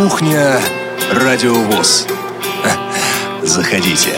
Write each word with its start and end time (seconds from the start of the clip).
Кухня 0.00 0.58
Радиовоз. 1.12 2.06
Заходите. 3.42 4.14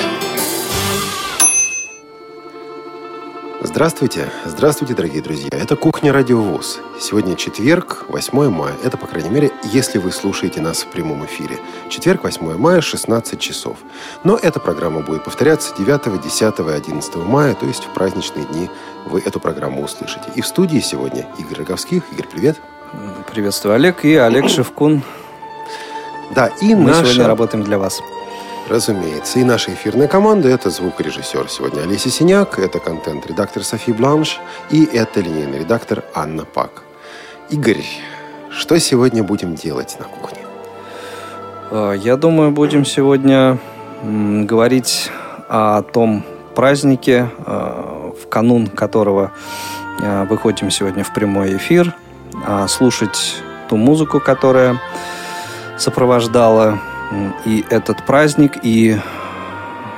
Здравствуйте, 3.62 4.30
здравствуйте, 4.44 4.94
дорогие 4.94 5.22
друзья. 5.22 5.48
Это 5.50 5.74
«Кухня 5.74 6.12
Радиовоз». 6.12 6.78
Сегодня 7.00 7.34
четверг, 7.34 8.04
8 8.08 8.48
мая. 8.50 8.76
Это, 8.84 8.96
по 8.96 9.08
крайней 9.08 9.30
мере, 9.30 9.50
если 9.72 9.98
вы 9.98 10.12
слушаете 10.12 10.60
нас 10.60 10.84
в 10.84 10.86
прямом 10.86 11.24
эфире. 11.24 11.58
Четверг, 11.88 12.22
8 12.22 12.56
мая, 12.58 12.80
16 12.80 13.40
часов. 13.40 13.78
Но 14.22 14.36
эта 14.36 14.60
программа 14.60 15.00
будет 15.00 15.24
повторяться 15.24 15.74
9, 15.76 16.22
10 16.22 16.60
и 16.60 16.70
11 16.70 17.16
мая, 17.16 17.54
то 17.54 17.66
есть 17.66 17.86
в 17.86 17.88
праздничные 17.88 18.44
дни 18.44 18.70
вы 19.06 19.18
эту 19.18 19.40
программу 19.40 19.82
услышите. 19.82 20.26
И 20.36 20.42
в 20.42 20.46
студии 20.46 20.78
сегодня 20.78 21.26
Игорь 21.38 21.58
Роговских. 21.58 22.04
Игорь, 22.12 22.28
привет. 22.30 22.60
Приветствую, 23.32 23.74
Олег. 23.74 24.04
И 24.04 24.14
Олег 24.14 24.48
Шевкун. 24.48 25.02
Да, 26.34 26.50
и 26.60 26.74
Мы 26.74 26.90
наша... 26.90 27.04
сегодня 27.04 27.26
работаем 27.26 27.64
для 27.64 27.78
вас. 27.78 28.02
Разумеется. 28.68 29.38
И 29.38 29.44
наша 29.44 29.74
эфирная 29.74 30.08
команда– 30.08 30.48
это 30.50 30.70
звукорежиссер 30.70 31.48
сегодня 31.48 31.82
Олеся 31.82 32.10
Синяк, 32.10 32.58
это 32.58 32.78
контент-редактор 32.78 33.64
Софи 33.64 33.92
Бланш 33.92 34.40
и 34.70 34.84
это 34.84 35.20
линейный 35.20 35.58
редактор 35.58 36.04
Анна 36.14 36.44
Пак. 36.44 36.82
Игорь, 37.50 37.84
что 38.50 38.78
сегодня 38.78 39.22
будем 39.22 39.56
делать 39.56 39.96
на 39.98 40.06
кухне? 40.06 40.38
Э, 41.70 41.94
Я 41.98 42.16
думаю, 42.16 42.50
будем 42.50 42.84
сегодня 42.84 43.58
говорить 44.02 45.10
о 45.48 45.82
том 45.82 46.24
празднике, 46.54 47.28
э, 47.46 48.12
в 48.22 48.28
канун 48.28 48.68
которого 48.68 49.32
э, 50.00 50.24
выходим 50.24 50.70
сегодня 50.70 51.04
в 51.04 51.12
прямой 51.12 51.56
эфир, 51.56 51.94
а 52.46 52.68
слушать 52.68 53.36
ту 53.68 53.76
музыку, 53.76 54.20
которая 54.20 54.78
сопровождала 55.82 56.78
и 57.44 57.64
этот 57.68 58.06
праздник, 58.06 58.58
и 58.62 58.96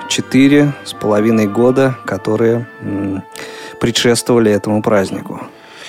четыре 0.08 0.72
с 0.84 0.92
половиной 0.92 1.46
года, 1.46 1.96
которые 2.04 2.66
предшествовали 3.80 4.50
этому 4.50 4.82
празднику. 4.82 5.40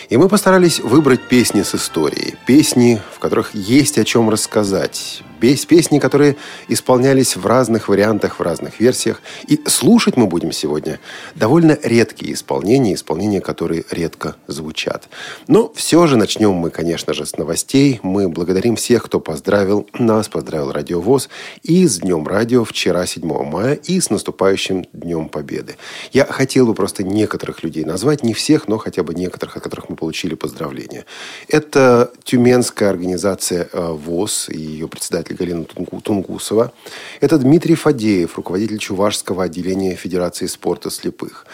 И 0.09 0.17
мы 0.17 0.29
постарались 0.29 0.79
выбрать 0.79 1.27
песни 1.27 1.63
с 1.63 1.73
историей. 1.73 2.35
Песни, 2.45 3.01
в 3.15 3.19
которых 3.19 3.55
есть 3.55 3.97
о 3.97 4.03
чем 4.03 4.29
рассказать. 4.29 5.23
Пес- 5.39 5.65
Песни, 5.65 5.99
которые 5.99 6.35
исполнялись 6.67 7.35
в 7.35 7.45
разных 7.45 7.89
вариантах, 7.89 8.39
в 8.39 8.41
разных 8.41 8.79
версиях. 8.79 9.21
И 9.47 9.61
слушать 9.67 10.17
мы 10.17 10.27
будем 10.27 10.51
сегодня 10.51 10.99
довольно 11.35 11.77
редкие 11.83 12.33
исполнения, 12.33 12.93
исполнения, 12.93 13.41
которые 13.41 13.83
редко 13.91 14.35
звучат. 14.47 15.09
Но 15.47 15.71
все 15.75 16.07
же 16.07 16.17
начнем 16.17 16.53
мы, 16.53 16.69
конечно 16.69 17.13
же, 17.13 17.25
с 17.25 17.37
новостей. 17.37 17.99
Мы 18.03 18.29
благодарим 18.29 18.75
всех, 18.75 19.03
кто 19.03 19.19
поздравил 19.19 19.87
нас, 19.93 20.29
поздравил 20.29 20.71
Радиовоз 20.71 21.29
и 21.63 21.87
с 21.87 21.99
Днем 21.99 22.27
Радио 22.27 22.63
вчера, 22.63 23.05
7 23.05 23.25
мая, 23.43 23.75
и 23.75 23.99
с 23.99 24.09
наступающим 24.09 24.85
Днем 24.93 25.29
Победы. 25.29 25.75
Я 26.11 26.25
хотел 26.25 26.65
бы 26.65 26.73
просто 26.73 27.03
некоторых 27.03 27.63
людей 27.63 27.83
назвать, 27.83 28.23
не 28.23 28.33
всех, 28.33 28.67
но 28.67 28.77
хотя 28.77 29.03
бы 29.03 29.13
некоторых, 29.13 29.57
от 29.57 29.63
которых 29.63 29.89
мы 29.89 29.95
получили 29.95 30.35
поздравления. 30.35 31.05
Это 31.47 32.11
Тюменская 32.23 32.89
организация 32.89 33.67
э, 33.71 33.91
ВОЗ 33.91 34.49
и 34.49 34.57
ее 34.57 34.87
председатель 34.87 35.24
Галина 35.33 35.63
Тунгу- 35.65 36.01
Тунгусова. 36.01 36.71
Это 37.21 37.37
Дмитрий 37.37 37.75
Фадеев, 37.75 38.37
руководитель 38.37 38.77
Чувашского 38.77 39.43
отделения 39.43 39.95
Федерации 39.95 40.47
спорта 40.47 40.89
слепых. 40.89 41.45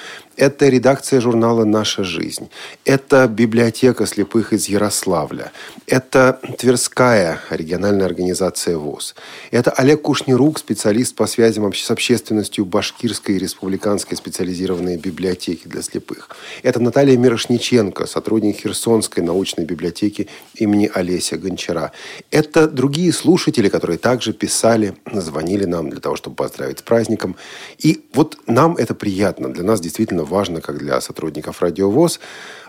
Это 0.41 0.69
редакция 0.69 1.21
журнала 1.21 1.65
«Наша 1.65 2.03
жизнь». 2.03 2.49
Это 2.83 3.27
библиотека 3.27 4.07
слепых 4.07 4.53
из 4.53 4.67
Ярославля. 4.69 5.51
Это 5.85 6.39
Тверская 6.57 7.39
региональная 7.51 8.07
организация 8.07 8.75
ВОЗ. 8.75 9.13
Это 9.51 9.69
Олег 9.69 10.01
Кушнирук, 10.01 10.57
специалист 10.57 11.13
по 11.13 11.27
связям 11.27 11.71
с 11.71 11.91
общественностью 11.91 12.65
Башкирской 12.65 13.37
республиканской 13.37 14.17
специализированной 14.17 14.97
библиотеки 14.97 15.67
для 15.67 15.83
слепых. 15.83 16.31
Это 16.63 16.79
Наталья 16.79 17.15
Мирошниченко, 17.17 18.07
сотрудник 18.07 18.61
Херсонской 18.61 19.21
научной 19.21 19.65
библиотеки 19.65 20.27
имени 20.55 20.89
Олеся 20.91 21.37
Гончара. 21.37 21.91
Это 22.31 22.67
другие 22.67 23.13
слушатели, 23.13 23.69
которые 23.69 23.99
также 23.99 24.33
писали, 24.33 24.95
звонили 25.13 25.65
нам 25.65 25.91
для 25.91 25.99
того, 25.99 26.15
чтобы 26.15 26.35
поздравить 26.35 26.79
с 26.79 26.81
праздником. 26.81 27.35
И 27.77 28.03
вот 28.15 28.39
нам 28.47 28.75
это 28.75 28.95
приятно. 28.95 29.53
Для 29.53 29.63
нас 29.63 29.79
действительно 29.79 30.30
важно, 30.31 30.61
как 30.61 30.79
для 30.79 30.99
сотрудников 31.01 31.61
Радиовоз, 31.61 32.19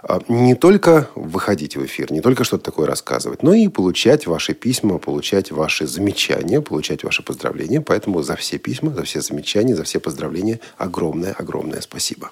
а, 0.03 0.21
не 0.29 0.55
только 0.55 1.09
выходить 1.15 1.77
в 1.77 1.87
эфир, 1.87 2.13
не 2.13 2.21
только 2.21 2.45
что-то 2.45 2.65
такое 2.65 2.87
рассказывать, 2.87 3.43
но 3.43 3.55
и 3.55 3.69
получать 3.69 4.27
ваши 4.27 4.53
письма, 4.53 4.99
получать 4.99 5.51
ваши 5.51 5.87
замечания, 5.87 6.61
получать 6.61 7.05
ваши 7.05 7.23
поздравления. 7.23 7.81
Поэтому 7.81 8.23
за 8.23 8.37
все 8.37 8.59
письма, 8.59 8.93
за 8.93 9.05
все 9.05 9.21
замечания, 9.21 9.75
за 9.75 9.85
все 9.85 10.01
поздравления 10.01 10.61
огромное-огромное 10.77 11.81
спасибо. 11.81 12.31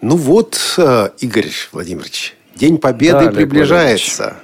Ну 0.00 0.16
вот, 0.16 0.58
э, 0.78 1.10
Игорь 1.18 1.50
Владимирович, 1.72 2.36
День 2.54 2.78
Победы 2.78 3.26
Да, 3.26 3.30
приближается. 3.30 4.36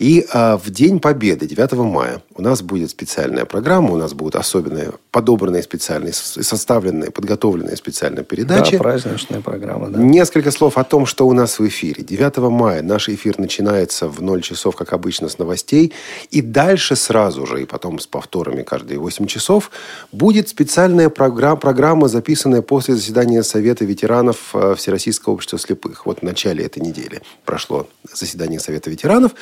И 0.00 0.26
а, 0.32 0.56
в 0.56 0.70
День 0.70 0.98
Победы, 0.98 1.46
9 1.46 1.72
мая, 1.72 2.22
у 2.34 2.40
нас 2.40 2.62
будет 2.62 2.90
специальная 2.90 3.44
программа, 3.44 3.92
у 3.92 3.96
нас 3.98 4.14
будут 4.14 4.34
особенные, 4.34 4.92
подобранные 5.10 5.62
специальные, 5.62 6.14
составленные, 6.14 7.10
подготовленные 7.10 7.76
специальные 7.76 8.24
передачи. 8.24 8.78
Да, 8.78 8.78
праздничная 8.78 9.42
программа, 9.42 9.90
да. 9.90 9.98
Несколько 9.98 10.52
слов 10.52 10.78
о 10.78 10.84
том, 10.84 11.04
что 11.04 11.28
у 11.28 11.34
нас 11.34 11.58
в 11.58 11.68
эфире. 11.68 12.02
9 12.02 12.38
мая 12.50 12.80
наш 12.80 13.10
эфир 13.10 13.38
начинается 13.38 14.08
в 14.08 14.22
0 14.22 14.40
часов, 14.40 14.74
как 14.74 14.94
обычно, 14.94 15.28
с 15.28 15.38
новостей. 15.38 15.92
И 16.30 16.40
дальше 16.40 16.96
сразу 16.96 17.44
же, 17.44 17.60
и 17.60 17.66
потом 17.66 17.98
с 17.98 18.06
повторами 18.06 18.62
каждые 18.62 18.98
8 18.98 19.26
часов, 19.26 19.70
будет 20.12 20.48
специальная 20.48 21.10
программа, 21.10 21.56
программа 21.56 22.08
записанная 22.08 22.62
после 22.62 22.94
заседания 22.94 23.42
Совета 23.42 23.84
ветеранов 23.84 24.54
э, 24.54 24.74
Всероссийского 24.78 25.34
общества 25.34 25.58
слепых. 25.58 26.06
Вот 26.06 26.20
в 26.20 26.22
начале 26.22 26.64
этой 26.64 26.78
недели 26.78 27.20
прошло 27.44 27.86
заседание 28.10 28.60
Совета 28.60 28.88
ветеранов. 28.88 29.32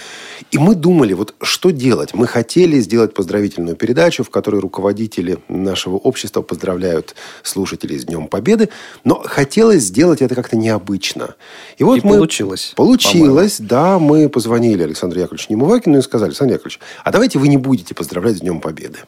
И 0.50 0.58
мы 0.58 0.74
думали, 0.74 1.12
вот 1.12 1.34
что 1.42 1.70
делать. 1.70 2.14
Мы 2.14 2.26
хотели 2.26 2.80
сделать 2.80 3.12
поздравительную 3.12 3.76
передачу, 3.76 4.24
в 4.24 4.30
которой 4.30 4.60
руководители 4.60 5.38
нашего 5.48 5.96
общества 5.96 6.42
поздравляют 6.42 7.14
слушателей 7.42 7.98
с 7.98 8.04
Днем 8.04 8.28
Победы. 8.28 8.70
Но 9.04 9.22
хотелось 9.24 9.82
сделать 9.82 10.22
это 10.22 10.34
как-то 10.34 10.56
необычно. 10.56 11.34
И 11.76 11.84
вот 11.84 11.98
И 11.98 12.06
мы... 12.06 12.14
получилось, 12.14 12.72
Получилось, 12.76 13.56
да. 13.60 13.98
Мы 13.98 14.28
позвонили 14.28 14.82
Александру 14.82 15.20
Яковлевичу 15.20 15.52
Немувакину 15.52 15.98
и 15.98 16.02
сказали, 16.02 16.30
Александр 16.30 16.54
Яковлевич, 16.54 16.80
а 17.04 17.12
давайте 17.12 17.38
вы 17.38 17.48
не 17.48 17.56
будете 17.58 17.94
поздравлять 17.94 18.38
с 18.38 18.40
Днем 18.40 18.60
Победы. 18.60 18.98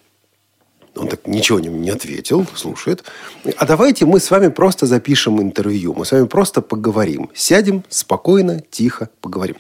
Он 1.00 1.09
так 1.09 1.27
ничего 1.27 1.59
не, 1.61 1.69
не 1.69 1.88
ответил, 1.88 2.47
слушает. 2.55 3.05
А 3.56 3.65
давайте 3.65 4.05
мы 4.05 4.21
с 4.21 4.31
вами 4.31 4.49
просто 4.49 4.84
запишем 4.84 5.41
интервью. 5.41 5.94
Мы 5.94 6.05
с 6.05 6.12
вами 6.12 6.27
просто 6.27 6.61
поговорим. 6.61 7.31
Сядем 7.34 7.84
спокойно, 7.88 8.62
тихо 8.71 9.09
поговорим. 9.22 9.56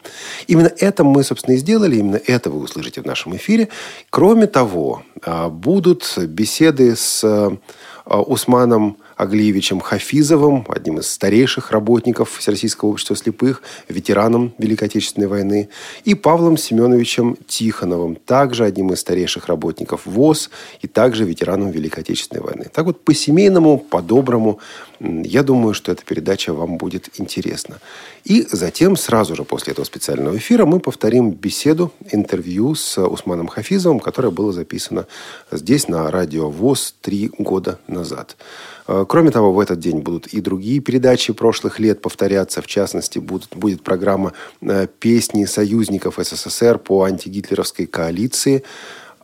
Именно 0.48 0.70
это 0.78 1.02
мы, 1.02 1.24
собственно, 1.24 1.54
и 1.54 1.58
сделали. 1.58 1.96
Именно 1.96 2.20
это 2.26 2.50
вы 2.50 2.60
услышите 2.60 3.00
в 3.00 3.06
нашем 3.06 3.34
эфире. 3.36 3.68
Кроме 4.10 4.48
того, 4.48 5.02
а, 5.22 5.48
будут 5.48 6.18
беседы 6.18 6.94
с 6.94 7.24
а, 7.24 8.20
Усманом 8.20 8.98
Аглиевичем 9.20 9.80
Хафизовым, 9.80 10.64
одним 10.68 10.98
из 10.98 11.10
старейших 11.10 11.72
работников 11.72 12.38
Всероссийского 12.38 12.88
общества 12.88 13.14
слепых, 13.14 13.62
ветераном 13.88 14.54
Великой 14.56 14.84
Отечественной 14.84 15.26
войны, 15.26 15.68
и 16.04 16.14
Павлом 16.14 16.56
Семеновичем 16.56 17.36
Тихоновым, 17.46 18.16
также 18.16 18.64
одним 18.64 18.94
из 18.94 19.00
старейших 19.00 19.46
работников 19.46 20.06
ВОЗ 20.06 20.48
и 20.80 20.86
также 20.86 21.24
ветераном 21.24 21.70
Великой 21.70 22.00
Отечественной 22.00 22.42
войны. 22.42 22.66
Так 22.72 22.86
вот, 22.86 23.04
по-семейному, 23.04 23.78
по-доброму, 23.78 24.58
я 25.00 25.42
думаю, 25.42 25.74
что 25.74 25.92
эта 25.92 26.02
передача 26.04 26.54
вам 26.54 26.78
будет 26.78 27.20
интересна. 27.20 27.78
И 28.24 28.46
затем, 28.50 28.96
сразу 28.96 29.34
же 29.36 29.44
после 29.44 29.72
этого 29.72 29.84
специального 29.84 30.36
эфира, 30.36 30.64
мы 30.64 30.80
повторим 30.80 31.30
беседу, 31.30 31.92
интервью 32.10 32.74
с 32.74 32.98
Усманом 32.98 33.48
Хафизовым, 33.48 34.00
которое 34.00 34.30
было 34.30 34.52
записано 34.52 35.06
здесь, 35.50 35.88
на 35.88 36.10
радио 36.10 36.50
ВОЗ, 36.50 36.94
три 37.00 37.30
года 37.38 37.78
назад. 37.86 38.36
Э, 38.90 39.04
Кроме 39.08 39.30
того, 39.30 39.52
в 39.52 39.60
этот 39.60 39.78
день 39.78 40.00
будут 40.00 40.26
и 40.26 40.40
другие 40.40 40.80
передачи 40.80 41.32
прошлых 41.32 41.78
лет 41.78 42.02
повторяться. 42.02 42.60
В 42.60 42.66
частности, 42.66 43.20
будут, 43.20 43.56
будет 43.56 43.82
программа 43.82 44.32
э, 44.60 44.86
«Песни 44.98 45.44
союзников 45.44 46.18
СССР 46.18 46.78
по 46.78 47.04
антигитлеровской 47.04 47.86
коалиции». 47.86 48.62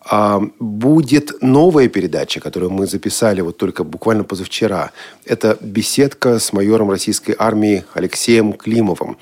А, 0.09 0.41
Будет 0.61 1.43
новая 1.43 1.89
передача, 1.89 2.41
которую 2.41 2.71
мы 2.71 2.87
записали 2.87 3.41
вот 3.41 3.57
только 3.57 3.83
буквально 3.83 4.23
позавчера. 4.23 4.93
Это 5.25 5.59
беседка 5.61 6.39
с 6.39 6.53
майором 6.53 6.91
российской 6.91 7.35
армии 7.37 7.85
Алексеем 7.93 8.53
Климовым. 8.53 9.17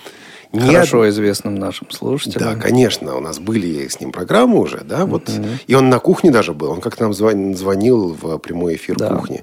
Хорошо 0.60 1.08
известным 1.08 1.54
нашим 1.56 1.90
слушателям. 1.90 2.54
да, 2.54 2.60
конечно, 2.60 3.16
у 3.16 3.20
нас 3.20 3.38
были 3.38 3.86
с 3.88 4.00
ним 4.00 4.12
программы 4.12 4.58
уже, 4.60 4.82
да, 4.84 5.04
вот. 5.06 5.30
И 5.66 5.74
он 5.74 5.88
на 5.88 5.98
кухне 5.98 6.30
даже 6.30 6.52
был, 6.54 6.70
он 6.70 6.80
как-то 6.80 7.04
нам 7.04 7.12
звон- 7.12 7.54
звонил 7.54 8.16
в 8.20 8.38
прямой 8.38 8.76
эфир 8.76 8.96
Да. 8.96 9.14
кухни. 9.14 9.42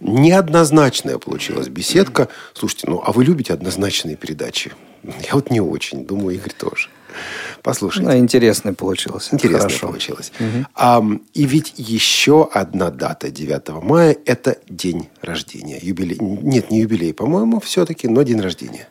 Неоднозначная 0.00 1.18
получилась 1.18 1.68
беседка. 1.68 2.28
Слушайте, 2.54 2.86
ну, 2.88 3.02
а 3.04 3.12
вы 3.12 3.24
любите 3.24 3.52
однозначные 3.52 4.16
передачи? 4.16 4.72
Я 5.02 5.32
вот 5.34 5.50
не 5.50 5.60
очень. 5.60 6.04
Думаю, 6.04 6.36
Игорь 6.36 6.52
тоже. 6.52 6.88
Послушайте. 7.62 8.08
Ну, 8.10 8.16
интересно 8.18 8.74
получилось. 8.74 9.28
Интересно 9.32 9.60
Хорошо. 9.68 9.86
получилось. 9.88 10.32
Угу. 10.38 10.66
А, 10.74 11.02
и 11.34 11.44
ведь 11.44 11.74
еще 11.76 12.48
одна 12.52 12.90
дата 12.90 13.30
9 13.30 13.82
мая– 13.82 14.16
это 14.26 14.58
день 14.68 15.08
рождения. 15.22 15.78
Юбилей. 15.80 16.18
Нет, 16.20 16.70
не 16.70 16.80
юбилей, 16.80 17.12
по-моему, 17.14 17.60
все-таки, 17.60 18.08
но 18.08 18.22
день 18.22 18.40
рождения. 18.40 18.88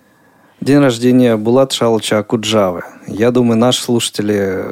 День 0.62 0.80
рождения 0.80 1.38
Булат 1.38 1.72
Шалыча 1.72 2.20
Акуджавы. 2.20 2.84
Я 3.08 3.32
думаю, 3.32 3.58
наши 3.58 3.82
слушатели, 3.82 4.66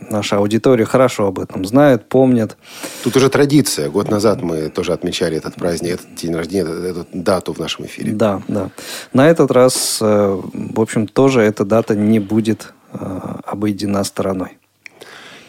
наша 0.00 0.38
аудитория 0.38 0.86
хорошо 0.86 1.26
об 1.26 1.38
этом 1.38 1.64
знает, 1.66 2.08
помнят. 2.08 2.56
Тут 3.04 3.16
уже 3.16 3.28
традиция. 3.28 3.90
Год 3.90 4.10
назад 4.10 4.42
мы 4.42 4.70
тоже 4.70 4.94
отмечали 4.94 5.36
этот 5.36 5.54
праздник, 5.56 5.94
этот 5.94 6.14
день 6.14 6.34
рождения, 6.34 6.70
эту 6.70 7.06
дату 7.12 7.52
в 7.52 7.58
нашем 7.58 7.84
эфире. 7.84 8.12
Да, 8.12 8.40
да. 8.48 8.70
На 9.12 9.28
этот 9.28 9.50
раз, 9.50 9.98
э, 10.00 10.40
в 10.52 10.80
общем, 10.80 11.06
тоже 11.06 11.42
эта 11.42 11.66
дата 11.66 11.94
не 11.94 12.18
будет 12.18 12.72
э, 12.94 13.20
обойдена 13.44 14.04
стороной. 14.04 14.56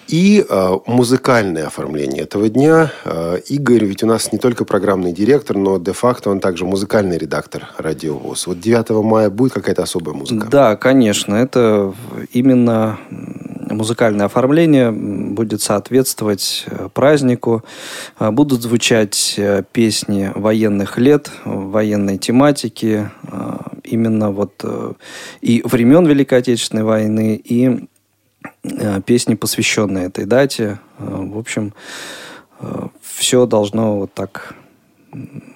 И 0.07 0.45
э, 0.47 0.77
музыкальное 0.85 1.67
оформление 1.67 2.23
этого 2.23 2.47
дня. 2.49 2.91
Э, 3.03 3.39
Игорь 3.47 3.83
ведь 3.83 4.03
у 4.03 4.07
нас 4.07 4.31
не 4.31 4.37
только 4.37 4.63
программный 4.63 5.11
директор, 5.11 5.57
но 5.57 5.77
де-факто 5.77 6.29
он 6.29 6.39
также 6.39 6.65
музыкальный 6.65 7.17
редактор 7.17 7.69
Радио 7.77 8.17
ВОЗ. 8.17 8.47
Вот 8.47 8.59
9 8.59 8.89
мая 9.03 9.29
будет 9.29 9.53
какая-то 9.53 9.83
особая 9.83 10.15
музыка? 10.15 10.47
Да, 10.49 10.75
конечно. 10.77 11.35
Это 11.35 11.93
именно 12.31 12.97
музыкальное 13.09 14.27
оформление 14.27 14.91
будет 14.91 15.61
соответствовать 15.61 16.63
э, 16.67 16.87
празднику. 16.93 17.63
Будут 18.19 18.61
звучать 18.61 19.39
песни 19.73 20.31
военных 20.33 20.97
лет, 20.97 21.29
военной 21.43 22.17
тематики, 22.17 23.11
именно 23.83 24.31
вот 24.31 24.63
и 25.41 25.61
времен 25.65 26.05
Великой 26.05 26.39
Отечественной 26.39 26.83
войны, 26.83 27.39
и 27.43 27.87
песни, 29.05 29.35
посвященные 29.35 30.07
этой 30.07 30.25
дате. 30.25 30.79
Э, 30.99 31.05
в 31.07 31.37
общем, 31.37 31.73
э, 32.59 32.87
все 33.01 33.45
должно 33.45 33.97
вот 33.97 34.13
так 34.13 34.55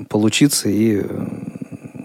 получиться 0.10 0.70
и 0.70 1.04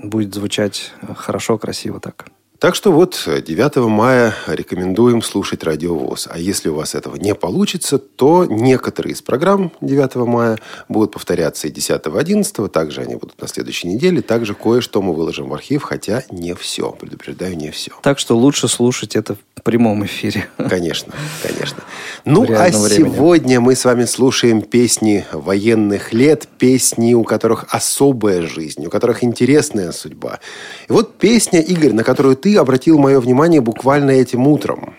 будет 0.02 0.34
звучать 0.34 0.92
хорошо, 1.14 1.58
красиво 1.58 2.00
так. 2.00 2.26
Так 2.58 2.74
что 2.74 2.90
вот 2.90 3.22
9 3.26 3.76
мая 3.88 4.34
рекомендуем 4.46 5.20
слушать 5.20 5.62
Радиовоз. 5.62 6.28
А 6.30 6.38
если 6.38 6.70
у 6.70 6.74
вас 6.74 6.94
этого 6.94 7.16
не 7.16 7.34
получится, 7.34 7.98
то 7.98 8.46
некоторые 8.46 9.12
из 9.12 9.20
программ 9.20 9.72
9 9.82 10.14
мая 10.26 10.58
будут 10.88 11.12
повторяться 11.12 11.68
и 11.68 11.70
10 11.70 12.06
11 12.06 12.72
Также 12.72 13.02
они 13.02 13.16
будут 13.16 13.40
на 13.40 13.48
следующей 13.48 13.88
неделе. 13.88 14.22
Также 14.22 14.54
кое-что 14.54 15.02
мы 15.02 15.12
выложим 15.12 15.48
в 15.48 15.54
архив, 15.54 15.82
хотя 15.82 16.22
не 16.30 16.54
все. 16.54 16.92
Предупреждаю, 16.92 17.56
не 17.56 17.70
все. 17.70 17.92
Так 18.02 18.18
что 18.18 18.36
лучше 18.36 18.68
слушать 18.68 19.16
это 19.16 19.34
в 19.34 19.62
прямом 19.62 20.06
эфире. 20.06 20.48
Конечно, 20.56 21.12
конечно. 21.42 21.82
Ну, 22.24 22.42
а 22.44 22.68
времени. 22.68 22.96
сегодня 22.96 23.60
мы 23.60 23.74
с 23.74 23.84
вами 23.84 24.04
слушаем 24.04 24.62
песни 24.62 25.24
военных 25.32 26.12
лет, 26.12 26.48
песни, 26.58 27.14
у 27.14 27.24
которых 27.24 27.66
особая 27.70 28.42
жизнь, 28.42 28.86
у 28.86 28.90
которых 28.90 29.24
интересная 29.24 29.92
судьба. 29.92 30.40
И 30.88 30.92
вот 30.92 31.18
песня, 31.18 31.60
Игорь, 31.60 31.92
на 31.92 32.04
которую 32.04 32.36
ты 32.36 32.45
обратил 32.54 32.98
мое 32.98 33.20
внимание 33.20 33.60
буквально 33.60 34.12
этим 34.12 34.46
утром. 34.46 34.94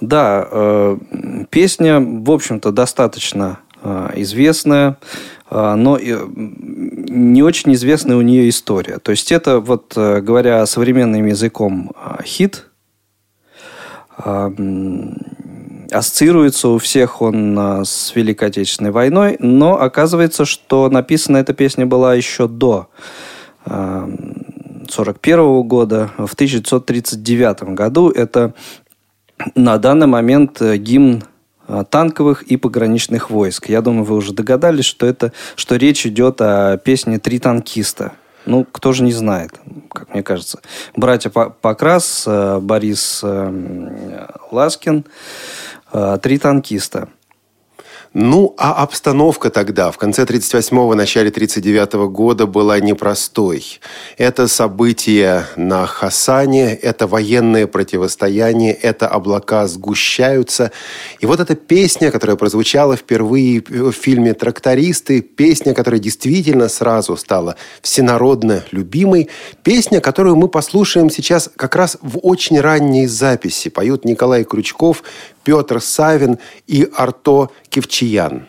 Да, 0.00 0.48
э, 0.50 0.96
песня, 1.50 2.00
в 2.00 2.30
общем-то, 2.30 2.72
достаточно 2.72 3.58
э, 3.82 4.12
известная, 4.16 4.96
э, 5.50 5.74
но 5.74 5.98
э, 5.98 6.26
не 6.34 7.42
очень 7.42 7.74
известная 7.74 8.16
у 8.16 8.22
нее 8.22 8.48
история. 8.48 8.98
То 8.98 9.10
есть 9.10 9.30
это, 9.30 9.60
вот 9.60 9.92
э, 9.96 10.20
говоря 10.22 10.64
современным 10.66 11.26
языком, 11.26 11.92
э, 11.94 12.22
хит. 12.24 12.66
Ассоциируется 15.92 16.68
у 16.68 16.78
всех 16.78 17.22
он 17.22 17.58
с 17.58 18.14
Великой 18.14 18.48
Отечественной 18.48 18.90
войной, 18.90 19.36
но 19.38 19.80
оказывается, 19.80 20.44
что 20.44 20.90
написана 20.90 21.38
эта 21.38 21.54
песня 21.54 21.86
была 21.86 22.14
еще 22.14 22.46
до 22.46 22.88
1941 24.90 25.62
года. 25.62 26.10
В 26.18 26.34
1939 26.34 27.74
году 27.74 28.10
это 28.10 28.54
на 29.54 29.78
данный 29.78 30.06
момент 30.06 30.60
э, 30.60 30.76
гимн 30.76 31.22
э, 31.68 31.84
танковых 31.88 32.42
и 32.42 32.56
пограничных 32.56 33.30
войск. 33.30 33.68
Я 33.68 33.80
думаю, 33.80 34.04
вы 34.04 34.16
уже 34.16 34.32
догадались, 34.32 34.84
что 34.84 35.06
это, 35.06 35.32
что 35.56 35.76
речь 35.76 36.06
идет 36.06 36.40
о 36.40 36.76
песне 36.76 37.18
«Три 37.18 37.38
танкиста». 37.38 38.12
Ну, 38.46 38.66
кто 38.70 38.92
же 38.92 39.02
не 39.04 39.12
знает, 39.12 39.60
как 39.90 40.12
мне 40.12 40.22
кажется. 40.22 40.60
Братья 40.96 41.30
Покрас, 41.30 42.24
э, 42.26 42.58
Борис 42.60 43.24
Ласкин, 44.50 45.04
«Три 46.22 46.38
танкиста». 46.38 47.08
Ну, 48.12 48.56
а 48.58 48.82
обстановка 48.82 49.50
тогда, 49.50 49.92
в 49.92 49.96
конце 49.96 50.24
38-го, 50.24 50.96
начале 50.96 51.30
39-го 51.30 52.08
года 52.08 52.46
была 52.46 52.80
непростой. 52.80 53.78
Это 54.18 54.48
события 54.48 55.46
на 55.54 55.86
Хасане, 55.86 56.74
это 56.74 57.06
военное 57.06 57.68
противостояние, 57.68 58.72
это 58.72 59.06
облака 59.06 59.68
сгущаются. 59.68 60.72
И 61.20 61.26
вот 61.26 61.38
эта 61.38 61.54
песня, 61.54 62.10
которая 62.10 62.36
прозвучала 62.36 62.96
впервые 62.96 63.62
в 63.68 63.92
фильме 63.92 64.34
«Трактористы», 64.34 65.20
песня, 65.20 65.72
которая 65.72 66.00
действительно 66.00 66.68
сразу 66.68 67.16
стала 67.16 67.54
всенародно 67.80 68.64
любимой, 68.72 69.28
песня, 69.62 70.00
которую 70.00 70.34
мы 70.34 70.48
послушаем 70.48 71.10
сейчас 71.10 71.48
как 71.54 71.76
раз 71.76 71.96
в 72.02 72.18
очень 72.18 72.60
ранней 72.60 73.06
записи. 73.06 73.68
Поют 73.68 74.04
Николай 74.04 74.42
Крючков, 74.42 75.04
Петр 75.44 75.80
Савин 75.80 76.38
и 76.66 76.88
Арто 76.96 77.50
Кевчиян. 78.00 78.46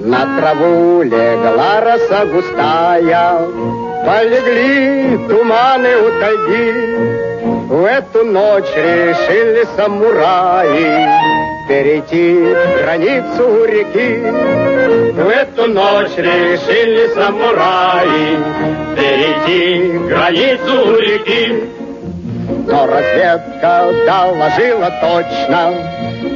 На 0.00 0.38
траву 0.38 1.02
легла 1.02 1.80
роса 1.80 2.26
густая, 2.26 3.38
Полегли 4.06 5.18
туманы 5.28 5.96
у 5.96 6.20
тайги, 6.20 6.72
в 7.68 7.84
эту 7.84 8.24
ночь 8.24 8.76
решили 8.76 9.66
самураи 9.76 11.43
перейти 11.68 12.54
границу 12.82 13.64
реки. 13.64 14.20
В 15.12 15.28
эту 15.28 15.68
ночь 15.68 16.16
решили 16.16 17.08
самураи 17.14 18.38
перейти 18.96 19.98
границу 20.08 20.96
реки. 20.98 21.64
Но 22.66 22.86
разведка 22.86 23.90
доложила 24.06 24.90
точно, 25.00 25.74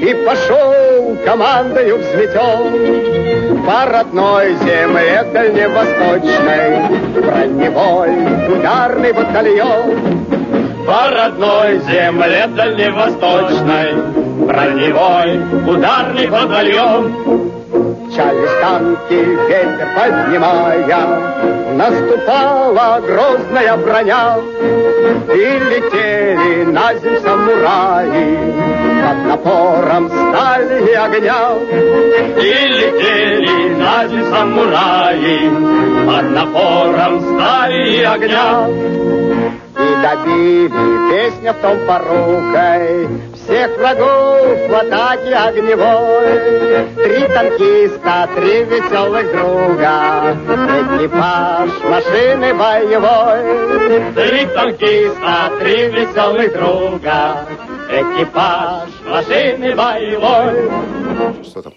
и 0.00 0.14
пошел 0.24 1.16
командою 1.24 1.98
взлетел 1.98 2.70
по 3.66 3.84
родной 3.90 4.54
земле 4.56 5.24
дальневосточной 5.32 6.88
броневой 7.14 8.10
ударный 8.52 9.12
батальон 9.12 10.18
по 10.88 11.10
родной 11.10 11.80
земле 11.80 12.46
дальневосточной, 12.46 14.27
броневой 14.48 15.40
ударный 15.66 16.26
батальон. 16.26 17.12
Мчались 18.06 18.56
танки, 18.62 19.12
ветер 19.12 19.88
поднимая, 19.94 21.38
Наступала 21.74 23.00
грозная 23.00 23.76
броня, 23.76 24.38
И 25.34 25.58
летели 25.70 26.64
на 26.64 26.94
землю 26.94 27.20
самураи 27.20 28.38
Под 29.04 29.18
напором 29.26 30.08
стали 30.08 30.90
и 30.90 30.94
огня. 30.94 31.40
И 32.38 32.50
летели 32.78 33.74
на 33.74 34.08
землю 34.08 34.24
самураи 34.32 35.50
Под 36.06 36.30
напором 36.30 37.20
стали 37.20 37.96
и 37.98 38.02
огня. 38.02 39.27
И 39.76 40.02
добили 40.02 41.10
песня 41.10 41.52
в 41.52 41.58
том 41.58 41.78
порукой 41.86 43.08
всех 43.34 43.78
врагов 43.78 44.68
в 44.68 44.74
атаке 44.74 45.34
огневой. 45.34 46.86
Три 46.96 47.28
танкиста, 47.28 48.28
три 48.36 48.64
веселых 48.64 49.32
друга, 49.32 50.36
экипаж 50.98 51.70
машины 51.84 52.54
боевой. 52.54 54.12
Три 54.14 54.46
танкиста, 54.46 55.52
три 55.60 55.88
веселых 55.88 56.52
друга, 56.52 57.46
экипаж 57.90 58.88
машины 59.06 59.74
боевой. 59.74 60.70
Что 61.44 61.62
там? 61.62 61.72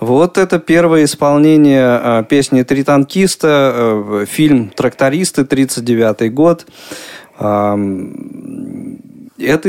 Вот 0.00 0.38
это 0.38 0.58
первое 0.58 1.04
исполнение 1.04 2.00
э, 2.02 2.24
песни 2.28 2.62
«Три 2.62 2.82
танкиста», 2.84 3.72
э, 3.74 4.24
фильм 4.28 4.70
«Трактористы», 4.70 5.44
39 5.44 6.32
год. 6.32 6.66
это 7.38 7.76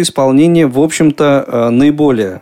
исполнение, 0.01 0.67
в 0.67 0.79
общем-то, 0.79 1.45
э, 1.47 1.69
наиболее 1.69 2.41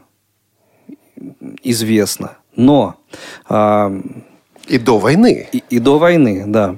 известно. 1.63 2.38
Но... 2.55 2.95
И 4.67 4.77
до 4.77 4.98
войны. 4.98 5.48
И, 5.51 5.63
и 5.69 5.79
до 5.79 6.00
войны, 6.00 6.45
да. 6.48 6.75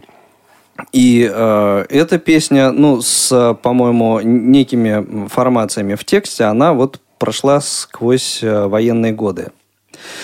И 0.92 1.30
э, 1.32 1.86
эта 1.90 2.20
песня, 2.20 2.72
ну, 2.72 3.02
с, 3.02 3.54
по-моему, 3.62 4.20
некими 4.22 5.28
формациями 5.28 5.96
в 5.96 6.04
тексте, 6.04 6.46
она 6.46 6.74
вот 6.74 7.00
прошла 7.18 7.62
сквозь 7.62 8.44
э, 8.44 8.68
военные 8.68 9.14
годы. 9.14 9.52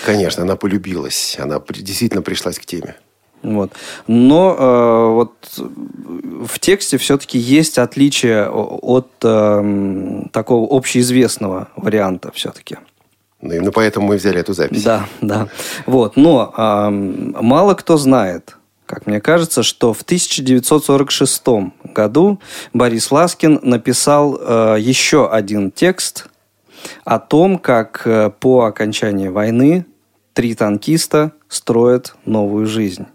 Конечно, 0.04 0.42
она 0.42 0.56
полюбилась, 0.56 1.36
она 1.38 1.60
действительно 1.68 2.22
пришлась 2.22 2.58
к 2.58 2.64
теме. 2.64 2.96
Вот. 3.42 3.72
Но 4.06 4.56
э, 4.56 5.12
вот 5.14 5.32
в 6.46 6.58
тексте 6.60 6.96
все-таки 6.96 7.38
есть 7.38 7.78
отличие 7.78 8.48
от 8.48 9.08
э, 9.22 10.22
такого 10.32 10.76
общеизвестного 10.76 11.68
варианта 11.76 12.30
все-таки. 12.32 12.76
Ну, 13.40 13.52
именно 13.52 13.72
поэтому 13.72 14.06
мы 14.06 14.16
взяли 14.16 14.38
эту 14.38 14.52
запись. 14.52 14.84
Да, 14.84 15.08
да. 15.20 15.48
Вот. 15.86 16.16
Но 16.16 16.54
э, 16.56 16.90
мало 16.90 17.74
кто 17.74 17.96
знает, 17.96 18.56
как 18.86 19.06
мне 19.06 19.20
кажется, 19.20 19.64
что 19.64 19.92
в 19.92 20.02
1946 20.02 21.42
году 21.92 22.38
Борис 22.72 23.10
Ласкин 23.10 23.58
написал 23.62 24.38
э, 24.40 24.76
еще 24.78 25.28
один 25.28 25.72
текст 25.72 26.26
о 27.04 27.18
том, 27.18 27.58
как 27.58 28.02
э, 28.06 28.30
по 28.30 28.64
окончании 28.64 29.28
войны 29.28 29.86
три 30.32 30.54
танкиста 30.54 31.32
строят 31.48 32.14
новую 32.24 32.66
жизнь. 32.66 33.06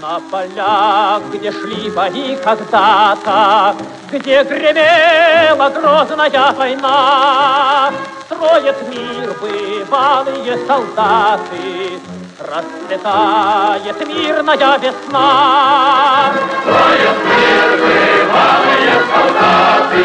На 0.00 0.20
полях, 0.30 1.22
где 1.32 1.50
шли 1.50 1.90
бои 1.90 2.36
когда-то, 2.36 3.74
Где 4.12 4.44
гремела 4.44 5.70
грозная 5.70 6.52
война, 6.52 7.92
Строят 8.26 8.76
мир 8.88 9.34
бывалые 9.40 10.58
солдаты, 10.66 11.98
Расцветает 12.46 14.06
мирная 14.06 14.78
весна. 14.78 16.32
Строят 16.60 17.18
мир 17.24 17.70
бывалые 17.80 18.96
солдаты, 19.10 20.04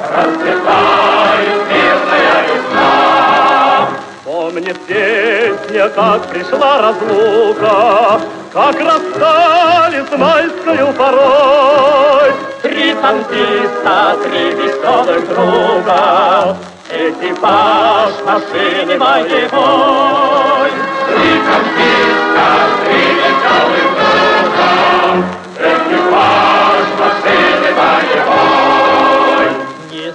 Расцветает 0.00 1.62
мирная 1.70 2.38
весна. 2.48 3.88
Помнит 4.24 4.78
песня, 4.86 5.88
как 5.90 6.26
пришла 6.26 6.82
разлука, 6.82 8.20
Как 8.52 8.80
расстались 8.80 10.18
майскою 10.18 10.92
порой. 10.94 12.32
Три 12.62 12.92
танкиста, 12.94 14.18
три 14.24 14.50
веселых 14.50 15.28
друга, 15.28 16.56
Экипаж 16.90 18.12
машины 18.26 18.98
боевой. 18.98 20.91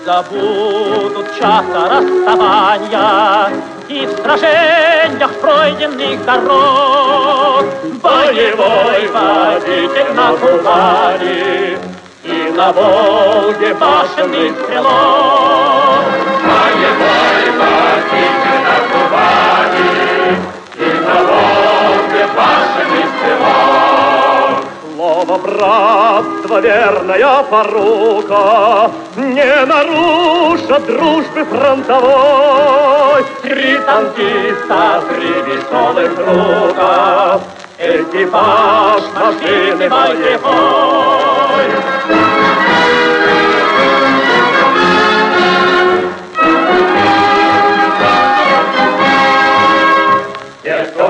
Забудут 0.08 1.28
часа 1.38 2.00
расставания 2.00 3.52
И 3.90 4.06
в 4.06 4.12
сражениях 4.22 5.34
пройденных 5.42 6.24
дорог. 6.24 7.66
Боевой 8.02 9.08
водитель 9.10 10.14
на 10.16 10.32
Кубани 10.32 11.78
И 12.24 12.54
на 12.56 12.72
Волге 12.72 13.74
башенный 13.74 14.54
стрелок. 14.64 16.06
Боевой 16.42 17.52
водитель 17.60 18.62
на 18.64 18.78
Кубани 18.90 20.57
Слово 24.96 25.38
братства, 25.40 26.60
верная 26.60 27.44
порука, 27.44 28.92
Не 29.16 29.66
нарушат 29.66 30.86
дружбы 30.86 31.46
фронтовой. 31.46 33.26
Три 33.42 33.78
танкиста, 33.80 35.04
три 35.10 35.34
веселых 35.48 36.16
друга, 36.16 37.42
Экипаж 37.80 39.04
машины 39.16 39.90
боевой. 39.90 41.28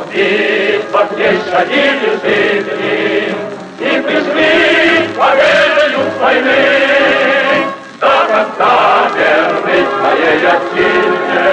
Кто 0.07 0.13
в 0.13 0.15
битвах 0.15 1.11
не 1.17 1.29
щадили 1.45 2.11
жизни 2.23 3.35
И 3.79 4.01
пришли 4.01 5.09
победою 5.17 5.99
войны, 6.19 6.63
До 7.99 8.13
конца 8.29 9.09
верны 9.15 9.77
своей 9.99 10.47
отчизне 10.47 11.45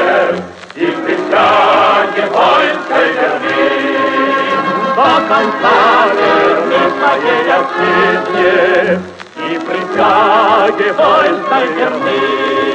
И 0.76 0.87
в 0.87 1.04
присяге 1.04 2.23
воинской 2.30 3.06
верны. 3.12 3.62
До 4.96 5.12
конца 5.28 5.78
верны 6.14 6.80
своей 7.00 7.44
отчизне 7.58 9.00
И 9.37 9.58
присяге 9.58 10.92
воинской 10.92 11.66
верны. 11.75 12.74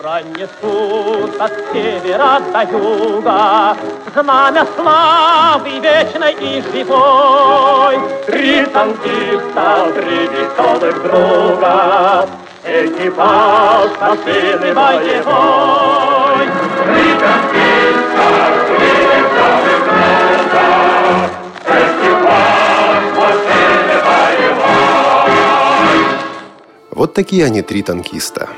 Пронесут 0.00 1.38
от 1.38 1.52
севера 1.72 2.40
до 2.54 2.62
юга 2.72 3.76
Знамя 4.14 4.66
славы 4.74 5.78
вечной 5.78 6.32
и 6.40 6.62
живой. 6.72 7.98
Три 8.24 8.64
танкиста, 8.64 9.92
три 9.94 10.26
веселых 10.28 11.02
друга, 11.02 12.26
Экипаж 12.64 13.90
машины 14.00 14.72
боевой. 14.72 16.46
Три 16.80 17.06
танкиста, 17.20 18.26
три 18.68 18.92
веселых 19.04 19.80
друга. 19.84 20.10
Вот 26.90 27.12
такие 27.12 27.44
они, 27.44 27.60
три 27.60 27.82
танкиста. 27.82 28.48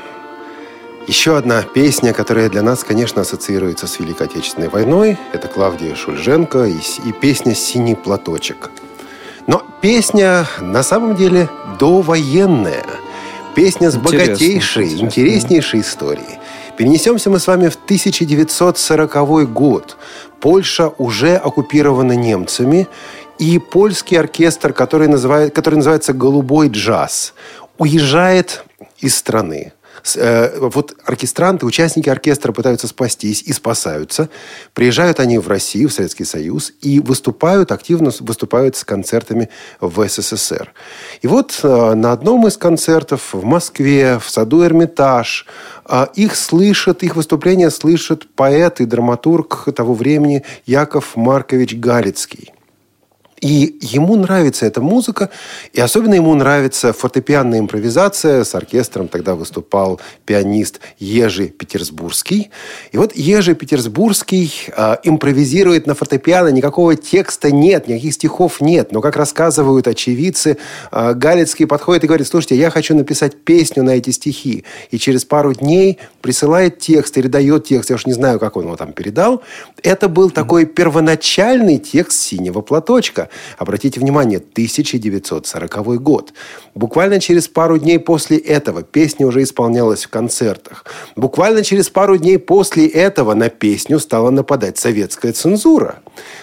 Еще 1.07 1.35
одна 1.35 1.63
песня, 1.63 2.13
которая 2.13 2.49
для 2.49 2.61
нас, 2.61 2.85
конечно, 2.85 3.23
ассоциируется 3.23 3.87
с 3.87 3.99
Великой 3.99 4.27
Отечественной 4.27 4.69
войной, 4.69 5.17
это 5.33 5.49
Клавдия 5.49 5.95
Шульженко 5.95 6.63
и, 6.63 6.77
и 7.05 7.11
песня 7.11 7.53
«Синий 7.53 7.95
платочек». 7.95 8.71
Но 9.45 9.61
песня 9.81 10.47
на 10.61 10.81
самом 10.81 11.17
деле 11.17 11.49
довоенная. 11.77 12.85
Песня 13.53 13.91
с 13.91 13.95
Интересно, 13.95 14.25
богатейшей, 14.25 14.83
интересно. 14.85 15.05
интереснейшей 15.05 15.81
историей. 15.81 16.39
Перенесемся 16.77 17.29
мы 17.29 17.39
с 17.39 17.47
вами 17.47 17.67
в 17.67 17.75
1940 17.75 19.51
год. 19.51 19.97
Польша 20.39 20.87
уже 20.97 21.35
оккупирована 21.35 22.13
немцами, 22.13 22.87
и 23.39 23.59
польский 23.59 24.17
оркестр, 24.17 24.71
который, 24.71 25.09
называет, 25.09 25.53
который 25.53 25.75
называется 25.75 26.13
«Голубой 26.13 26.69
джаз», 26.69 27.33
уезжает 27.77 28.63
из 28.99 29.15
страны. 29.15 29.73
Э, 30.15 30.59
вот 30.59 30.95
оркестранты, 31.05 31.65
участники 31.65 32.09
оркестра 32.09 32.51
пытаются 32.51 32.87
спастись 32.87 33.41
и 33.41 33.53
спасаются. 33.53 34.29
Приезжают 34.73 35.19
они 35.19 35.37
в 35.37 35.47
Россию, 35.47 35.89
в 35.89 35.93
Советский 35.93 36.25
Союз 36.25 36.73
и 36.81 36.99
выступают, 36.99 37.71
активно 37.71 38.11
выступают 38.19 38.75
с 38.75 38.83
концертами 38.83 39.49
в 39.79 40.07
СССР. 40.07 40.73
И 41.21 41.27
вот 41.27 41.59
э, 41.63 41.93
на 41.93 42.11
одном 42.11 42.47
из 42.47 42.57
концертов 42.57 43.33
в 43.33 43.43
Москве, 43.45 44.19
в 44.19 44.29
саду 44.29 44.63
Эрмитаж, 44.63 45.45
э, 45.87 46.07
их 46.15 46.35
слышат, 46.35 47.03
их 47.03 47.15
выступления 47.15 47.69
слышит 47.69 48.27
поэт 48.35 48.81
и 48.81 48.85
драматург 48.85 49.73
того 49.73 49.93
времени 49.93 50.43
Яков 50.65 51.15
Маркович 51.15 51.75
Галицкий. 51.75 52.53
И 53.43 53.77
ему 53.81 54.15
нравится 54.15 54.65
эта 54.65 54.79
музыка, 54.79 55.29
и 55.73 55.81
особенно 55.81 56.13
ему 56.13 56.33
нравится 56.33 56.93
фортепианная 56.93 57.59
импровизация. 57.59 58.45
С 58.45 58.55
оркестром 58.55 59.09
тогда 59.09 59.35
выступал 59.35 59.99
пианист 60.25 60.79
Ежи 60.97 61.49
Петербургский. 61.49 62.51
И 62.93 62.97
вот 62.97 63.13
Ежи 63.17 63.53
Петербургский 63.53 64.49
э, 64.73 64.95
импровизирует 65.03 65.87
на 65.87 65.93
фортепиано, 65.93 66.47
никакого 66.47 66.95
текста 66.95 67.51
нет, 67.51 67.89
никаких 67.89 68.13
стихов 68.13 68.61
нет. 68.61 68.93
Но, 68.93 69.01
как 69.01 69.17
рассказывают 69.17 69.89
очевидцы, 69.89 70.57
э, 70.93 71.13
Галицкий 71.13 71.67
подходит 71.67 72.05
и 72.05 72.07
говорит, 72.07 72.27
слушайте, 72.27 72.55
я 72.55 72.69
хочу 72.69 72.95
написать 72.95 73.35
песню 73.43 73.83
на 73.83 73.89
эти 73.89 74.11
стихи. 74.11 74.63
И 74.89 74.97
через 74.97 75.25
пару 75.25 75.53
дней 75.53 75.99
присылает 76.21 76.79
текст 76.79 77.17
или 77.17 77.27
дает 77.27 77.65
текст, 77.65 77.89
я 77.89 77.97
уж 77.97 78.05
не 78.05 78.13
знаю, 78.13 78.39
как 78.39 78.55
он 78.55 78.63
его 78.63 78.77
там 78.77 78.93
передал. 78.93 79.43
Это 79.81 80.07
был 80.07 80.29
такой 80.29 80.65
первоначальный 80.65 81.77
текст 81.77 82.21
«Синего 82.21 82.61
платочка». 82.61 83.27
Обратите 83.57 83.99
внимание, 83.99 84.37
1940 84.39 86.01
год. 86.01 86.33
Буквально 86.75 87.19
через 87.19 87.47
пару 87.47 87.77
дней 87.77 87.99
после 87.99 88.37
этого 88.37 88.83
песня 88.83 89.27
уже 89.27 89.43
исполнялась 89.43 90.05
в 90.05 90.09
концертах. 90.09 90.85
Буквально 91.15 91.63
через 91.63 91.89
пару 91.89 92.17
дней 92.17 92.39
после 92.39 92.87
этого 92.87 93.33
на 93.33 93.49
песню 93.49 93.99
стала 93.99 94.29
нападать 94.29 94.77
советская 94.77 95.33
цензура. 95.33 95.99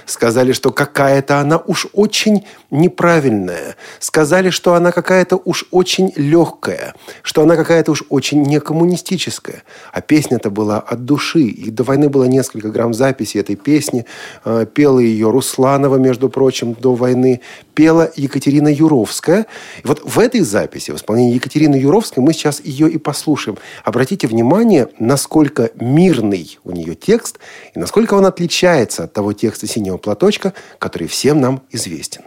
Сказали, 0.06 0.52
что 0.52 0.70
какая-то 0.70 1.38
она 1.38 1.58
уж 1.58 1.86
очень 1.92 2.44
неправильная. 2.70 3.76
Сказали, 3.98 4.50
что 4.50 4.74
она 4.74 4.92
какая-то 4.92 5.40
уж 5.44 5.66
очень 5.70 6.12
легкая. 6.16 6.94
Что 7.22 7.42
она 7.42 7.56
какая-то 7.56 7.92
уж 7.92 8.04
очень 8.08 8.42
некоммунистическая. 8.42 9.62
А 9.92 10.00
песня-то 10.00 10.50
была 10.50 10.78
от 10.78 11.04
души. 11.04 11.42
И 11.42 11.70
до 11.70 11.84
войны 11.84 12.08
было 12.08 12.24
несколько 12.24 12.70
грамм 12.70 12.94
записи 12.94 13.38
этой 13.38 13.56
песни. 13.56 14.06
Э, 14.44 14.66
пела 14.72 14.98
ее 14.98 15.30
Русланова, 15.30 15.96
между 15.96 16.28
прочим, 16.28 16.69
до 16.74 16.94
войны. 16.94 17.40
Пела 17.74 18.10
Екатерина 18.16 18.68
Юровская. 18.68 19.46
И 19.82 19.86
вот 19.86 20.02
в 20.04 20.18
этой 20.18 20.40
записи, 20.40 20.90
в 20.90 20.96
исполнении 20.96 21.34
Екатерины 21.34 21.76
Юровской, 21.76 22.22
мы 22.22 22.32
сейчас 22.32 22.60
ее 22.64 22.90
и 22.90 22.98
послушаем. 22.98 23.58
Обратите 23.84 24.26
внимание, 24.26 24.88
насколько 24.98 25.70
мирный 25.76 26.58
у 26.64 26.72
нее 26.72 26.94
текст 26.94 27.38
и 27.74 27.78
насколько 27.78 28.14
он 28.14 28.26
отличается 28.26 29.04
от 29.04 29.12
того 29.12 29.32
текста 29.32 29.66
синего 29.66 29.96
платочка, 29.96 30.52
который 30.78 31.08
всем 31.08 31.40
нам 31.40 31.62
известен. 31.70 32.22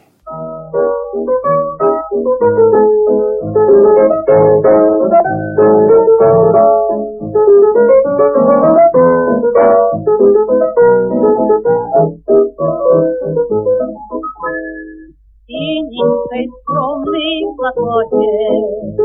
Синенькой 15.93 16.49
скромный 16.63 17.45
платочек 17.55 18.97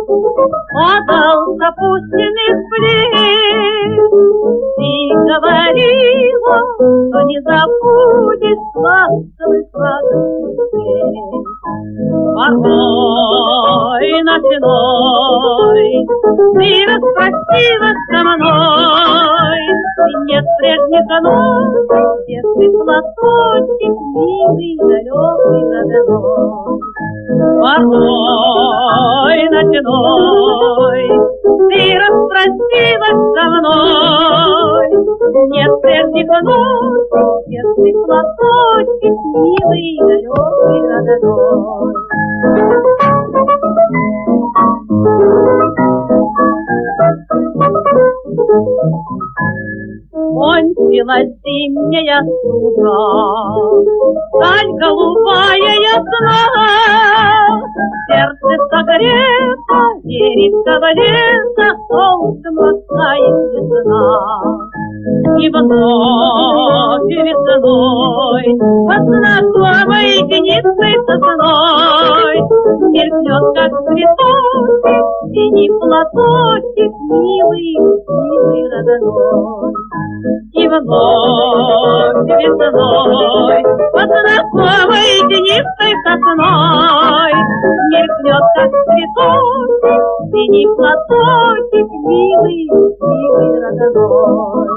Падал 0.72 1.38
с 1.54 1.60
опущенных 1.68 2.56
Ты 4.76 4.92
говорила, 5.28 6.58
что 6.78 7.18
не 7.28 7.38
забудешь 7.44 8.68
Ласковый 8.74 9.62
сладостный 9.70 11.12
Покой 12.34 14.12
ночной 14.22 15.90
Ты 16.54 16.68
распростилась 16.88 18.02
со 18.10 18.20
мной. 18.24 19.60
И 19.98 20.14
нет 20.32 20.46
прежних 20.58 21.06
ночей 21.20 22.08
Детский 22.28 22.70
платочек 22.72 23.96
Милый, 24.14 24.72
далекий, 24.78 25.64
родной 25.68 26.77
Покой 27.60 29.40
ночной, 29.50 31.02
ты 31.68 31.80
распростилась 31.98 33.22
со 33.34 33.44
мной. 33.50 34.86
Нет 35.50 35.72
прежних 35.82 36.28
ночей, 36.28 36.92
сердце 37.48 37.88
платочек, 38.06 39.16
милый, 39.34 39.88
далекий, 40.06 40.82
родной. 40.88 41.94
Кончилась 50.18 51.32
зимняя 51.44 52.20
стужа, 52.22 53.00
Даль 54.40 54.72
голубая 54.80 55.74
ясна, 55.94 56.40
Сердце 58.08 58.50
согрето, 58.70 59.80
верится 60.04 60.74
лето, 60.94 61.68
Солнцем 61.88 62.54
ласкает 62.58 63.36
весна. 63.54 64.67
И 64.98 65.48
вновь 65.50 67.06
весной 67.06 68.44
Под 68.88 69.02
знакомой 69.06 70.10
тенистой 70.26 70.94
сосной 71.06 72.36
Мелькнет, 72.90 73.44
как 73.54 73.70
цветочек, 73.84 75.04
Синий 75.30 75.70
платочек, 75.78 76.92
Милый, 77.10 77.78
милый 78.08 78.62
родной. 78.72 79.72
И 80.54 80.66
вновь 80.66 82.26
весной 82.42 83.62
Под 83.92 84.08
знакомой 84.08 85.10
тенистой 85.28 85.94
сосной 86.02 87.34
Мелькнет, 87.92 88.44
как 88.56 88.70
цветочек, 88.72 90.02
Синий 90.32 90.66
платочек, 90.76 91.88
Милый, 92.04 92.66
милый 93.00 93.60
родной. 93.60 94.67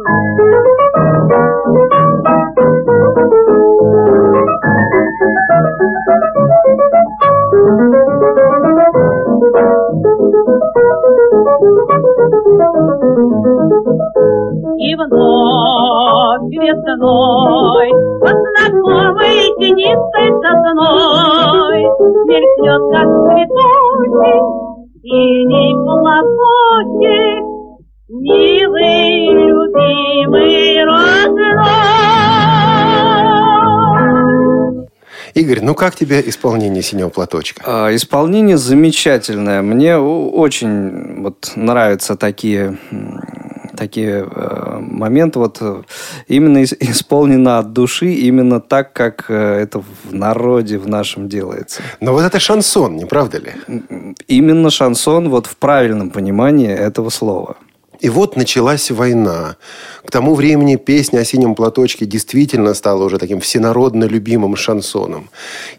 И 14.92 14.96
вновь 14.96 16.52
весной 16.52 17.90
Под 18.20 18.36
знакомой 18.36 19.40
тенистой 19.58 20.30
сосной 20.42 21.82
Мелькнет, 22.28 22.84
как 22.92 23.08
цветочек, 23.24 24.44
Синий 25.02 25.74
платочек 25.86 27.44
Милый, 28.10 29.30
любимый, 29.48 30.84
родной. 30.84 32.12
Игорь, 35.34 35.62
ну 35.62 35.74
как 35.74 35.96
тебе 35.96 36.22
исполнение 36.28 36.84
«Синего 36.84 37.08
платочка»? 37.08 37.64
А, 37.66 37.96
исполнение 37.96 38.58
замечательное. 38.58 39.62
Мне 39.62 39.98
очень 39.98 41.22
вот 41.22 41.54
нравятся 41.56 42.18
такие 42.18 42.78
такие 43.82 44.28
э, 44.30 44.78
моменты 44.80 45.40
вот 45.40 45.58
э, 45.60 45.82
именно 46.28 46.64
исполнено 46.64 47.58
от 47.58 47.74
души, 47.74 48.14
именно 48.14 48.62
так, 48.62 48.94
как 48.94 49.26
э, 49.30 49.34
это 49.34 49.80
в 49.80 50.14
народе 50.14 50.78
в 50.78 50.88
нашем 50.88 51.28
делается. 51.28 51.82
Но 52.00 52.14
вот 52.14 52.24
это 52.24 52.40
шансон, 52.40 52.96
не 52.96 53.06
правда 53.06 53.40
ли? 53.40 53.52
Именно 54.28 54.70
шансон 54.70 55.30
вот 55.30 55.48
в 55.48 55.56
правильном 55.56 56.12
понимании 56.12 56.70
этого 56.70 57.10
слова. 57.10 57.56
И 58.04 58.10
вот 58.10 58.36
началась 58.36 58.92
война. 58.92 59.56
К 60.06 60.12
тому 60.12 60.36
времени 60.36 60.76
песня 60.76 61.22
о 61.22 61.26
синем 61.26 61.56
платочке 61.56 62.06
действительно 62.06 62.76
стала 62.76 63.04
уже 63.04 63.18
таким 63.18 63.40
всенародно 63.40 64.06
любимым 64.06 64.56
шансоном. 64.56 65.30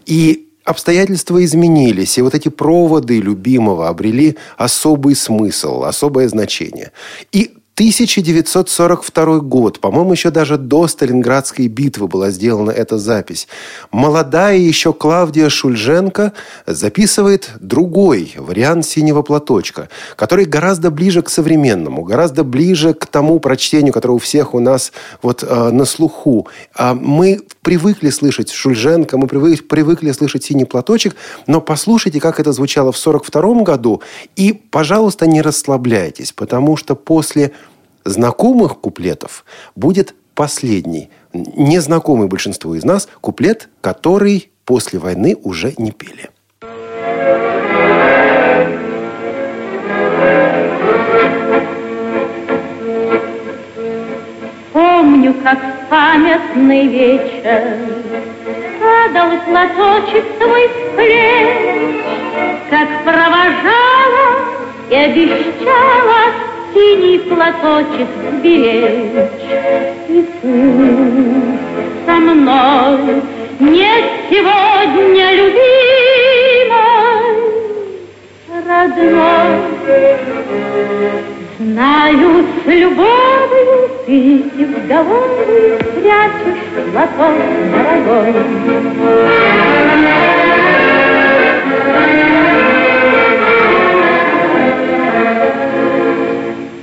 И 0.06 0.48
обстоятельства 0.64 1.44
изменились, 1.44 2.18
и 2.18 2.22
вот 2.22 2.34
эти 2.34 2.48
проводы 2.48 3.20
любимого 3.20 3.88
обрели 3.88 4.36
особый 4.58 5.14
смысл, 5.14 5.84
особое 5.84 6.28
значение. 6.28 6.90
И 7.32 7.61
1942 7.74 9.38
год, 9.38 9.80
по-моему, 9.80 10.12
еще 10.12 10.30
даже 10.30 10.58
до 10.58 10.86
Сталинградской 10.86 11.68
битвы 11.68 12.06
была 12.06 12.30
сделана 12.30 12.70
эта 12.70 12.98
запись. 12.98 13.48
Молодая 13.90 14.58
еще 14.58 14.92
Клавдия 14.92 15.48
Шульженко 15.48 16.34
записывает 16.66 17.50
другой 17.60 18.34
вариант 18.36 18.84
«Синего 18.84 19.22
платочка», 19.22 19.88
который 20.16 20.44
гораздо 20.44 20.90
ближе 20.90 21.22
к 21.22 21.30
современному, 21.30 22.02
гораздо 22.04 22.44
ближе 22.44 22.92
к 22.92 23.06
тому 23.06 23.40
прочтению, 23.40 23.94
которое 23.94 24.14
у 24.14 24.18
всех 24.18 24.52
у 24.52 24.60
нас 24.60 24.92
вот 25.22 25.42
э, 25.42 25.70
на 25.70 25.86
слуху. 25.86 26.48
А 26.74 26.92
мы 26.92 27.40
привыкли 27.62 28.10
слышать 28.10 28.50
Шульженко, 28.50 29.16
мы 29.16 29.26
привыкли, 29.26 29.62
привыкли 29.62 30.12
слышать 30.12 30.44
«Синий 30.44 30.66
платочек», 30.66 31.16
но 31.46 31.62
послушайте, 31.62 32.20
как 32.20 32.38
это 32.38 32.52
звучало 32.52 32.92
в 32.92 33.00
1942 33.00 33.64
году, 33.64 34.02
и, 34.36 34.52
пожалуйста, 34.52 35.26
не 35.26 35.40
расслабляйтесь, 35.40 36.32
потому 36.32 36.76
что 36.76 36.94
после 36.94 37.52
знакомых 38.04 38.80
куплетов 38.80 39.44
будет 39.74 40.14
последний, 40.34 41.10
незнакомый 41.32 42.28
большинству 42.28 42.74
из 42.74 42.84
нас, 42.84 43.08
куплет, 43.20 43.68
который 43.80 44.50
после 44.64 44.98
войны 44.98 45.36
уже 45.42 45.74
не 45.78 45.90
пели. 45.90 46.30
Помню, 54.72 55.34
как 55.42 55.58
в 55.58 55.90
памятный 55.90 56.86
вечер 56.86 57.76
Падал 58.80 59.30
платочек 59.46 60.24
твой 60.38 60.68
с 60.68 60.96
плеч, 60.96 62.04
Как 62.70 62.88
провожала 63.04 63.82
и 64.90 64.94
обещала 64.94 66.51
Синий 66.74 67.18
платочек 67.18 68.08
беречь. 68.42 69.30
И 70.08 70.24
пусть 70.40 72.06
со 72.06 72.12
мной 72.12 73.22
нет 73.60 74.04
сегодня 74.30 75.26
любимой, 75.34 75.60
родной. 78.66 79.52
Знаю, 81.58 82.44
с 82.64 82.66
любовью 82.66 83.90
ты 84.06 84.64
в 84.64 84.88
голову 84.88 85.78
прячешь 85.94 86.62
платок 86.90 87.36
дорогой. 87.72 88.32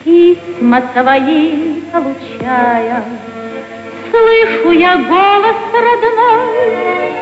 Письма 0.10 0.82
твои 0.82 1.82
получая, 1.94 3.04
Слышу 4.10 4.72
я 4.72 4.98
голос 4.98 5.56
родной, 5.72 7.14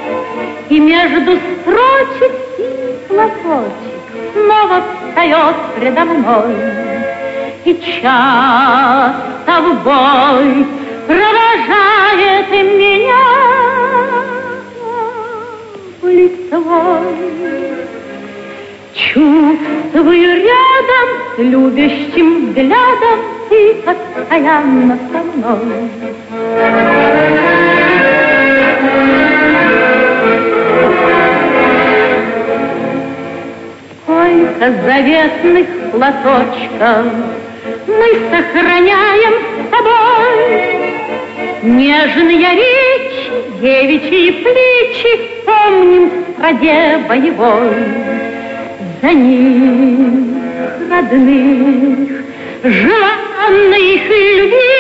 И 0.69 0.79
между 0.79 1.35
строчек 1.35 2.31
и 2.57 2.95
платочек 3.09 4.31
Снова 4.31 4.81
встает 5.09 5.55
предо 5.75 6.05
мной. 6.05 6.55
И 7.65 7.73
часто 8.01 9.61
в 9.63 9.83
бой 9.83 10.65
провожает 11.07 12.49
меня 12.49 13.25
лицевой. 16.03 17.66
Чувствую 18.97 20.43
рядом 20.43 21.07
любящим 21.37 22.47
взглядом 22.47 23.19
Ты 23.47 23.75
постоянно 23.85 24.97
со 25.11 25.19
мной. 25.19 25.89
Сколько 34.01 34.65
заветных 34.81 35.67
платочков 35.91 37.05
Мы 37.85 38.09
сохраняем 38.31 39.33
с 39.61 39.69
тобой. 39.69 40.37
Нежные 41.61 42.49
речи, 42.55 43.31
девичьи 43.61 44.31
плечи 44.31 45.11
Помним 45.45 46.09
в 46.37 47.07
боевой 47.07 48.16
за 49.01 49.11
них 49.11 50.27
родных, 50.89 52.09
желанных 52.63 54.01
и 54.09 54.21
любимых, 54.37 54.77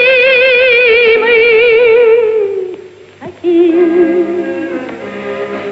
таких 3.19 3.75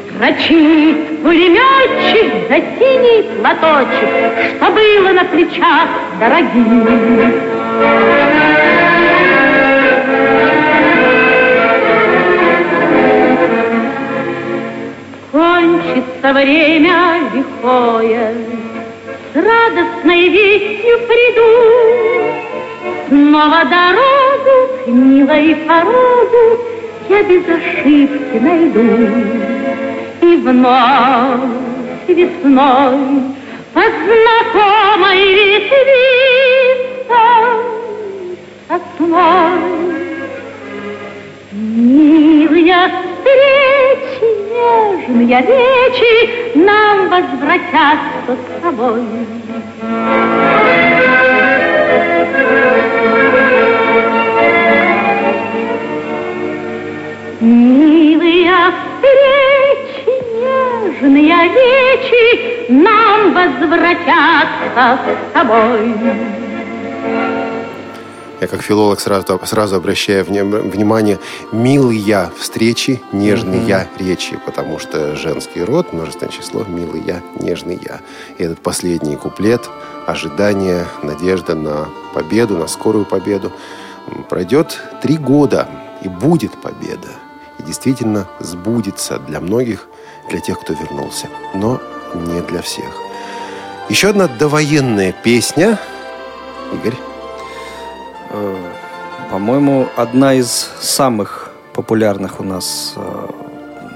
строчит 0.10 0.97
пулеметчик 1.23 2.29
за 2.49 2.58
синий 2.77 3.21
платочек, 3.39 4.12
что 4.58 4.65
было 4.71 5.10
на 5.13 5.25
плечах 5.25 5.89
дорогих. 6.19 7.36
Кончится 15.35 16.31
время 16.31 17.29
лихое, 17.33 18.33
С 19.33 19.35
радостной 19.35 20.29
вестью 20.29 20.97
приду, 21.09 21.51
Снова 23.09 23.65
дорогу 23.65 24.55
к 24.85 24.87
милой 24.87 25.55
порогу 25.67 26.43
Я 27.09 27.23
без 27.23 27.43
ошибки 27.49 28.37
найду. 28.39 28.87
И 30.21 30.37
вновь 30.37 31.41
весной 32.07 32.97
По 33.73 33.81
знакомой 33.81 35.21
ветвистой 35.33 35.75
Сосной 38.69 39.59
Милая 41.51 42.89
встречи, 42.89 44.34
нежные 44.55 45.41
речи 45.41 46.57
Нам 46.57 47.09
возвратятся 47.09 48.35
с 48.35 48.61
тобой. 48.61 49.03
Милые 57.41 58.51
встречи, 59.01 60.13
нежные 61.01 61.37
речи 61.53 62.71
Нам 62.71 63.33
возвратятся 63.33 64.99
с 65.05 65.33
тобой. 65.33 65.93
Я 68.41 68.47
как 68.47 68.61
филолог 68.61 68.99
сразу, 68.99 69.39
сразу 69.45 69.75
обращаю 69.77 70.25
внимание, 70.25 71.19
милый 71.51 71.97
я 71.97 72.31
встречи, 72.37 73.01
нежный 73.13 73.59
mm-hmm. 73.59 73.87
речи, 73.97 74.37
потому 74.45 74.77
что 74.77 75.15
женский 75.15 75.63
род, 75.63 75.93
множественное 75.93 76.31
число, 76.31 76.65
нежный 76.65 77.79
я. 77.81 78.01
И 78.37 78.43
этот 78.43 78.59
последний 78.59 79.15
куплет, 79.15 79.69
ожидание, 80.05 80.85
надежда 81.01 81.55
на 81.55 81.87
победу, 82.13 82.57
на 82.57 82.67
скорую 82.67 83.05
победу, 83.05 83.53
пройдет 84.29 84.81
три 85.01 85.17
года, 85.17 85.69
и 86.01 86.07
будет 86.09 86.51
победа. 86.61 87.09
И 87.57 87.63
действительно 87.63 88.27
сбудется 88.39 89.17
для 89.17 89.39
многих, 89.39 89.87
для 90.29 90.39
тех, 90.39 90.59
кто 90.59 90.73
вернулся, 90.73 91.27
но 91.53 91.81
не 92.13 92.41
для 92.41 92.61
всех. 92.61 92.93
Еще 93.89 94.09
одна 94.09 94.27
довоенная 94.27 95.13
песня. 95.23 95.79
Игорь. 96.73 96.95
Э, 98.31 98.55
по-моему, 99.31 99.88
одна 99.95 100.33
из 100.33 100.69
самых 100.79 101.51
популярных 101.73 102.39
у 102.39 102.43
нас, 102.43 102.93
э, 102.95 103.27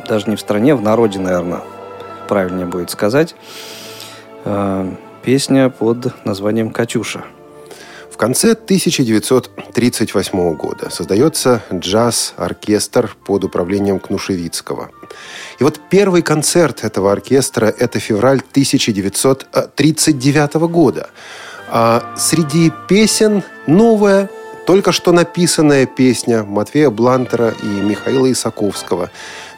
даже 0.08 0.30
не 0.30 0.36
в 0.36 0.40
стране, 0.40 0.76
в 0.76 0.82
народе, 0.82 1.20
наверное, 1.20 1.62
правильнее 2.28 2.66
будет 2.66 2.90
сказать, 2.90 3.36
э, 4.46 4.92
песня 5.24 5.70
под 5.70 6.26
названием 6.26 6.72
«Катюша». 6.72 7.24
В 8.12 8.18
конце 8.18 8.54
1938 8.54 10.56
года 10.56 10.90
создается 10.90 11.62
джаз-оркестр 11.74 13.16
под 13.26 13.44
управлением 13.46 14.00
Кнушевицкого. 14.00 14.90
И 15.60 15.64
вот 15.64 15.80
первый 15.90 16.22
концерт 16.22 16.84
этого 16.84 17.14
оркестра– 17.14 17.68
это 17.80 18.00
февраль 18.00 18.42
1939 18.52 20.68
года– 20.68 21.10
среди 22.16 22.72
песен 22.88 23.44
новая, 23.68 24.30
только 24.66 24.92
что 24.92 25.12
написанная 25.12 25.86
песня 25.86 26.44
Матвея 26.44 26.90
Блантера 26.90 27.54
и 27.64 27.66
Михаила 27.66 28.32
Исаковского. 28.32 29.10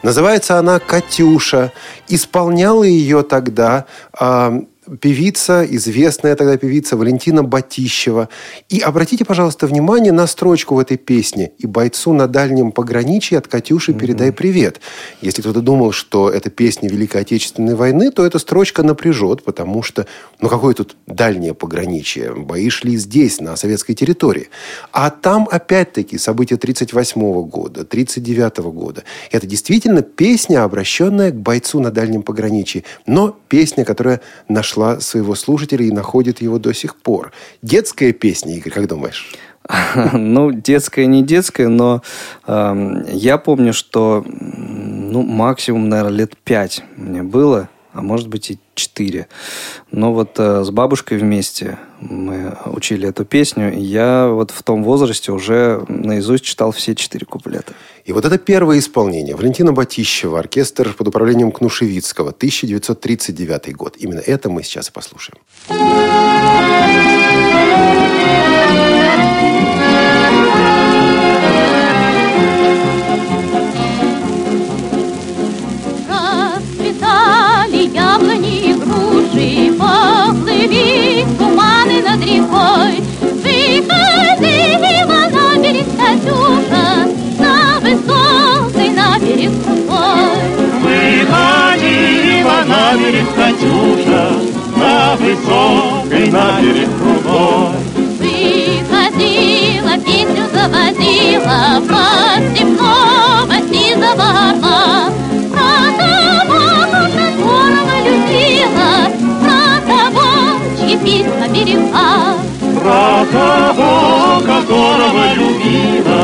Называется 0.02 0.58
она 0.58 0.78
«Катюша». 0.78 1.70
Исполняла 2.08 2.84
ее 2.84 3.22
тогда 3.22 3.84
а, 4.12 4.64
певица, 5.00 5.64
известная 5.64 6.34
тогда 6.34 6.56
певица 6.56 6.96
Валентина 6.96 7.42
Батищева. 7.42 8.28
И 8.68 8.80
обратите, 8.80 9.24
пожалуйста, 9.24 9.66
внимание 9.66 10.12
на 10.12 10.26
строчку 10.26 10.74
в 10.74 10.78
этой 10.78 10.96
песне. 10.96 11.52
«И 11.58 11.66
бойцу 11.66 12.12
на 12.12 12.26
дальнем 12.26 12.72
пограничье 12.72 13.38
от 13.38 13.46
Катюши 13.46 13.94
передай 13.94 14.32
привет». 14.32 14.80
Если 15.20 15.40
кто-то 15.40 15.60
думал, 15.60 15.92
что 15.92 16.30
это 16.30 16.50
песня 16.50 16.88
Великой 16.88 17.22
Отечественной 17.22 17.74
войны, 17.74 18.10
то 18.10 18.26
эта 18.26 18.38
строчка 18.38 18.82
напряжет, 18.82 19.44
потому 19.44 19.82
что, 19.82 20.06
ну 20.40 20.48
какое 20.48 20.74
тут 20.74 20.96
дальнее 21.06 21.54
пограничье? 21.54 22.34
Бои 22.34 22.68
шли 22.68 22.96
здесь, 22.96 23.40
на 23.40 23.56
советской 23.56 23.94
территории. 23.94 24.48
А 24.92 25.10
там, 25.10 25.48
опять-таки, 25.50 26.18
события 26.18 26.56
1938 26.56 27.20
года, 27.48 27.82
1939 27.82 28.58
года. 28.74 29.04
Это 29.30 29.46
действительно 29.46 30.02
песня, 30.02 30.64
обращенная 30.64 31.30
к 31.30 31.36
бойцу 31.36 31.80
на 31.80 31.90
дальнем 31.90 32.22
пограничье. 32.22 32.84
Но 33.06 33.36
песня, 33.48 33.84
которая 33.84 34.20
нашла 34.48 34.71
своего 35.00 35.34
слушателя 35.34 35.84
и 35.84 35.90
находит 35.90 36.40
его 36.40 36.58
до 36.58 36.72
сих 36.72 36.96
пор. 36.96 37.32
Детская 37.62 38.12
песня, 38.12 38.56
Игорь, 38.56 38.72
как 38.72 38.88
думаешь? 38.88 39.32
Ну, 40.12 40.50
детская, 40.52 41.06
не 41.06 41.22
детская, 41.22 41.68
но 41.68 42.02
э, 42.46 43.04
я 43.12 43.38
помню, 43.38 43.72
что 43.72 44.24
ну, 44.26 45.22
максимум, 45.22 45.88
наверное, 45.88 46.18
лет 46.18 46.36
пять 46.36 46.82
мне 46.96 47.22
было, 47.22 47.68
а 47.92 48.02
может 48.02 48.28
быть 48.28 48.50
и 48.50 48.58
четыре. 48.74 49.28
Но 49.90 50.12
вот 50.12 50.38
э, 50.38 50.64
с 50.64 50.70
бабушкой 50.70 51.18
вместе 51.18 51.78
мы 52.00 52.56
учили 52.66 53.08
эту 53.08 53.24
песню, 53.24 53.72
и 53.72 53.80
я 53.80 54.28
вот 54.28 54.50
в 54.50 54.62
том 54.62 54.82
возрасте 54.82 55.32
уже 55.32 55.84
наизусть 55.88 56.44
читал 56.44 56.72
все 56.72 56.94
четыре 56.94 57.26
куплета. 57.26 57.74
И 58.04 58.12
вот 58.12 58.24
это 58.24 58.38
первое 58.38 58.78
исполнение. 58.78 59.36
Валентина 59.36 59.72
Батищева, 59.72 60.38
оркестр 60.38 60.94
под 60.94 61.08
управлением 61.08 61.52
Кнушевицкого, 61.52 62.30
1939 62.30 63.76
год. 63.76 63.96
Именно 63.98 64.20
это 64.20 64.48
мы 64.48 64.62
сейчас 64.62 64.88
и 64.88 64.92
послушаем. 64.92 65.38
Берег 93.22 93.34
Катюша, 93.34 94.30
на 94.76 95.16
высокой 95.16 96.30
на 96.30 96.60
берег 96.60 96.88
крутой. 96.98 97.74
Выходила, 98.18 99.94
песню 100.04 100.44
заводила, 100.52 101.80
под 101.88 102.40
степного 102.56 103.56
сизого 103.70 104.28
орла. 104.50 105.08
Про 105.52 105.74
того, 105.98 106.70
которого 107.14 107.94
любила, 108.04 108.92
про 109.42 109.70
того, 109.90 110.28
чьи 110.78 110.94
письма 110.98 111.46
берегла. 111.48 112.10
Про 112.80 113.06
того, 113.30 113.90
которого 114.44 115.24
любила, 115.34 116.22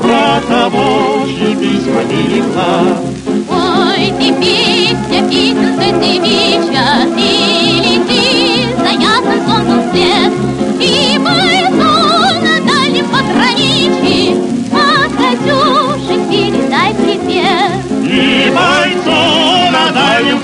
про 0.00 0.40
того, 0.48 0.86
чьи 1.26 1.50
письма 1.54 2.02
берегла. 2.04 3.37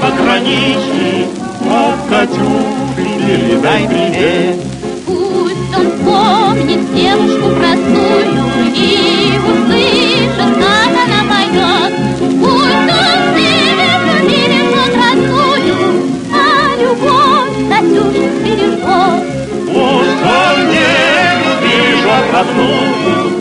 Пограничье 0.05 1.29
От 1.71 2.09
Катюши 2.11 3.09
передай 3.27 3.89
привет. 3.89 4.57
Пусть 5.07 5.79
он 5.79 5.91
помнит 6.05 6.95
девушку 6.95 7.49
простую 7.57 8.75
И 8.75 9.39
Oh. 22.47 23.34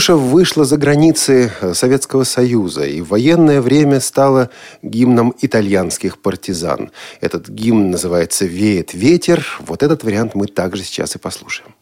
Катюша 0.00 0.16
вышла 0.16 0.64
за 0.64 0.78
границы 0.78 1.52
э, 1.60 1.74
Советского 1.74 2.24
Союза 2.24 2.86
и 2.86 3.02
в 3.02 3.08
военное 3.08 3.60
время 3.60 4.00
стала 4.00 4.48
гимном 4.80 5.34
итальянских 5.42 6.16
партизан. 6.16 6.90
Этот 7.20 7.50
гимн 7.50 7.90
называется 7.90 8.46
«Веет 8.46 8.94
ветер». 8.94 9.44
Вот 9.60 9.82
этот 9.82 10.02
вариант 10.02 10.34
мы 10.34 10.46
также 10.46 10.84
сейчас 10.84 11.16
и 11.16 11.18
послушаем. 11.18 11.74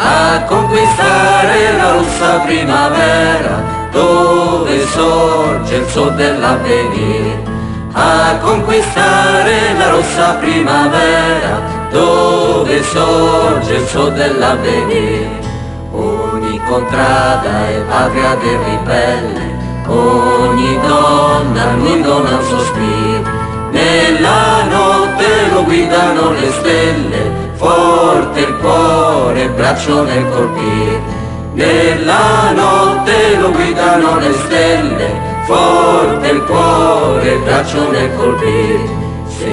a 0.00 0.44
conquistare 0.46 1.72
la 1.76 1.92
rossa 1.94 2.38
primavera 2.46 3.88
dove 3.90 4.86
sorge 4.86 5.74
il 5.74 5.86
sol 5.88 6.14
dell'avvenire 6.14 7.47
a 7.92 8.38
conquistare 8.40 9.74
la 9.78 9.90
rossa 9.90 10.34
primavera 10.34 11.60
dove 11.90 12.82
sorge 12.82 13.74
il 13.74 13.86
sol 13.86 14.12
dell'avvenire. 14.12 15.46
Ogni 15.92 16.60
contrada 16.68 17.68
è 17.68 17.80
patria 17.88 18.34
del 18.36 18.58
ribelle, 18.58 19.56
ogni 19.86 20.78
donna 20.86 21.72
lui 21.72 22.02
dona 22.02 22.36
un 22.36 22.42
sospiro. 22.42 23.46
Nella 23.70 24.62
notte 24.64 25.26
lo 25.52 25.64
guidano 25.64 26.30
le 26.32 26.50
stelle, 26.52 27.32
forte 27.54 28.40
il 28.40 28.56
cuore, 28.58 29.48
braccio 29.48 30.02
nel 30.04 30.26
colpire. 30.30 31.16
Nella 31.54 32.52
notte 32.54 33.36
lo 33.38 33.50
guidano 33.50 34.18
le 34.18 34.32
stelle, 34.32 35.27
forte 35.48 36.28
il 36.28 36.42
cuore, 36.42 37.38
braccio 37.38 37.90
nel 37.90 38.14
colpire, 38.16 38.86
se 39.26 39.50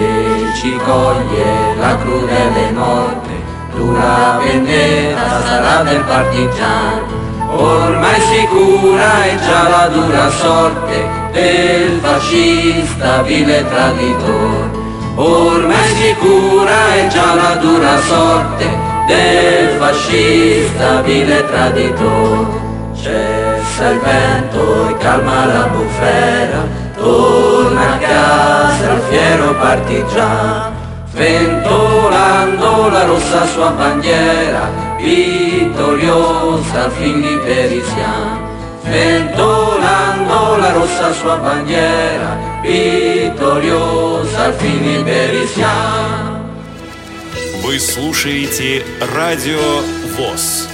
ci 0.57 0.75
coglie 0.83 1.75
la 1.79 1.97
crudele 1.97 2.71
morte, 2.73 3.31
dura 3.73 4.37
vendetta 4.43 5.41
sarà 5.45 5.83
del 5.83 6.01
partigiano. 6.01 7.23
Ormai 7.47 8.19
sicura 8.19 9.23
è 9.23 9.39
già 9.39 9.69
la 9.69 9.87
dura 9.87 10.29
sorte 10.29 11.07
del 11.31 11.99
fascista 12.01 13.21
vile 13.21 13.65
traditore. 13.69 14.83
Ormai 15.15 15.95
sicura 15.95 16.93
è 16.95 17.07
già 17.07 17.35
la 17.35 17.55
dura 17.55 17.97
sorte 18.01 18.67
del 19.07 19.69
fascista 19.79 21.01
vile 21.03 21.45
traditore 21.45 23.44
Cessa 23.74 23.88
il 23.90 23.98
vento 23.98 24.88
e 24.88 24.96
calma 24.98 25.44
la 25.44 25.66
bufera, 25.72 26.66
torna 26.96 27.94
a 27.94 27.98
casa 27.98 28.92
il 28.92 29.02
fiero 29.08 29.54
partigiano, 29.54 30.72
ventolando 31.12 32.88
la 32.90 33.04
rossa 33.04 33.46
sua 33.46 33.70
bandiera, 33.70 34.70
vittoriosa 34.98 36.84
al 36.84 36.90
fin 36.92 37.20
di 37.20 37.38
Perisian. 37.44 38.48
Ventolando 38.82 40.56
la 40.56 40.70
rossa 40.72 41.12
sua 41.12 41.36
bandiera, 41.36 42.38
vittoriosa 42.62 44.44
al 44.44 44.54
fin 44.54 44.82
di 44.82 45.02
Perisian. 45.02 46.38
Вы 47.62 47.78
слушаете 47.78 48.84
Радио 49.14 49.82
ВОЗ. 50.16 50.73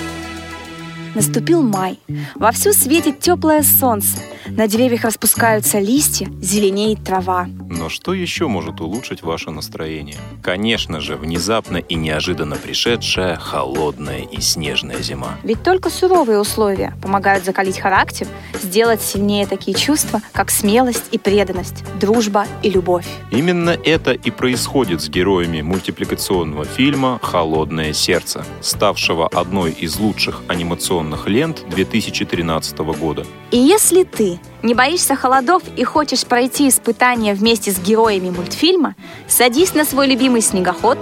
Наступил 1.14 1.62
май. 1.62 2.00
Вовсю 2.36 2.72
светит 2.72 3.20
теплое 3.20 3.64
солнце. 3.64 4.18
На 4.48 4.68
деревьях 4.68 5.04
распускаются 5.04 5.80
листья, 5.80 6.30
зеленеет 6.42 7.04
трава. 7.04 7.48
Но 7.70 7.90
что 7.90 8.14
еще 8.14 8.48
может 8.48 8.80
улучшить 8.80 9.22
ваше 9.22 9.52
настроение? 9.52 10.18
Конечно 10.42 11.02
же, 11.02 11.16
внезапно 11.16 11.78
и 11.78 11.96
неожиданно 11.96 12.56
пришедшая 12.56 13.36
холодная 13.36 14.20
и 14.20 14.40
снежная 14.42 15.02
зима. 15.02 15.38
Ведь 15.44 15.64
только 15.64 15.90
суровые 15.90 16.40
условия 16.40 16.94
помогают 17.02 17.44
закалить 17.44 17.80
характер, 17.80 18.28
сделать 18.62 19.02
сильнее 19.02 19.48
такие 19.48 19.78
чувства, 19.78 20.22
как 20.32 20.50
смелость 20.50 21.06
и 21.12 21.18
преданность, 21.18 21.84
дружба 22.00 22.46
и 22.64 22.70
любовь. 22.70 23.08
Именно 23.32 23.72
это 23.72 24.12
и 24.12 24.32
происходит 24.32 25.02
с 25.02 25.10
героями 25.10 25.62
мультипликационного 25.62 26.66
фильма 26.66 27.20
«Холодное 27.22 27.94
сердце», 27.94 28.46
ставшего 28.62 29.28
одной 29.28 29.72
из 29.72 29.98
лучших 29.98 30.42
анимационных 30.48 31.01
лент 31.26 31.64
2013 31.70 32.78
года. 32.80 33.26
И 33.52 33.58
если 33.58 34.04
ты 34.04 34.40
не 34.64 34.74
боишься 34.74 35.16
холодов 35.16 35.64
и 35.76 35.84
хочешь 35.84 36.26
пройти 36.26 36.70
испытания 36.70 37.34
вместе 37.34 37.72
с 37.72 37.80
героями 37.80 38.30
мультфильма, 38.30 38.96
садись 39.28 39.74
на 39.74 39.86
свой 39.86 40.08
любимый 40.08 40.42
снегоход, 40.42 40.98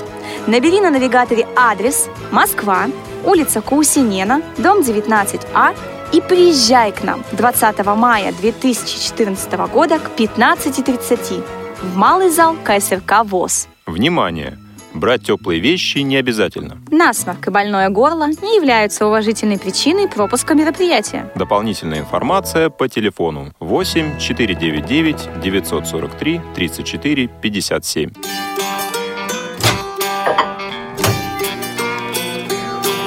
набери 0.47 0.79
на 0.81 0.89
навигаторе 0.89 1.47
адрес 1.55 2.07
Москва, 2.31 2.87
улица 3.25 3.61
Каусинена, 3.61 4.41
дом 4.57 4.79
19А 4.79 5.75
и 6.11 6.21
приезжай 6.21 6.91
к 6.91 7.03
нам 7.03 7.23
20 7.33 7.85
мая 7.85 8.33
2014 8.33 9.51
года 9.71 9.99
к 9.99 10.19
15.30 10.19 11.43
в 11.81 11.95
малый 11.95 12.29
зал 12.29 12.55
КСРК 12.63 13.23
ВОЗ. 13.25 13.67
Внимание! 13.85 14.57
Брать 14.99 15.23
теплые 15.23 15.61
вещи 15.61 15.99
не 15.99 16.17
обязательно. 16.17 16.77
Насморк 16.91 17.47
и 17.47 17.51
больное 17.51 17.87
горло 17.87 18.27
не 18.27 18.57
являются 18.57 19.07
уважительной 19.07 19.57
причиной 19.57 20.09
пропуска 20.09 20.55
мероприятия. 20.55 21.31
Дополнительная 21.35 21.99
информация 21.99 22.69
по 22.69 22.89
телефону 22.89 23.53
8 23.61 24.19
499 24.19 25.41
943 25.41 26.41
34 26.53 27.29
57. 27.41 28.09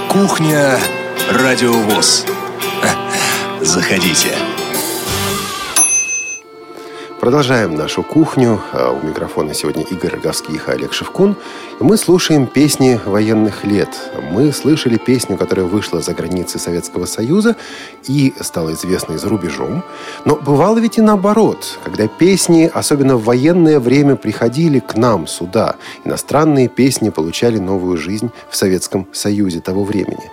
Кухня 0.09 0.79
Радиовоз. 1.31 2.25
Заходите. 3.61 4.52
Продолжаем 7.23 7.77
нашу 7.77 8.03
кухню. 8.03 8.61
А 8.73 8.91
у 8.91 9.07
микрофона 9.07 9.55
сегодня 9.55 9.85
Игорь 9.85 10.11
Роговских 10.15 10.69
и 10.69 10.73
Олег 10.73 10.93
Шевкун. 10.93 11.37
Мы 11.79 11.97
слушаем 11.97 12.49
песни 12.49 12.99
военных 13.07 13.63
лет. 13.63 13.91
Мы 14.33 14.53
слышали 14.53 14.97
песню, 14.97 15.37
которая 15.37 15.65
вышла 15.67 16.01
за 16.01 16.15
границы 16.15 16.59
Советского 16.59 17.07
Союза 17.07 17.55
и 18.09 18.35
стала 18.41 18.73
известной 18.73 19.19
за 19.19 19.29
рубежом. 19.29 19.85
Но 20.25 20.35
бывало 20.35 20.79
ведь 20.79 20.99
и 20.99 21.01
наоборот, 21.01 21.79
когда 21.85 22.09
песни, 22.09 22.69
особенно 22.75 23.17
в 23.17 23.23
военное 23.23 23.79
время, 23.79 24.17
приходили 24.17 24.81
к 24.81 24.97
нам 24.97 25.29
сюда. 25.29 25.77
Иностранные 26.05 26.67
песни 26.67 27.11
получали 27.11 27.59
новую 27.59 27.99
жизнь 27.99 28.33
в 28.51 28.57
Советском 28.57 29.07
Союзе 29.13 29.61
того 29.61 29.85
времени. 29.85 30.29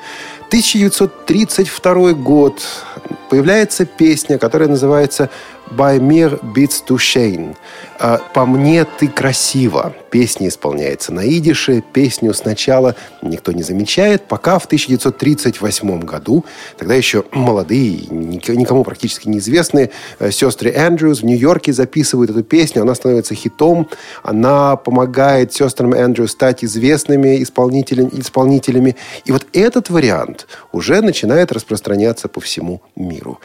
1932 0.48 2.14
год. 2.14 2.64
Появляется 3.30 3.86
песня, 3.86 4.40
которая 4.40 4.68
называется 4.68 5.30
«By 5.72 6.00
mir 6.00 6.40
beats 6.54 6.84
to 6.88 6.98
Shane». 6.98 7.56
А, 8.00 8.20
«По 8.34 8.46
мне 8.46 8.86
ты 8.86 9.08
красиво». 9.08 9.94
Песня 10.10 10.48
исполняется 10.48 11.14
на 11.14 11.28
идише. 11.28 11.84
Песню 11.94 12.34
сначала 12.34 12.96
никто 13.22 13.52
не 13.52 13.62
замечает, 13.62 14.24
пока 14.24 14.58
в 14.58 14.66
1938 14.66 16.02
году, 16.02 16.46
тогда 16.78 16.96
еще 16.96 17.26
молодые, 17.32 18.08
никому 18.10 18.84
практически 18.84 19.28
неизвестные, 19.28 19.92
э, 20.20 20.32
сестры 20.32 20.72
Эндрюс 20.72 21.22
в 21.22 21.26
Нью-Йорке 21.26 21.74
записывают 21.74 22.32
эту 22.32 22.44
песню. 22.44 22.82
Она 22.82 22.96
становится 22.96 23.36
хитом. 23.36 23.88
Она 24.24 24.76
помогает 24.76 25.54
сестрам 25.54 25.94
Эндрюс 25.94 26.32
стать 26.32 26.64
известными 26.64 27.42
исполнителями. 27.44 28.10
исполнителями. 28.14 28.96
И 29.26 29.32
вот 29.32 29.46
этот 29.54 29.90
вариант 29.90 30.48
уже 30.72 31.02
начинает 31.02 31.52
распространяться 31.52 32.28
по 32.28 32.40
всему 32.40 32.82
миру. 32.96 33.40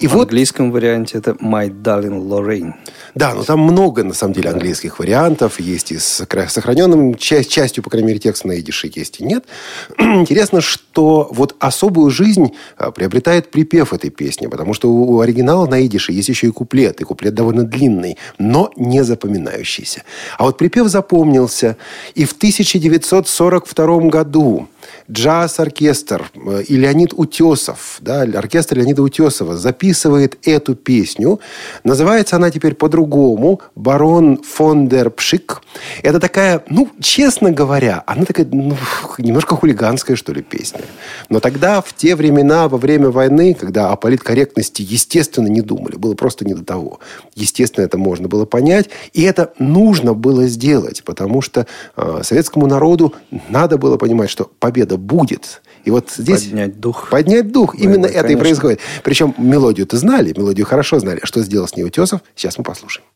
И 0.00 0.06
в 0.06 0.12
вот... 0.12 0.22
английском 0.22 0.72
варианте 0.72 1.18
это 1.18 1.32
My 1.32 1.70
Darling 1.70 2.28
Lorraine. 2.28 2.74
Да, 3.14 3.34
но 3.34 3.44
там 3.44 3.60
много, 3.60 4.02
на 4.02 4.14
самом 4.14 4.34
деле, 4.34 4.50
английских 4.50 4.98
вариантов. 4.98 5.60
Есть 5.60 5.92
и 5.92 5.98
с 5.98 6.26
сохраненным 6.48 7.14
часть, 7.14 7.50
частью, 7.50 7.84
по 7.84 7.90
крайней 7.90 8.08
мере, 8.08 8.18
текста 8.18 8.48
на 8.48 8.58
идише 8.58 8.90
есть 8.92 9.20
и 9.20 9.24
нет. 9.24 9.44
Интересно, 9.98 10.60
что 10.60 11.28
вот 11.30 11.54
особую 11.60 12.10
жизнь 12.10 12.54
а, 12.76 12.90
приобретает 12.90 13.50
припев 13.50 13.92
этой 13.92 14.10
песни, 14.10 14.48
потому 14.48 14.74
что 14.74 14.90
у 14.90 15.20
оригинала 15.20 15.66
на 15.66 15.84
идише 15.86 16.12
есть 16.12 16.28
еще 16.28 16.48
и 16.48 16.50
куплет, 16.50 17.00
и 17.00 17.04
куплет 17.04 17.34
довольно 17.34 17.62
длинный, 17.62 18.18
но 18.38 18.70
не 18.76 19.04
запоминающийся. 19.04 20.02
А 20.38 20.44
вот 20.44 20.58
припев 20.58 20.88
запомнился, 20.88 21.76
и 22.14 22.24
в 22.24 22.32
1942 22.32 23.98
году 24.08 24.68
джаз-оркестр 25.10 26.30
э, 26.34 26.62
и 26.68 26.76
Леонид 26.76 27.12
Утесов, 27.14 27.98
да, 28.00 28.22
оркестр 28.22 28.78
Леонида 28.78 29.02
Утесова 29.02 29.56
записывает 29.56 30.38
эту 30.46 30.74
песню. 30.74 31.40
Называется 31.84 32.36
она 32.36 32.50
теперь 32.50 32.74
по-другому 32.74 33.60
«Барон 33.74 34.42
фон 34.42 34.88
дер 34.88 35.10
Пшик». 35.10 35.62
Это 36.02 36.20
такая, 36.20 36.62
ну, 36.68 36.88
честно 37.00 37.50
говоря, 37.50 38.02
она 38.06 38.24
такая 38.24 38.46
ну, 38.50 38.76
немножко 39.18 39.56
хулиганская, 39.56 40.16
что 40.16 40.32
ли, 40.32 40.42
песня. 40.42 40.80
Но 41.28 41.40
тогда, 41.40 41.80
в 41.80 41.92
те 41.92 42.16
времена, 42.16 42.68
во 42.68 42.78
время 42.78 43.10
войны, 43.10 43.54
когда 43.54 43.90
о 43.90 43.96
политкорректности, 43.96 44.82
естественно, 44.82 45.48
не 45.48 45.60
думали, 45.60 45.96
было 45.96 46.14
просто 46.14 46.44
не 46.44 46.54
до 46.54 46.64
того. 46.64 47.00
Естественно, 47.34 47.84
это 47.84 47.98
можно 47.98 48.28
было 48.28 48.44
понять, 48.44 48.88
и 49.12 49.22
это 49.22 49.52
нужно 49.58 50.14
было 50.14 50.46
сделать, 50.46 51.04
потому 51.04 51.42
что 51.42 51.66
э, 51.96 52.20
советскому 52.22 52.66
народу 52.66 53.14
надо 53.48 53.78
было 53.78 53.96
понимать, 53.96 54.30
что 54.30 54.50
победа 54.58 54.93
будет. 54.96 55.62
И 55.84 55.90
вот 55.90 56.10
здесь... 56.16 56.44
Поднять 56.44 56.80
дух. 56.80 57.08
Поднять 57.10 57.52
дух. 57.52 57.74
Именно 57.74 58.08
да, 58.08 58.08
это 58.08 58.22
конечно. 58.22 58.38
и 58.38 58.40
происходит. 58.40 58.80
Причем 59.02 59.34
мелодию-то 59.36 59.96
знали, 59.96 60.32
мелодию 60.36 60.66
хорошо 60.66 60.98
знали. 60.98 61.20
Что 61.22 61.42
сделал 61.42 61.68
с 61.68 61.76
ней 61.76 61.84
Утесов, 61.84 62.22
сейчас 62.34 62.56
мы 62.58 62.64
послушаем. 62.64 63.06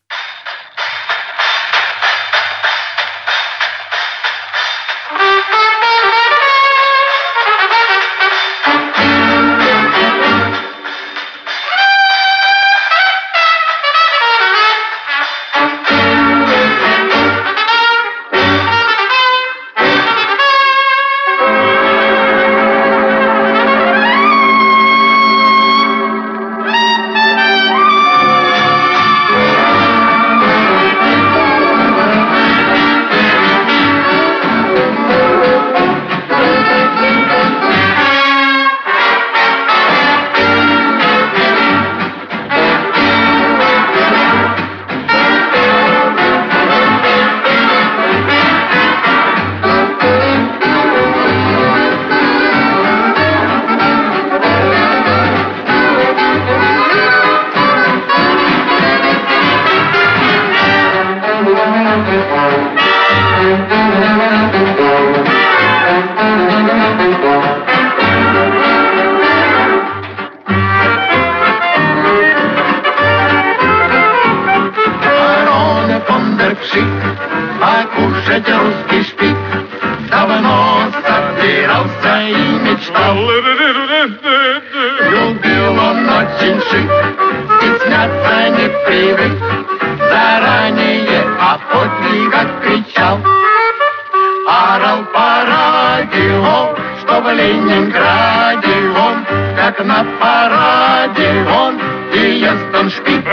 В 97.21 97.33
Ленинграде 97.33 98.89
он, 98.97 99.25
как 99.55 99.83
на 99.83 100.05
параде 100.19 101.45
он 101.47 101.79
и 102.13 102.39
ест 102.39 102.73
он 102.73 102.89
шпик. 102.89 103.25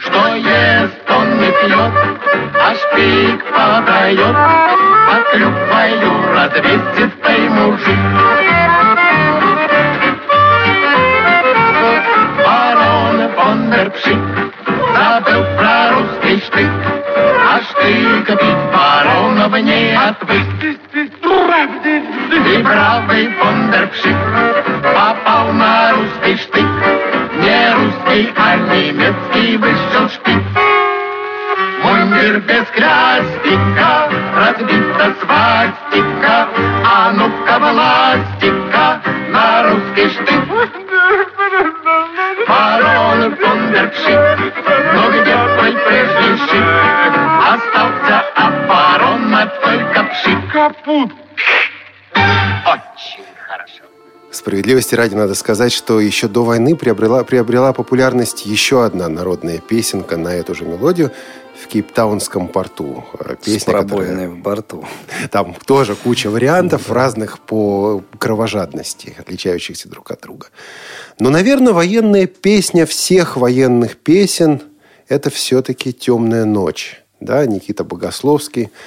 Что 0.00 0.34
ест 0.34 1.10
он 1.10 1.38
не 1.38 1.50
пьет, 1.50 1.92
а 2.54 2.74
шпик 2.74 3.44
подает, 3.44 4.36
а 4.36 5.22
клюквою 5.30 6.12
развесистый 6.34 7.48
мужик. 7.50 7.98
Барон 12.44 13.30
фон 13.34 13.70
дер 13.70 13.90
Пшик 13.90 14.18
забыл 14.96 15.44
про 15.58 15.90
русский 15.92 16.40
штык, 16.46 16.70
а 17.50 17.60
штыка 17.60 18.32
бить 18.32 18.72
баронов 18.72 19.60
не 19.62 19.94
отвык. 19.94 21.17
И 21.58 22.62
бравый 22.62 23.26
фон 23.34 23.72
дер 23.72 23.88
Пшик 23.88 24.16
попал 24.80 25.52
на 25.52 25.90
русский 25.90 26.36
штык, 26.36 26.64
не 27.34 27.74
русский, 27.74 28.32
а 28.36 28.54
немецкий 28.54 29.56
вышел 29.56 30.08
шпик. 30.08 30.40
Мундир 31.82 32.38
без 32.42 32.64
крастика, 32.68 34.08
разбита 34.36 35.16
свастика, 35.20 36.48
а 36.84 37.10
ну-ка 37.14 37.58
властика 37.58 39.02
на 39.30 39.64
русский 39.64 40.10
штык. 40.10 40.44
Барон 42.46 43.34
фон 43.34 43.72
дер 43.72 43.90
Пшик, 43.90 44.54
но 44.94 45.10
где 45.10 45.34
твой 45.56 45.72
прежний 45.72 46.36
шик? 46.36 47.14
Остался 47.52 48.20
от 48.36 48.68
барона 49.38 49.52
только 49.62 50.04
пшик. 50.04 50.52
Капут. 50.52 51.12
Очень 52.12 53.24
хорошо. 53.46 53.84
Справедливости 54.30 54.94
ради 54.94 55.14
надо 55.14 55.34
сказать, 55.34 55.72
что 55.72 56.00
еще 56.00 56.28
до 56.28 56.44
войны 56.44 56.76
приобрела, 56.76 57.24
приобрела 57.24 57.72
популярность 57.72 58.46
еще 58.46 58.84
одна 58.84 59.08
народная 59.08 59.58
песенка 59.58 60.16
на 60.16 60.28
эту 60.28 60.54
же 60.54 60.64
мелодию 60.64 61.12
в 61.62 61.66
Кейптаунском 61.66 62.48
порту. 62.48 63.04
Песня, 63.44 63.60
С 63.60 63.64
пробоиной 63.64 64.08
которая... 64.08 64.28
в 64.28 64.38
борту. 64.38 64.84
Там 65.30 65.54
тоже 65.66 65.96
куча 65.96 66.30
вариантов 66.30 66.90
разных 66.90 67.40
по 67.40 68.02
кровожадности, 68.18 69.16
отличающихся 69.18 69.88
друг 69.88 70.10
от 70.10 70.20
друга. 70.20 70.46
Но, 71.18 71.30
наверное, 71.30 71.72
военная 71.72 72.26
песня 72.26 72.86
всех 72.86 73.36
военных 73.36 73.96
песен– 73.96 74.62
это 75.08 75.30
все-таки 75.30 75.92
«Темная 75.92 76.44
ночь». 76.44 77.02
Да, 77.20 77.44
Никита 77.46 77.82
Богословский– 77.82 78.70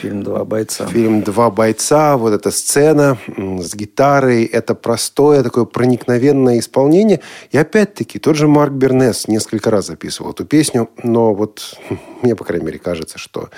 Фильм 0.00 0.22
«Два 0.22 0.44
бойца». 0.44 0.86
Фильм 0.86 1.22
«Два 1.22 1.50
бойца». 1.50 2.16
Вот 2.16 2.32
эта 2.32 2.50
сцена 2.50 3.16
с 3.36 3.74
гитарой. 3.74 4.44
Это 4.44 4.74
простое 4.74 5.42
такое 5.42 5.64
проникновенное 5.64 6.58
исполнение. 6.58 7.20
И 7.50 7.56
опять-таки 7.56 8.18
тот 8.18 8.36
же 8.36 8.46
Марк 8.46 8.72
Бернес 8.72 9.26
несколько 9.26 9.70
раз 9.70 9.86
записывал 9.86 10.32
эту 10.32 10.44
песню. 10.44 10.90
Но 11.02 11.32
вот 11.32 11.78
мне, 12.20 12.36
по 12.36 12.44
крайней 12.44 12.66
мере, 12.66 12.78
кажется, 12.78 13.18
что 13.18 13.48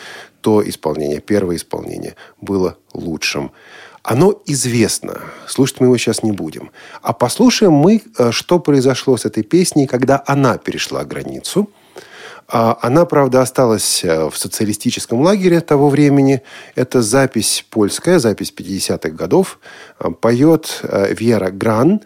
то 0.41 0.66
исполнение, 0.66 1.20
первое 1.20 1.57
исполнение 1.57 2.14
было 2.41 2.76
лучшим. 2.93 3.51
Оно 4.05 4.41
известно. 4.47 5.20
Слушать 5.49 5.80
мы 5.80 5.86
его 5.86 5.97
сейчас 5.97 6.22
не 6.22 6.32
будем. 6.32 6.70
А 7.03 7.12
послушаем 7.12 7.72
мы, 7.72 8.01
э, 8.16 8.30
что 8.30 8.61
произошло 8.61 9.16
с 9.16 9.24
этой 9.24 9.43
песней, 9.43 9.86
когда 9.86 10.22
она 10.26 10.57
перешла 10.57 11.05
границу– 11.05 11.68
она, 12.51 13.05
правда, 13.05 13.42
осталась 13.42 14.03
э, 14.03 14.30
в 14.30 14.38
социалистическом 14.38 15.20
лагере 15.20 15.61
того 15.61 15.90
времени. 15.90 16.42
Это 16.74 17.03
запись 17.03 17.64
польская, 17.68 18.18
запись 18.18 18.55
50-х 18.57 19.11
годов. 19.11 19.59
Э, 20.01 20.11
поет 20.11 20.80
э, 20.82 21.12
Вера 21.14 21.51
Гран. 21.51 22.01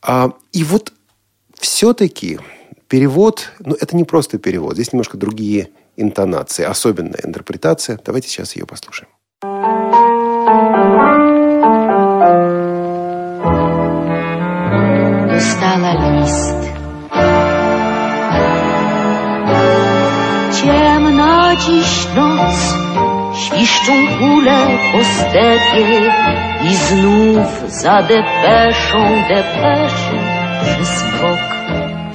А, 0.00 0.32
и 0.52 0.62
вот 0.62 0.92
все-таки 1.58 2.38
перевод, 2.86 3.50
ну, 3.58 3.76
это 3.80 3.96
не 3.96 4.04
просто 4.04 4.38
перевод, 4.38 4.74
здесь 4.74 4.92
немножко 4.92 5.16
другие 5.16 5.70
интонации, 5.96 6.64
особенная 6.64 7.20
интерпретация. 7.24 7.98
Давайте 8.04 8.28
сейчас 8.28 8.54
ее 8.54 8.66
послушаем. 8.66 9.10
Dostała 15.28 15.92
list 15.94 16.57
Dziś 21.56 22.06
noc, 22.16 22.74
świszczą 23.34 23.92
kule 24.18 24.66
po 24.92 25.04
stepie 25.04 26.12
i 26.70 26.74
znów 26.74 27.70
za 27.70 28.02
depeszą 28.02 28.98
depeszy 29.28 30.18
przez 30.62 31.04
mrok 31.04 31.38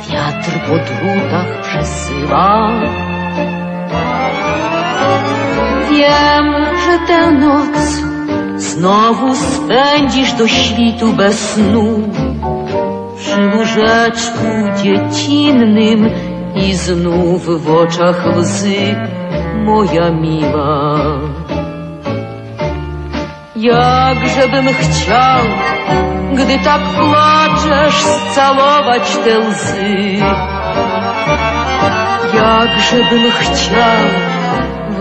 wiatr 0.09 0.51
po 0.67 0.75
drutach 0.75 1.61
przesyła. 1.61 2.71
Wiem, 5.91 6.53
że 6.85 6.99
tę 7.07 7.31
noc 7.31 8.03
znowu 8.57 9.35
spędzisz 9.35 10.33
do 10.33 10.47
świtu 10.47 11.13
bez 11.13 11.39
snu 11.39 12.09
przy 13.17 13.57
łóżeczku 13.57 14.47
dziecinnym 14.83 16.09
i 16.55 16.73
znów 16.73 17.63
w 17.63 17.69
oczach 17.69 18.37
łzy, 18.37 18.95
moja 19.63 20.11
miła. 20.11 20.95
Jakżebym 23.55 24.67
chciał, 24.67 25.39
gdy 26.33 26.59
tak 26.59 26.81
płaczesz, 26.81 28.03
scalować 28.31 29.17
te 29.23 29.39
łzy. 29.39 30.17
Jakżebym 32.33 33.31
chciał 33.31 34.03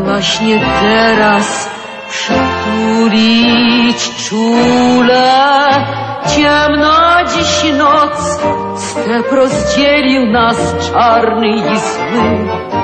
właśnie 0.04 0.60
teraz 0.80 1.70
przytulić 2.08 4.28
czule 4.28 5.32
ciemna 6.36 7.24
dziś 7.24 7.72
noc 7.78 8.38
step 8.76 9.32
rozdzielił 9.32 10.26
nas 10.26 10.74
czarny 10.92 11.48
i 11.48 11.62
zły 11.62 12.81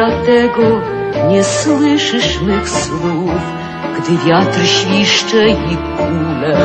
dlatego 0.00 0.62
nie 1.28 1.44
słyszysz 1.44 2.40
mych 2.40 2.68
słów, 2.68 3.42
gdy 3.98 4.28
wiatr 4.28 4.66
świszcze 4.66 5.48
i 5.48 5.76
kule. 5.96 6.56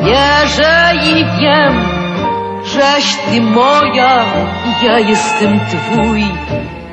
Wierzę 0.00 0.92
i 1.04 1.24
wiem, 1.40 1.74
żeś 2.64 3.16
ty 3.16 3.40
moja 3.40 4.24
i 4.66 4.86
ja 4.86 4.98
jestem 4.98 5.60
twój 5.60 6.20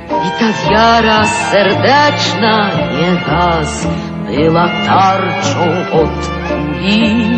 i 0.10 0.30
ta 0.39 0.70
wiara 0.70 1.26
serdeczna 1.26 2.70
nie 2.99 3.34
raz 3.34 3.88
była 4.26 4.70
tarczą 4.86 5.66
od 5.91 6.28
kuli. 6.47 7.38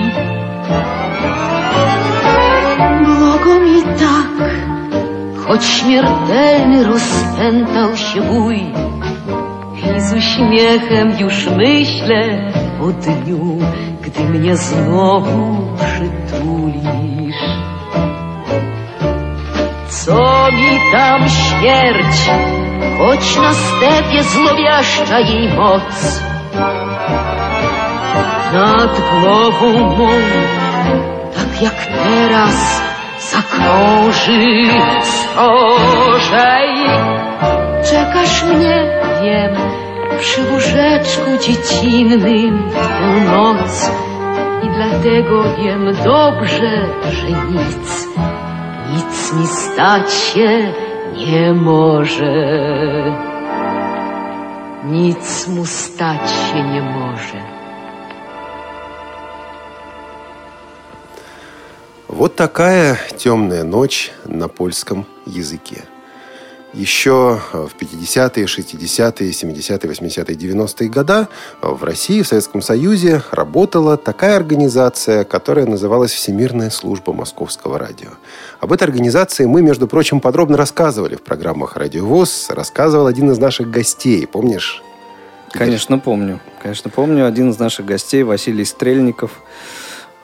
Choć 5.50 5.66
śmiertelny 5.66 6.84
rozpętał 6.84 7.98
się 7.98 8.22
bój. 8.22 8.66
I 9.96 10.02
z 10.02 10.14
uśmiechem 10.14 11.20
już 11.20 11.48
myślę 11.48 12.52
o 12.82 12.88
dniu, 12.92 13.58
gdy 14.02 14.24
mnie 14.24 14.56
znowu 14.56 15.58
przytulisz. 15.76 17.36
Co 19.88 20.48
mi 20.52 20.80
tam 20.92 21.30
śmierć, 21.30 22.30
choć 23.00 23.38
na 23.38 23.54
stepie 23.54 24.24
złowiaszcza 24.24 25.20
jej 25.20 25.54
moc. 25.54 26.22
Nad 28.54 29.02
głową 29.12 29.96
mą, 29.98 30.10
tak 31.36 31.62
jak 31.62 31.86
teraz, 31.86 32.89
zakrąży 33.40 34.70
srożej. 35.04 36.70
Czekasz 37.92 38.44
mnie, 38.44 39.02
wiem, 39.24 39.56
przy 40.20 40.42
łóżeczku 40.52 41.32
dziecinnym 41.42 42.70
tę 42.70 43.32
noc 43.32 43.92
i 44.64 44.68
dlatego 44.70 45.44
wiem 45.58 45.86
dobrze, 46.04 46.86
że 47.12 47.28
nic, 47.28 48.08
nic 48.92 49.34
mi 49.34 49.48
stać 49.48 50.14
się 50.14 50.74
nie 51.18 51.54
może. 51.54 52.60
Nic 54.84 55.48
mu 55.48 55.66
stać 55.66 56.32
się 56.32 56.64
nie 56.64 56.82
może. 56.82 57.59
Вот 62.20 62.36
такая 62.36 63.00
темная 63.16 63.64
ночь 63.64 64.12
на 64.26 64.50
польском 64.50 65.06
языке. 65.26 65.86
Еще 66.74 67.40
в 67.54 67.72
50-е, 67.80 68.44
60-е, 68.44 69.30
70-е, 69.30 69.90
80-е, 69.90 70.36
90-е 70.36 70.90
годы 70.90 71.28
в 71.62 71.82
России, 71.82 72.22
в 72.22 72.28
Советском 72.28 72.62
Союзе 72.62 73.22
работала 73.32 73.96
такая 73.96 74.36
организация, 74.36 75.24
которая 75.24 75.66
называлась 75.66 76.12
Всемирная 76.12 76.72
служба 76.72 77.14
Московского 77.14 77.80
радио. 77.80 78.10
Об 78.60 78.74
этой 78.74 78.84
организации 78.84 79.46
мы, 79.46 79.62
между 79.62 79.88
прочим, 79.88 80.20
подробно 80.20 80.58
рассказывали 80.58 81.16
в 81.16 81.22
программах 81.22 81.78
«Радио 81.78 82.06
ВОЗ». 82.06 82.50
Рассказывал 82.50 83.08
один 83.08 83.32
из 83.32 83.38
наших 83.38 83.72
гостей, 83.72 84.28
помнишь? 84.28 84.84
Конечно, 85.52 85.98
помню. 86.00 86.42
Конечно, 86.62 86.90
помню. 86.90 87.26
Один 87.26 87.52
из 87.52 87.60
наших 87.60 87.86
гостей, 87.86 88.24
Василий 88.24 88.66
Стрельников. 88.66 89.40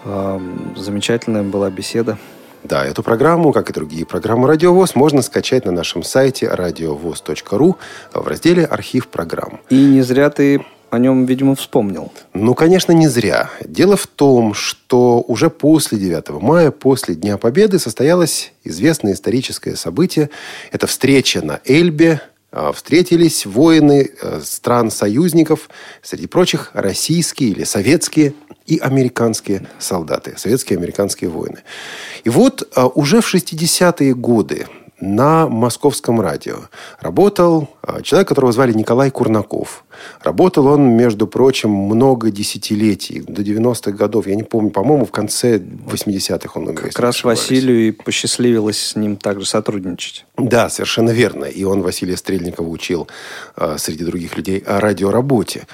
Замечательная 0.06 1.44
была 1.44 1.70
беседа. 1.70 2.18
Да, 2.64 2.84
эту 2.84 3.04
программу, 3.04 3.52
как 3.52 3.70
и 3.70 3.74
другие 3.74 4.06
программы 4.06 4.48
«Радиовоз», 4.48 4.96
можно 4.96 5.22
скачать 5.22 5.66
на 5.66 5.72
нашем 5.72 6.02
сайте 6.02 6.48
радиовоз.ру 6.48 7.78
в 8.14 8.28
разделе 8.28 8.66
«Архив 8.66 9.08
программ». 9.08 9.60
И 9.70 9.76
не 9.76 10.02
зря 10.02 10.32
ты 10.32 10.66
о 10.90 10.98
нем, 10.98 11.26
видимо, 11.26 11.56
вспомнил. 11.56 12.12
Ну, 12.34 12.56
конечно, 12.56 12.92
не 12.92 13.08
зря. 13.08 13.50
Дело 13.64 13.98
в 13.98 14.08
том, 14.08 14.54
что 14.54 15.24
уже 15.28 15.50
после 15.50 16.00
9 16.00 16.42
мая, 16.42 16.72
после 16.72 17.16
Дня 17.16 17.38
Победы, 17.38 17.80
состоялось 17.80 18.54
известное 18.64 19.14
историческое 19.14 19.76
событие. 19.76 20.30
Это 20.72 20.88
встреча 20.88 21.42
на 21.42 21.60
Эльбе. 21.66 22.22
А, 22.58 22.72
встретились 22.72 23.46
воины 23.46 24.10
э, 24.22 24.40
стран-союзников, 24.42 25.70
среди 26.02 26.26
прочих 26.26 26.72
российские 26.74 27.50
или 27.50 27.66
советские 27.66 28.34
и 28.66 28.78
американские 28.78 29.68
солдаты, 29.78 30.36
советские 30.38 30.78
и 30.78 30.80
американские 30.80 31.30
воины. 31.30 31.64
И 32.24 32.30
вот 32.30 32.66
а, 32.74 32.88
уже 32.88 33.20
в 33.20 33.34
60-е 33.34 34.16
годы 34.16 34.68
на 35.02 35.50
московском 35.50 36.22
радио 36.22 36.70
работал 37.02 37.70
а, 37.82 38.02
человек, 38.02 38.30
которого 38.30 38.54
звали 38.54 38.72
Николай 38.72 39.12
Курнаков. 39.12 39.84
Работал 40.22 40.68
он, 40.68 40.90
между 40.90 41.28
прочим, 41.28 41.70
много 41.70 42.32
десятилетий, 42.32 43.22
до 43.22 43.42
90-х 43.42 43.92
годов. 43.92 44.28
Я 44.28 44.36
не 44.36 44.44
помню, 44.44 44.72
по-моему, 44.72 45.06
в 45.06 45.12
конце 45.12 45.58
80-х 45.58 46.60
он 46.60 46.70
умер. 46.70 46.82
Как 46.82 47.00
раз 47.00 47.24
Василию 47.24 47.88
и 47.88 47.92
посчастливилось 47.92 48.82
с 48.82 48.96
ним 48.96 49.18
также 49.18 49.46
сотрудничать. 49.46 50.26
Да, 50.38 50.70
совершенно 50.70 51.12
верно. 51.12 51.46
И 51.46 51.64
он 51.64 51.82
Василия 51.82 52.18
Стрельникова 52.18 52.68
учил, 52.68 53.08
а, 53.56 53.78
среди 53.78 54.04
других 54.04 54.38
людей, 54.38 54.60
о 54.60 54.80
радиоработе. 54.80 55.68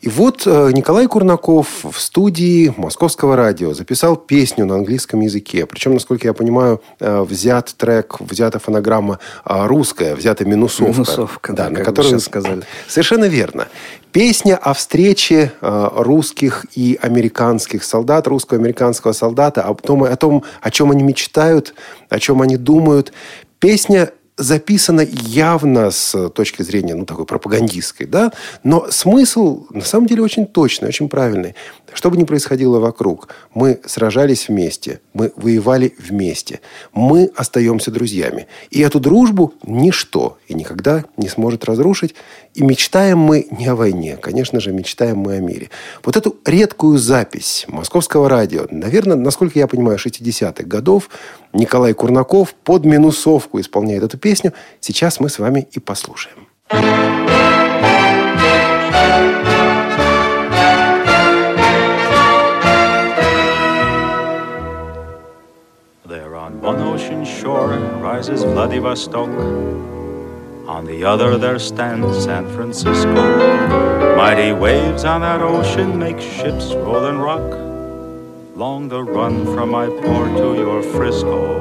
И 0.00 0.08
вот 0.08 0.42
а, 0.46 0.70
Николай 0.70 1.06
Курнаков 1.06 1.84
в 1.84 2.00
студии 2.00 2.72
Московского 2.76 3.36
радио 3.36 3.74
записал 3.74 4.16
песню 4.16 4.66
на 4.66 4.76
английском 4.76 5.20
языке. 5.20 5.66
Причем, 5.66 5.94
насколько 5.94 6.26
я 6.26 6.32
понимаю, 6.34 6.80
взят 7.00 7.74
трек, 7.76 8.20
взята 8.20 8.58
фонограмма 8.58 9.18
русская, 9.44 10.14
взята 10.14 10.44
минусовка. 10.44 10.92
Минусовка, 10.92 11.52
да, 11.52 11.64
да 11.64 11.70
на 11.70 11.84
которую 11.84 12.20
сказали. 12.20 12.62
Совершенно 12.88 13.26
верно. 13.26 13.63
Песня 14.12 14.56
о 14.56 14.74
встрече 14.74 15.52
э, 15.60 15.88
русских 15.96 16.66
и 16.74 16.98
американских 17.02 17.82
солдат, 17.82 18.28
русско-американского 18.28 19.12
солдата, 19.12 19.62
о 19.62 19.74
том, 19.74 20.04
о 20.04 20.16
том, 20.16 20.44
о 20.60 20.70
чем 20.70 20.90
они 20.90 21.02
мечтают, 21.02 21.74
о 22.08 22.18
чем 22.20 22.40
они 22.40 22.56
думают. 22.56 23.12
Песня 23.58 24.10
записано 24.36 25.00
явно 25.00 25.90
с 25.90 26.28
точки 26.30 26.62
зрения, 26.62 26.94
ну, 26.94 27.04
такой 27.04 27.24
пропагандистской, 27.24 28.06
да, 28.06 28.32
но 28.64 28.88
смысл, 28.90 29.66
на 29.70 29.82
самом 29.82 30.06
деле, 30.06 30.22
очень 30.22 30.46
точный, 30.46 30.88
очень 30.88 31.08
правильный. 31.08 31.54
Что 31.94 32.10
бы 32.10 32.16
ни 32.16 32.24
происходило 32.24 32.80
вокруг, 32.80 33.28
мы 33.54 33.80
сражались 33.86 34.48
вместе, 34.48 35.00
мы 35.14 35.32
воевали 35.36 35.94
вместе, 35.96 36.60
мы 36.92 37.30
остаемся 37.36 37.92
друзьями. 37.92 38.48
И 38.70 38.80
эту 38.80 38.98
дружбу 38.98 39.54
ничто 39.64 40.36
и 40.48 40.54
никогда 40.54 41.04
не 41.16 41.28
сможет 41.28 41.64
разрушить. 41.64 42.16
И 42.52 42.62
мечтаем 42.62 43.18
мы 43.18 43.46
не 43.50 43.68
о 43.68 43.76
войне, 43.76 44.16
конечно 44.20 44.60
же, 44.60 44.72
мечтаем 44.72 45.18
мы 45.18 45.36
о 45.36 45.40
мире. 45.40 45.70
Вот 46.02 46.16
эту 46.16 46.36
редкую 46.44 46.98
запись 46.98 47.64
московского 47.68 48.28
радио, 48.28 48.66
наверное, 48.70 49.16
насколько 49.16 49.58
я 49.58 49.68
понимаю, 49.68 49.98
60-х 49.98 50.64
годов, 50.64 51.08
Николай 51.52 51.94
Курнаков 51.94 52.54
под 52.54 52.84
минусовку 52.84 53.60
исполняет 53.60 54.02
эту 54.02 54.18
песню. 54.18 54.52
Сейчас 54.80 55.20
мы 55.20 55.28
с 55.28 55.38
вами 55.38 55.68
и 55.70 55.78
послушаем. 55.78 56.48
One 66.64 66.80
ocean 66.80 67.26
shore 67.26 67.76
rises 68.00 68.42
Vladivostok. 68.42 69.28
On 70.66 70.86
the 70.86 71.04
other 71.04 71.36
there 71.36 71.58
stands 71.58 72.24
San 72.24 72.48
Francisco. 72.54 74.16
Mighty 74.16 74.52
waves 74.52 75.04
on 75.04 75.20
that 75.20 75.42
ocean 75.42 75.98
make 75.98 76.18
ships 76.18 76.72
roll 76.72 77.04
and 77.04 77.20
rock. 77.20 77.50
Long 78.56 78.88
the 78.88 79.02
run 79.02 79.44
from 79.44 79.72
my 79.72 79.88
port 79.88 80.34
to 80.38 80.54
your 80.54 80.82
Frisco. 80.82 81.60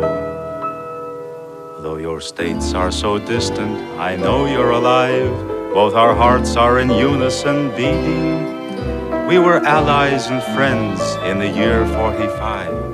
Though 1.81 1.97
your 1.97 2.21
states 2.21 2.73
are 2.73 2.91
so 2.91 3.19
distant, 3.19 3.77
I 3.99 4.15
know 4.15 4.45
you're 4.45 4.71
alive. 4.71 5.33
Both 5.73 5.95
our 5.95 6.15
hearts 6.15 6.55
are 6.55 6.79
in 6.79 6.89
unison 6.89 7.71
beating. 7.71 9.27
We 9.27 9.37
were 9.37 9.59
allies 9.65 10.27
and 10.27 10.41
friends 10.55 11.01
in 11.29 11.39
the 11.39 11.49
year 11.49 11.85
45. 11.87 12.92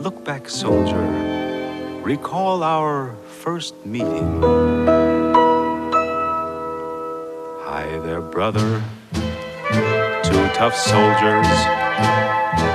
Look 0.00 0.24
back, 0.24 0.48
soldier. 0.48 1.02
Recall 2.04 2.62
our 2.62 3.16
first 3.40 3.74
meeting. 3.84 4.40
Hi 7.66 7.98
there, 8.04 8.20
brother. 8.20 8.80
Two 10.22 10.46
tough 10.54 10.76
soldiers. 10.76 11.50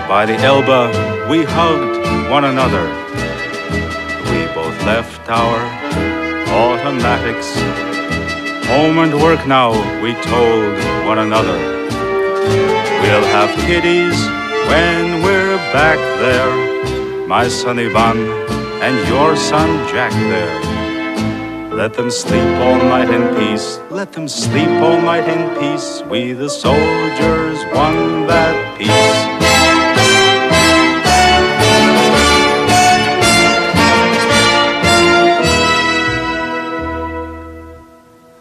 By 0.05 0.25
the 0.27 0.35
Elba, 0.35 1.29
we 1.31 1.45
hugged 1.45 2.29
one 2.29 2.43
another. 2.43 2.83
We 4.29 4.45
both 4.53 4.77
left 4.83 5.29
our 5.29 5.59
automatics. 6.51 7.55
Home 8.67 8.99
and 8.99 9.13
work 9.13 9.47
now, 9.47 9.71
we 10.03 10.13
told 10.23 10.75
one 11.07 11.19
another. 11.19 11.57
We'll 13.01 13.27
have 13.31 13.49
kiddies 13.65 14.19
when 14.67 15.23
we're 15.23 15.55
back 15.71 15.97
there. 16.19 16.72
My 17.27 17.47
son 17.47 17.79
Ivan 17.79 18.17
and 18.83 19.07
your 19.07 19.37
son 19.37 19.87
Jack 19.87 20.11
there. 20.11 20.59
Let 21.73 21.93
them 21.93 22.11
sleep 22.11 22.43
all 22.59 22.77
night 22.77 23.09
in 23.09 23.33
peace. 23.35 23.79
Let 23.89 24.11
them 24.11 24.27
sleep 24.27 24.67
all 24.67 25.01
night 25.01 25.27
in 25.27 25.49
peace. 25.57 26.03
We 26.09 26.33
the 26.33 26.49
soldiers 26.49 27.59
won 27.73 28.27
that 28.27 28.77
peace. 28.77 28.89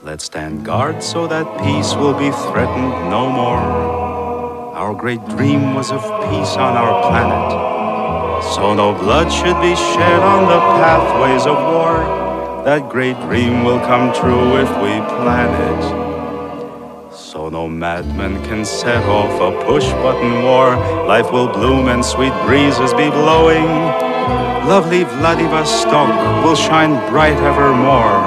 Let's 0.03 0.25
stand 0.25 0.67
guard 0.67 1.03
so 1.03 1.29
that 1.29 1.47
peace 1.63 1.95
will 1.95 2.15
be 2.15 2.31
threatened 2.51 3.11
no 3.11 3.31
more. 3.31 3.63
Our 4.75 4.93
great 4.93 5.25
dream 5.29 5.75
was 5.75 5.93
of 5.93 6.03
peace 6.29 6.57
on 6.57 6.77
our 6.77 7.01
planet. 7.09 7.72
So 8.55 8.75
no 8.75 8.93
blood 8.93 9.31
should 9.31 9.61
be 9.61 9.75
shed 9.75 10.21
on 10.21 10.43
the 10.47 10.61
pathways 10.83 11.47
of 11.47 11.57
war. 11.57 12.23
That 12.65 12.89
great 12.89 13.17
dream 13.21 13.65
will 13.65 13.81
come 13.81 14.13
true 14.15 14.57
if 14.57 14.69
we 14.83 15.01
plan 15.17 15.51
it. 15.71 17.13
So 17.13 17.49
no 17.49 17.69
madman 17.69 18.43
can 18.45 18.65
set 18.65 19.03
off 19.05 19.33
a 19.41 19.65
push 19.65 19.89
button 20.05 20.43
war. 20.45 20.77
Life 21.07 21.33
will 21.33 21.49
bloom 21.49 21.89
and 21.89 22.05
sweet 22.05 22.33
breezes 22.45 22.93
be 22.93 23.09
blowing. 23.11 23.67
Lovely 24.69 25.05
Vladivostok 25.05 26.45
will 26.45 26.55
shine 26.55 26.95
bright 27.11 27.37
evermore. 27.39 28.23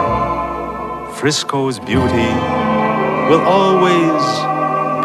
Frisco's 1.13 1.79
beauty 1.79 2.31
will 3.29 3.41
always 3.41 4.23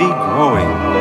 be 0.01 0.07
growing. 0.07 1.00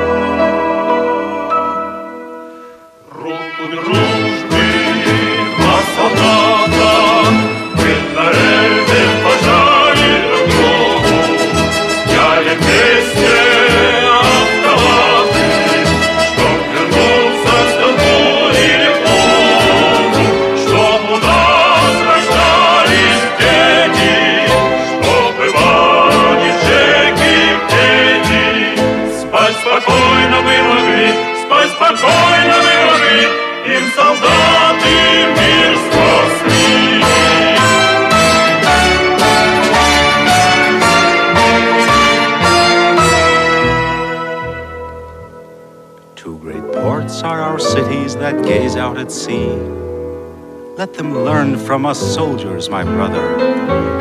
Let 50.79 50.93
them 50.93 51.13
learn 51.13 51.59
from 51.59 51.85
us 51.85 51.99
soldiers, 51.99 52.69
my 52.69 52.85
brother. 52.85 53.35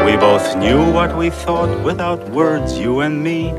We 0.06 0.16
both 0.16 0.56
knew 0.58 0.92
what 0.92 1.16
we 1.16 1.28
thought 1.28 1.82
without 1.82 2.28
words, 2.28 2.78
you 2.78 3.00
and 3.00 3.20
me. 3.20 3.52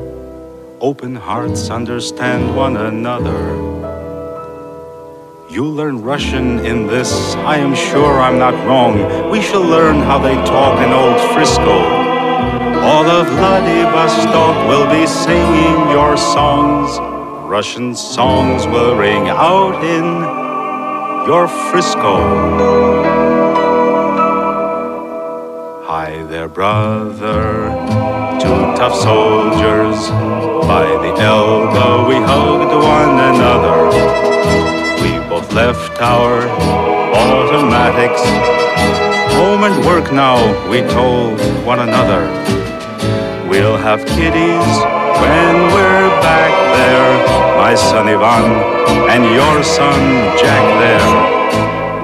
Open 0.80 1.16
hearts 1.18 1.70
understand 1.70 2.56
one 2.56 2.78
another. 2.78 3.58
You'll 5.50 5.74
learn 5.74 6.02
Russian 6.02 6.66
in 6.66 6.88
this, 6.88 7.36
I 7.36 7.58
am 7.58 7.76
sure 7.76 8.22
I'm 8.22 8.40
not 8.40 8.54
wrong. 8.66 9.30
We 9.30 9.42
shall 9.42 9.66
learn 9.66 9.98
how 9.98 10.20
they 10.20 10.36
talk 10.36 10.80
in 10.80 10.94
old 10.94 11.20
Frisco. 11.34 11.78
All 12.88 13.06
of 13.06 13.28
Vladivostok 13.28 14.56
will 14.70 14.88
be 14.90 15.06
singing 15.06 15.92
your 15.92 16.16
songs. 16.16 16.98
Russian 17.52 17.98
songs 17.98 18.66
will 18.66 18.96
ring 18.96 19.28
out 19.28 19.84
in 19.84 21.28
your 21.28 21.50
Frisco. 21.50 22.99
There, 26.30 26.48
brother. 26.48 27.72
Two 28.40 28.62
tough 28.78 28.94
soldiers 28.94 30.10
by 30.70 30.86
the 31.02 31.12
elbow, 31.24 32.08
we 32.08 32.18
hugged 32.18 32.72
one 32.72 33.18
another. 33.34 33.90
We 35.02 35.18
both 35.28 35.52
left 35.54 36.00
our 36.00 36.44
automatics. 37.18 38.22
Home 39.38 39.64
and 39.64 39.84
work 39.84 40.14
now, 40.14 40.38
we 40.70 40.82
told 40.82 41.42
one 41.66 41.80
another. 41.80 42.28
We'll 43.50 43.78
have 43.78 44.06
kiddies 44.06 44.70
when 45.24 45.56
we're 45.74 46.10
back 46.22 46.54
there. 46.78 47.58
My 47.58 47.74
son 47.74 48.08
Ivan 48.08 49.10
and 49.10 49.26
your 49.34 49.64
son 49.64 50.38
Jack 50.38 50.80
there. 50.80 51.39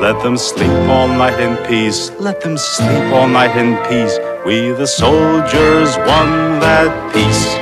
Let 0.06 0.22
them 0.22 0.38
sleep 0.38 0.70
all 0.88 1.08
night 1.08 1.40
in 1.40 1.58
peace. 1.66 2.12
Let 2.20 2.40
them 2.40 2.60
sleep 2.60 3.12
all 3.12 3.28
night 3.28 3.58
in 3.58 3.76
peace. 3.90 4.20
We 4.46 4.70
the 4.70 4.86
soldiers 4.86 5.98
won 5.98 6.60
that 6.60 6.92
peace. 7.12 7.56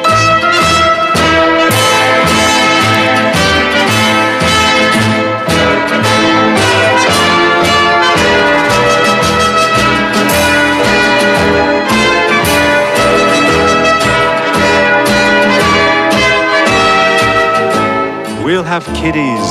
We'll 18.44 18.64
have 18.64 18.84
kiddies 18.88 19.48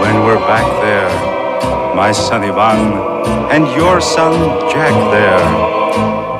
when 0.00 0.24
we're 0.24 0.38
back 0.46 0.64
there. 0.80 1.37
My 1.94 2.12
son 2.12 2.42
Ivan 2.44 2.80
and 3.50 3.66
your 3.76 4.00
son 4.00 4.34
Jack 4.70 4.94
there. 5.10 5.78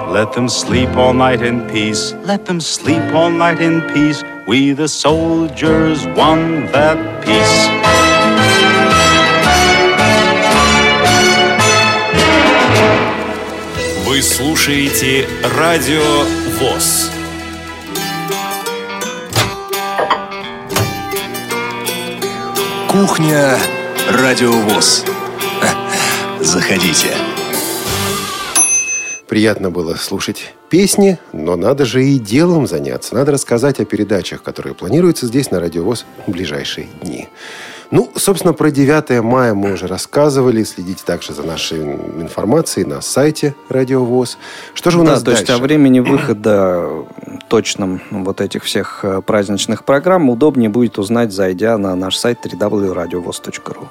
Let 0.08 0.32
them 0.32 0.48
sleep 0.48 0.90
all 0.96 1.12
night 1.12 1.42
in 1.42 1.68
peace. 1.68 2.14
Let 2.24 2.46
them 2.46 2.60
sleep 2.60 3.02
all 3.14 3.30
night 3.30 3.60
in 3.60 3.82
peace. 3.92 4.24
We 4.46 4.72
the 4.72 4.88
soldiers 4.88 6.06
won 6.16 6.66
that 6.72 6.98
peace. 7.24 7.68
Вы 14.06 14.22
слушаете 14.22 15.28
Радио 15.58 16.24
ВОЗ. 16.58 17.10
Кухня 22.88 23.58
Радио 24.10 24.50
ВОЗ. 24.50 25.04
Заходите. 26.48 27.08
Приятно 29.28 29.70
было 29.70 29.96
слушать 29.96 30.54
песни, 30.70 31.18
но 31.34 31.56
надо 31.56 31.84
же 31.84 32.02
и 32.02 32.18
делом 32.18 32.66
заняться. 32.66 33.14
Надо 33.14 33.32
рассказать 33.32 33.80
о 33.80 33.84
передачах, 33.84 34.42
которые 34.42 34.74
планируются 34.74 35.26
здесь 35.26 35.50
на 35.50 35.60
Радиовоз 35.60 36.06
в 36.26 36.30
ближайшие 36.30 36.86
дни. 37.02 37.28
Ну, 37.90 38.10
собственно, 38.16 38.54
про 38.54 38.70
9 38.70 39.22
мая 39.22 39.52
мы 39.52 39.74
уже 39.74 39.88
рассказывали. 39.88 40.64
Следите 40.64 41.02
также 41.04 41.34
за 41.34 41.42
нашей 41.42 41.82
информацией 41.82 42.86
на 42.86 43.02
сайте 43.02 43.54
Радиовоз. 43.68 44.38
Что 44.72 44.90
же 44.90 45.00
у 45.00 45.04
да, 45.04 45.10
нас 45.10 45.18
то 45.18 45.26
дальше? 45.26 45.42
есть 45.42 45.50
о 45.50 45.58
времени 45.58 46.00
выхода 46.00 47.04
точном 47.50 48.00
вот 48.10 48.40
этих 48.40 48.64
всех 48.64 49.00
э, 49.02 49.20
праздничных 49.20 49.84
программ 49.84 50.30
удобнее 50.30 50.70
будет 50.70 50.96
узнать, 50.96 51.30
зайдя 51.30 51.76
на 51.76 51.94
наш 51.94 52.16
сайт 52.16 52.38
www.radiovoz.ru. 52.46 53.88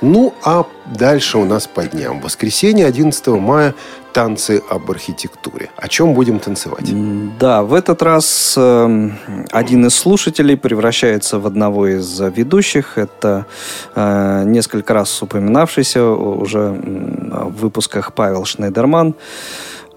Ну, 0.00 0.34
а 0.44 0.64
дальше 0.86 1.38
у 1.38 1.44
нас 1.44 1.66
по 1.66 1.84
дням. 1.84 2.20
Воскресенье, 2.20 2.86
11 2.86 3.26
мая, 3.28 3.74
танцы 4.12 4.62
об 4.70 4.90
архитектуре. 4.90 5.70
О 5.76 5.88
чем 5.88 6.14
будем 6.14 6.38
танцевать? 6.38 6.88
Да, 7.38 7.62
в 7.62 7.74
этот 7.74 8.02
раз 8.02 8.54
э, 8.56 9.10
один 9.50 9.86
из 9.86 9.94
слушателей 9.94 10.56
превращается 10.56 11.38
в 11.38 11.46
одного 11.46 11.88
из 11.88 12.20
ведущих. 12.20 12.96
Это 12.96 13.46
э, 13.94 14.44
несколько 14.46 14.94
раз 14.94 15.20
упоминавшийся 15.22 16.04
уже 16.04 16.70
в 16.70 17.60
выпусках 17.60 18.12
Павел 18.12 18.44
Шнейдерман. 18.44 19.14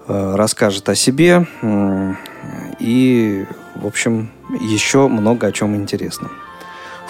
Э, 0.08 0.34
расскажет 0.34 0.88
о 0.88 0.96
себе 0.96 1.46
и, 2.80 3.46
в 3.76 3.86
общем, 3.86 4.30
еще 4.60 5.06
много 5.06 5.46
о 5.46 5.52
чем 5.52 5.76
интересном. 5.76 6.32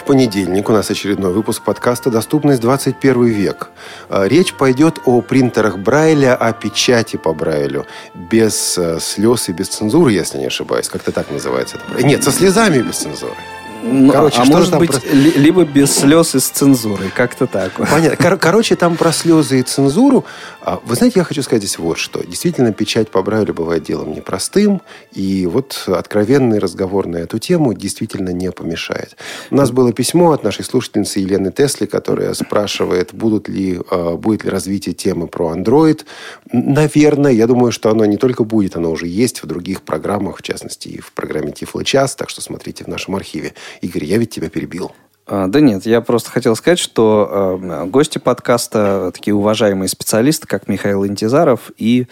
В 0.03 0.05
понедельник 0.05 0.69
у 0.69 0.73
нас 0.73 0.91
очередной 0.91 1.33
выпуск 1.33 1.63
подкаста 1.63 2.11
«Доступность 2.11 2.61
21 2.61 3.25
век». 3.27 3.71
А, 4.09 4.25
Речь 4.25 4.53
пойдет 4.53 4.99
о 5.05 5.21
принтерах 5.23 5.79
Брайля, 5.79 6.35
о 6.35 6.53
печати 6.53 7.17
по 7.17 7.33
Брайлю. 7.33 7.87
Без 8.13 8.77
э, 8.77 8.99
слез 8.99 9.49
и 9.49 9.53
без 9.53 9.69
цензуры, 9.69 10.11
если 10.11 10.39
не 10.39 10.47
ошибаюсь. 10.47 10.89
Как-то 10.89 11.13
так 11.13 11.31
называется 11.31 11.77
это. 11.77 12.05
Нет, 12.05 12.25
со 12.25 12.33
слезами 12.33 12.79
и 12.79 12.83
без 12.83 12.97
цензуры. 12.97 13.37
Ну, 13.83 14.12
Короче, 14.12 14.41
а 14.43 14.45
может 14.45 14.78
быть, 14.78 14.91
про- 14.93 15.11
ли- 15.12 15.33
либо 15.33 15.64
без 15.64 15.93
слез 15.93 16.35
и 16.35 16.39
с 16.41 16.49
цензурой, 16.49 17.11
как-то 17.14 17.47
так. 17.47 17.72
Понятно. 17.72 18.16
Кор- 18.16 18.39
короче, 18.39 18.76
там 18.76 18.97
про 18.97 19.12
слезы 19.12 19.59
и 19.61 19.62
цензуру. 19.62 20.24
А, 20.61 20.80
Вы 20.85 20.95
знаете, 20.95 21.18
я 21.20 21.24
хочу 21.24 21.43
сказать 21.43 21.62
здесь 21.62 21.78
вот 21.78 21.99
что. 21.99 22.22
Действительно, 22.24 22.72
печать 22.72 23.11
по 23.11 23.22
Брайлю 23.22 23.55
бывает 23.55 23.83
делом 23.83 24.12
непростым. 24.12 24.80
И 25.12 25.47
вот 25.47 25.85
откровенный 25.89 26.59
разговор 26.61 27.07
на 27.09 27.16
эту 27.16 27.39
тему 27.39 27.74
действительно 27.74 28.30
не 28.30 28.53
помешает. 28.53 29.16
У 29.51 29.57
нас 29.57 29.70
было 29.72 29.93
письмо 29.93 30.30
от 30.33 30.45
нашей 30.45 30.64
слушательницы 30.64 31.18
Елены 31.18 31.51
Тесли, 31.51 31.87
которая 31.87 32.35
спрашивает, 32.35 33.12
будут 33.12 33.49
ли, 33.49 33.80
а, 33.91 34.16
будет 34.16 34.45
ли 34.45 34.51
развитие 34.51 34.95
темы 34.95 35.26
про 35.26 35.55
Android. 35.55 36.05
Наверное, 36.53 37.33
я 37.33 37.47
думаю, 37.47 37.72
что 37.72 37.91
оно 37.91 38.05
не 38.05 38.16
только 38.16 38.45
будет, 38.45 38.76
оно 38.76 38.91
уже 38.93 39.07
есть 39.07 39.43
в 39.43 39.47
других 39.47 39.83
программах, 39.83 40.39
в 40.39 40.43
частности, 40.43 40.89
и 40.89 41.01
в 41.01 41.12
программе 41.12 41.51
Тифло 41.53 41.83
час, 41.85 42.14
так 42.14 42.30
что 42.30 42.41
смотрите 42.41 42.85
в 42.85 42.89
нашем 42.89 43.16
архиве. 43.16 43.55
Игорь, 43.81 44.05
я 44.05 44.18
ведь 44.18 44.31
тебя 44.31 44.49
перебил. 44.49 44.93
А, 45.27 45.47
Да 45.47 45.61
нет, 45.61 45.87
я 45.87 46.01
просто 46.01 46.31
хотел 46.31 46.57
сказать, 46.57 46.79
что 46.79 47.59
э, 47.62 47.87
гости 47.87 48.18
подкаста 48.18 49.11
такие 49.14 49.35
уважаемые 49.35 49.89
специалисты, 49.89 50.47
как 50.47 50.68
Михаил 50.68 51.07
Интизаров 51.07 51.70
и 51.77 52.07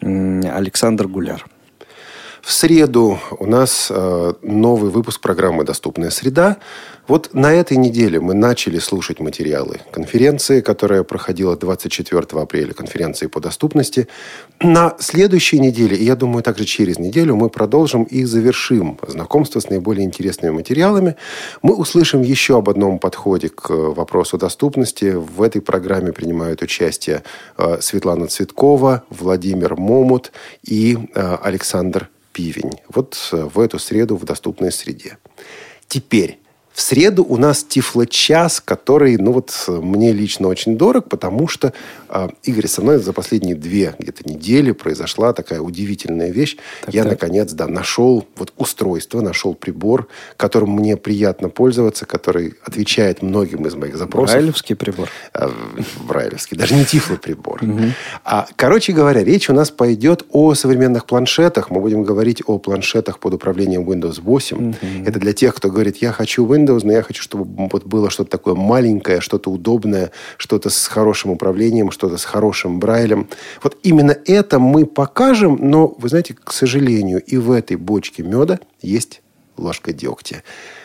Александр 0.00 1.06
Гуляр. 1.06 1.46
В 2.48 2.52
среду 2.54 3.18
у 3.38 3.44
нас 3.44 3.88
э, 3.90 4.32
новый 4.40 4.90
выпуск 4.90 5.20
программы 5.20 5.64
«Доступная 5.64 6.08
среда». 6.08 6.56
Вот 7.06 7.34
на 7.34 7.52
этой 7.52 7.76
неделе 7.76 8.20
мы 8.20 8.32
начали 8.32 8.78
слушать 8.78 9.20
материалы 9.20 9.82
конференции, 9.90 10.62
которая 10.62 11.02
проходила 11.02 11.58
24 11.58 12.22
апреля, 12.40 12.72
конференции 12.72 13.26
по 13.26 13.40
доступности. 13.40 14.08
На 14.62 14.96
следующей 14.98 15.58
неделе, 15.58 15.94
и 15.94 16.04
я 16.04 16.16
думаю, 16.16 16.42
также 16.42 16.64
через 16.64 16.98
неделю, 16.98 17.36
мы 17.36 17.50
продолжим 17.50 18.04
и 18.04 18.24
завершим 18.24 18.98
знакомство 19.06 19.60
с 19.60 19.68
наиболее 19.68 20.06
интересными 20.06 20.52
материалами. 20.52 21.16
Мы 21.60 21.74
услышим 21.74 22.22
еще 22.22 22.56
об 22.56 22.70
одном 22.70 22.98
подходе 22.98 23.50
к 23.50 23.68
э, 23.68 23.74
вопросу 23.74 24.38
доступности. 24.38 25.12
В 25.14 25.42
этой 25.42 25.60
программе 25.60 26.14
принимают 26.14 26.62
участие 26.62 27.24
э, 27.58 27.76
Светлана 27.82 28.26
Цветкова, 28.26 29.02
Владимир 29.10 29.76
Момут 29.76 30.32
и 30.64 30.96
Александр 31.14 32.08
Пивень. 32.38 32.70
Вот 32.88 33.18
э, 33.32 33.48
в 33.52 33.58
эту 33.58 33.80
среду 33.80 34.14
в 34.14 34.24
доступной 34.24 34.70
среде. 34.70 35.18
Теперь, 35.88 36.37
в 36.78 36.80
среду 36.80 37.24
у 37.28 37.36
нас 37.36 37.64
Тифло-час, 37.64 38.62
который, 38.64 39.16
ну 39.16 39.32
вот, 39.32 39.52
э, 39.66 39.72
мне 39.72 40.12
лично 40.12 40.46
очень 40.46 40.78
дорог, 40.78 41.08
потому 41.08 41.48
что, 41.48 41.72
э, 42.08 42.28
Игорь, 42.44 42.68
со 42.68 42.82
мной 42.82 42.98
за 42.98 43.12
последние 43.12 43.56
две 43.56 43.96
где-то 43.98 44.30
недели 44.30 44.70
произошла 44.70 45.32
такая 45.32 45.60
удивительная 45.60 46.30
вещь. 46.30 46.56
Я, 46.86 47.02
так. 47.02 47.14
наконец, 47.14 47.52
да, 47.52 47.66
нашел 47.66 48.28
вот 48.36 48.52
устройство, 48.56 49.20
нашел 49.20 49.54
прибор, 49.54 50.06
которым 50.36 50.70
мне 50.70 50.96
приятно 50.96 51.48
пользоваться, 51.48 52.06
который 52.06 52.54
отвечает 52.64 53.22
многим 53.22 53.66
из 53.66 53.74
моих 53.74 53.96
запросов. 53.96 54.36
Брайлевский 54.36 54.76
прибор. 54.76 55.08
А, 55.32 55.48
в- 55.48 56.06
Брайлевский. 56.06 56.56
Даже 56.56 56.76
не 56.76 56.84
тифло-прибор. 56.84 57.60
А, 58.24 58.46
короче 58.54 58.92
говоря, 58.92 59.24
речь 59.24 59.50
у 59.50 59.52
нас 59.52 59.72
пойдет 59.72 60.24
о 60.30 60.54
современных 60.54 61.06
планшетах. 61.06 61.70
Мы 61.70 61.80
будем 61.80 62.04
говорить 62.04 62.40
о 62.46 62.60
планшетах 62.60 63.18
под 63.18 63.34
управлением 63.34 63.82
Windows 63.82 64.20
8. 64.22 64.74
Это 65.04 65.18
для 65.18 65.32
тех, 65.32 65.56
кто 65.56 65.70
говорит, 65.70 65.96
я 65.96 66.12
хочу 66.12 66.46
Windows, 66.46 66.67
Windows, 66.68 66.82
но 66.84 66.92
я 66.92 67.02
хочу, 67.02 67.22
чтобы 67.22 67.68
вот 67.70 67.84
было 67.84 68.10
что-то 68.10 68.30
такое 68.30 68.54
маленькое, 68.54 69.20
что-то 69.20 69.50
удобное, 69.50 70.10
что-то 70.36 70.70
с 70.70 70.86
хорошим 70.86 71.30
управлением, 71.30 71.90
что-то 71.90 72.18
с 72.18 72.24
хорошим 72.24 72.78
брайлем. 72.78 73.28
Вот 73.62 73.76
именно 73.82 74.16
это 74.26 74.58
мы 74.58 74.86
покажем, 74.86 75.58
но, 75.60 75.94
вы 75.98 76.08
знаете, 76.08 76.34
к 76.34 76.52
сожалению, 76.52 77.22
и 77.22 77.36
в 77.36 77.50
этой 77.50 77.76
бочке 77.76 78.22
меда 78.22 78.60
есть 78.82 79.22
ложка 79.56 79.92
дегтя. 79.92 80.42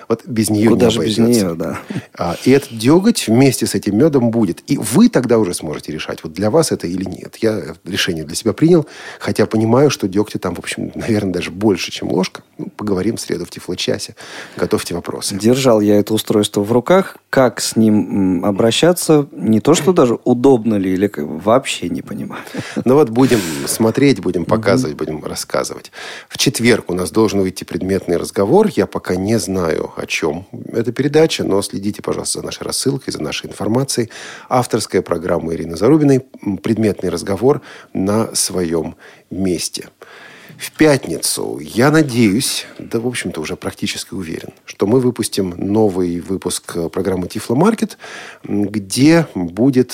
Вот 0.10 0.28
без 0.28 0.50
нее 0.50 0.70
Куда 0.70 0.88
не 0.88 0.92
же 0.92 1.00
без 1.06 1.18
нее, 1.18 1.56
да. 1.56 1.80
А, 2.18 2.36
и 2.44 2.52
этот 2.52 2.78
деготь 2.78 3.28
вместе 3.28 3.66
с 3.66 3.74
этим 3.74 3.98
медом 3.98 4.32
будет. 4.32 4.62
И 4.70 4.78
вы 4.78 5.10
тогда 5.10 5.40
уже 5.40 5.54
сможете 5.54 5.92
решать, 5.92 6.24
вот 6.24 6.34
для 6.34 6.52
вас 6.52 6.72
это 6.72 6.88
или 6.88 7.06
нет. 7.06 7.38
Я 7.38 7.76
решение 7.86 8.24
для 8.24 8.36
себя 8.36 8.54
принял, 8.54 8.86
хотя 9.20 9.46
понимаю, 9.46 9.90
что 9.90 10.08
дегтя 10.08 10.40
там, 10.40 10.56
в 10.56 10.60
общем, 10.60 10.92
наверное, 10.96 11.34
даже 11.34 11.52
больше, 11.52 11.92
чем 11.92 12.12
ложка. 12.12 12.44
Ну, 12.58 12.68
поговорим 12.68 13.18
в 13.18 13.22
среду 13.22 13.46
в 13.46 13.50
Тифлочасе. 13.50 14.16
Готовьте 14.58 14.94
вопросы. 14.94 15.36
Держал 15.36 15.82
я 15.82 15.98
это 16.00 16.14
устройство 16.14 16.62
в 16.62 16.72
руках. 16.72 17.18
Как 17.32 17.60
с 17.60 17.76
ним 17.76 18.46
обращаться, 18.46 19.28
не 19.32 19.60
то 19.60 19.74
что 19.74 19.92
даже 19.92 20.20
удобно 20.24 20.76
ли, 20.76 20.94
или 20.94 21.12
вообще 21.18 21.90
не 21.90 22.02
понимаю. 22.02 22.44
Ну 22.86 22.96
вот 22.96 23.10
будем 23.10 23.40
смотреть, 23.66 24.20
будем 24.20 24.46
показывать, 24.46 24.96
будем 24.96 25.24
рассказывать. 25.24 25.92
В 26.28 26.38
четверг 26.38 26.92
у 26.92 26.94
нас 26.94 27.12
должен 27.12 27.42
выйти 27.42 27.64
предметный 27.64 28.18
разговор. 28.18 28.68
Я 28.68 28.86
пока 28.86 29.16
не 29.16 29.40
знаю, 29.40 29.92
о 29.96 30.06
чем 30.06 30.46
эта 30.72 30.92
передача, 30.92 31.44
но 31.44 31.62
следите, 31.62 32.02
пожалуйста, 32.02 32.40
за 32.40 32.46
нашей 32.46 32.64
рассылкой, 32.64 33.14
за 33.14 33.22
нашей 33.22 33.50
информацией. 33.50 34.10
Авторская 34.50 35.02
программа 35.02 35.54
Ирины 35.54 35.76
Зарубиной. 35.78 36.26
Предметный 36.62 37.10
разговор 37.10 37.62
на 37.94 38.36
своем 38.36 38.96
месте. 39.32 39.90
В 40.58 40.72
пятницу, 40.78 41.60
я 41.60 41.92
надеюсь, 41.92 42.66
да, 42.80 43.00
в 43.00 43.08
общем-то, 43.08 43.42
уже 43.42 43.56
практически 43.56 44.14
уверен, 44.14 44.50
что 44.66 44.88
мы 44.88 45.00
выпустим 45.00 45.54
новый 45.58 46.20
выпуск 46.20 46.76
э, 46.76 46.90
программы 46.90 47.28
Тифло 47.28 47.56
Маркет, 47.56 47.98
где 48.44 49.28
будет 49.36 49.94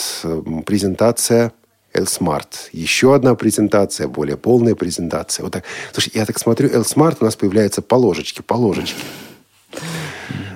презентация 0.65 1.53
L-Smart. 1.93 2.47
Еще 2.71 3.15
одна 3.15 3.35
презентация, 3.35 4.07
более 4.07 4.37
полная 4.37 4.75
презентация. 4.75 5.43
Вот 5.43 5.53
так. 5.53 5.63
Слушай, 5.91 6.11
я 6.13 6.25
так 6.25 6.37
смотрю, 6.37 6.69
L-Smart 6.69 7.17
у 7.19 7.25
нас 7.25 7.35
появляется 7.35 7.81
по 7.81 7.95
ложечке, 7.95 8.43
по 8.43 8.53
ложечке. 8.53 9.01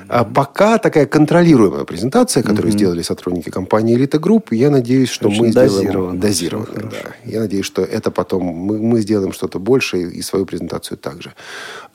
А 0.08 0.24
пока 0.24 0.78
такая 0.78 1.06
контролируемая 1.06 1.84
презентация, 1.86 2.43
которую 2.43 2.72
сделали 2.72 3.01
сотрудники 3.01 3.49
компании 3.49 3.97
Elite 3.97 4.20
Group, 4.20 4.47
я 4.51 4.70
надеюсь, 4.70 5.10
что 5.10 5.30
Очень 5.30 5.41
мы 5.41 5.51
сделаем 5.51 6.20
дозированно. 6.20 6.89
да. 6.91 7.12
Я 7.26 7.39
надеюсь, 7.39 7.66
что 7.66 7.82
это 7.82 8.12
потом 8.12 8.43
мы, 8.43 8.80
мы 8.80 9.01
сделаем 9.01 9.34
что-то 9.34 9.60
большее 9.60 10.12
и 10.12 10.22
свою 10.22 10.45
презентацию 10.45 10.97
также. 10.97 11.34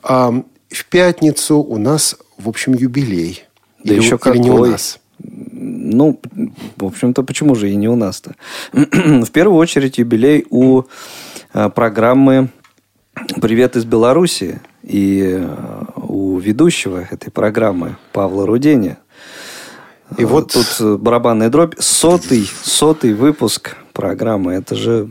А, 0.03 0.33
в 0.69 0.85
пятницу 0.85 1.57
у 1.57 1.77
нас, 1.77 2.15
в 2.37 2.47
общем, 2.49 2.73
юбилей. 2.73 3.43
Да 3.83 3.93
или, 3.93 4.01
еще 4.01 4.19
или 4.25 4.37
не 4.37 4.49
у 4.49 4.53
какой. 4.53 4.69
нас. 4.71 4.99
Ну, 5.21 6.19
в 6.77 6.85
общем-то, 6.85 7.23
почему 7.23 7.55
же 7.55 7.69
и 7.69 7.75
не 7.75 7.89
у 7.89 7.95
нас-то? 7.95 8.35
В 8.71 9.31
первую 9.31 9.57
очередь 9.57 9.97
юбилей 9.97 10.45
у 10.49 10.83
э, 11.53 11.69
программы 11.69 12.49
«Привет 13.41 13.75
из 13.75 13.85
Беларуси» 13.85 14.61
и 14.83 15.37
э, 15.39 15.83
у 15.97 16.37
ведущего 16.37 17.05
этой 17.09 17.31
программы 17.31 17.97
Павла 18.13 18.45
Руденя. 18.45 18.97
И 20.17 20.25
вот 20.25 20.53
Тут 20.53 20.67
э, 20.79 20.95
барабанная 20.97 21.49
дробь. 21.49 21.75
Сотый, 21.79 22.49
сотый 22.63 23.13
выпуск 23.13 23.75
программы. 23.93 24.53
Это 24.53 24.75
же 24.75 25.09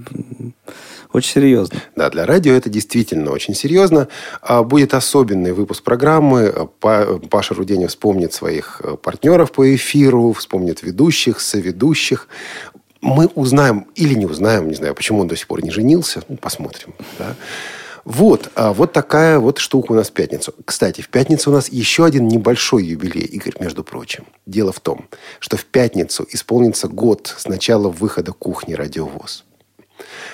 очень 1.12 1.32
серьезно. 1.32 1.80
Да, 1.96 2.10
для 2.10 2.26
радио 2.26 2.54
это 2.54 2.68
действительно 2.70 3.30
очень 3.30 3.54
серьезно. 3.54 4.08
А 4.40 4.62
Будет 4.62 4.94
особенный 4.94 5.52
выпуск 5.52 5.82
программы. 5.82 6.68
Па- 6.80 7.18
Паша 7.30 7.54
Руденев 7.54 7.90
вспомнит 7.90 8.32
своих 8.32 8.80
э, 8.82 8.96
партнеров 8.96 9.52
по 9.52 9.74
эфиру, 9.74 10.32
вспомнит 10.32 10.82
ведущих, 10.82 11.40
соведущих. 11.40 12.26
Мы 13.00 13.26
узнаем 13.26 13.86
или 13.94 14.14
не 14.14 14.26
узнаем, 14.26 14.68
не 14.68 14.74
знаю, 14.74 14.94
почему 14.94 15.20
он 15.20 15.28
до 15.28 15.36
сих 15.36 15.46
пор 15.46 15.62
не 15.62 15.70
женился. 15.70 16.22
Ну, 16.28 16.36
посмотрим. 16.36 16.94
да. 17.18 17.36
Вот, 18.08 18.50
а 18.54 18.72
вот 18.72 18.94
такая 18.94 19.38
вот 19.38 19.58
штука 19.58 19.92
у 19.92 19.94
нас 19.94 20.08
в 20.08 20.12
пятницу. 20.12 20.54
Кстати, 20.64 21.02
в 21.02 21.10
пятницу 21.10 21.50
у 21.50 21.52
нас 21.52 21.68
еще 21.68 22.06
один 22.06 22.26
небольшой 22.26 22.82
юбилей, 22.86 23.26
Игорь, 23.26 23.52
между 23.60 23.84
прочим. 23.84 24.24
Дело 24.46 24.72
в 24.72 24.80
том, 24.80 25.10
что 25.40 25.58
в 25.58 25.66
пятницу 25.66 26.26
исполнится 26.30 26.88
год 26.88 27.34
с 27.36 27.46
начала 27.46 27.90
выхода 27.90 28.32
кухни 28.32 28.72
«Радиовоз». 28.72 29.44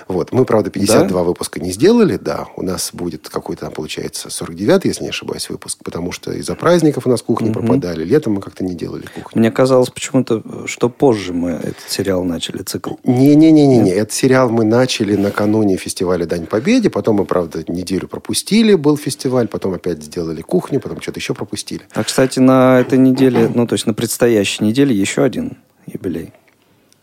Вот. 0.09 0.33
Мы, 0.33 0.45
правда, 0.45 0.71
52 0.71 1.23
выпуска 1.23 1.61
не 1.61 1.73
сделали, 1.73 2.17
да. 2.17 2.47
У 2.57 2.63
нас 2.63 2.91
будет 2.93 3.29
какой-то, 3.29 3.63
там, 3.63 3.73
получается, 3.73 4.31
49 4.31 4.85
если 4.85 5.05
не 5.05 5.11
ошибаюсь, 5.11 5.49
выпуск. 5.49 5.79
Потому 5.83 6.13
что 6.13 6.33
из-за 6.33 6.55
праздников 6.55 7.07
у 7.07 7.11
нас 7.11 7.23
кухни 7.23 7.53
пропадали. 7.53 8.05
Летом 8.05 8.35
мы 8.35 8.41
как-то 8.41 8.65
не 8.65 8.75
делали 8.75 9.07
кухню. 9.15 9.41
Мне 9.41 9.51
казалось 9.51 9.91
почему-то, 9.91 10.43
что 10.67 10.89
позже 10.89 11.33
мы 11.33 11.51
этот 11.51 11.89
сериал 11.89 12.25
начали, 12.25 12.63
цикл. 12.63 12.95
Не-не-не-не. 13.05 13.91
Этот 13.91 14.13
сериал 14.13 14.51
мы 14.51 14.65
начали 14.65 15.17
накануне 15.17 15.77
фестиваля 15.77 16.27
«Дань 16.27 16.47
Победе». 16.47 16.91
Потом 16.91 17.17
мы, 17.17 17.25
правда, 17.25 17.65
неделю 17.69 18.09
пропустили. 18.09 18.75
Был 18.75 18.97
фестиваль. 18.97 19.49
Потом 19.49 19.75
опять 19.75 20.03
сделали 20.03 20.43
кухню. 20.43 20.81
Потом 20.81 21.01
что-то 21.01 21.21
еще 21.21 21.35
пропустили. 21.35 21.83
А, 21.93 22.05
кстати, 22.05 22.39
на 22.39 22.81
этой 22.81 22.99
неделе, 22.99 23.51
ну, 23.55 23.67
то 23.67 23.75
есть 23.75 23.87
на 23.87 23.95
предстоящей 23.95 24.65
неделе 24.65 24.95
еще 24.95 25.23
один 25.23 25.59
юбилей. 25.87 26.33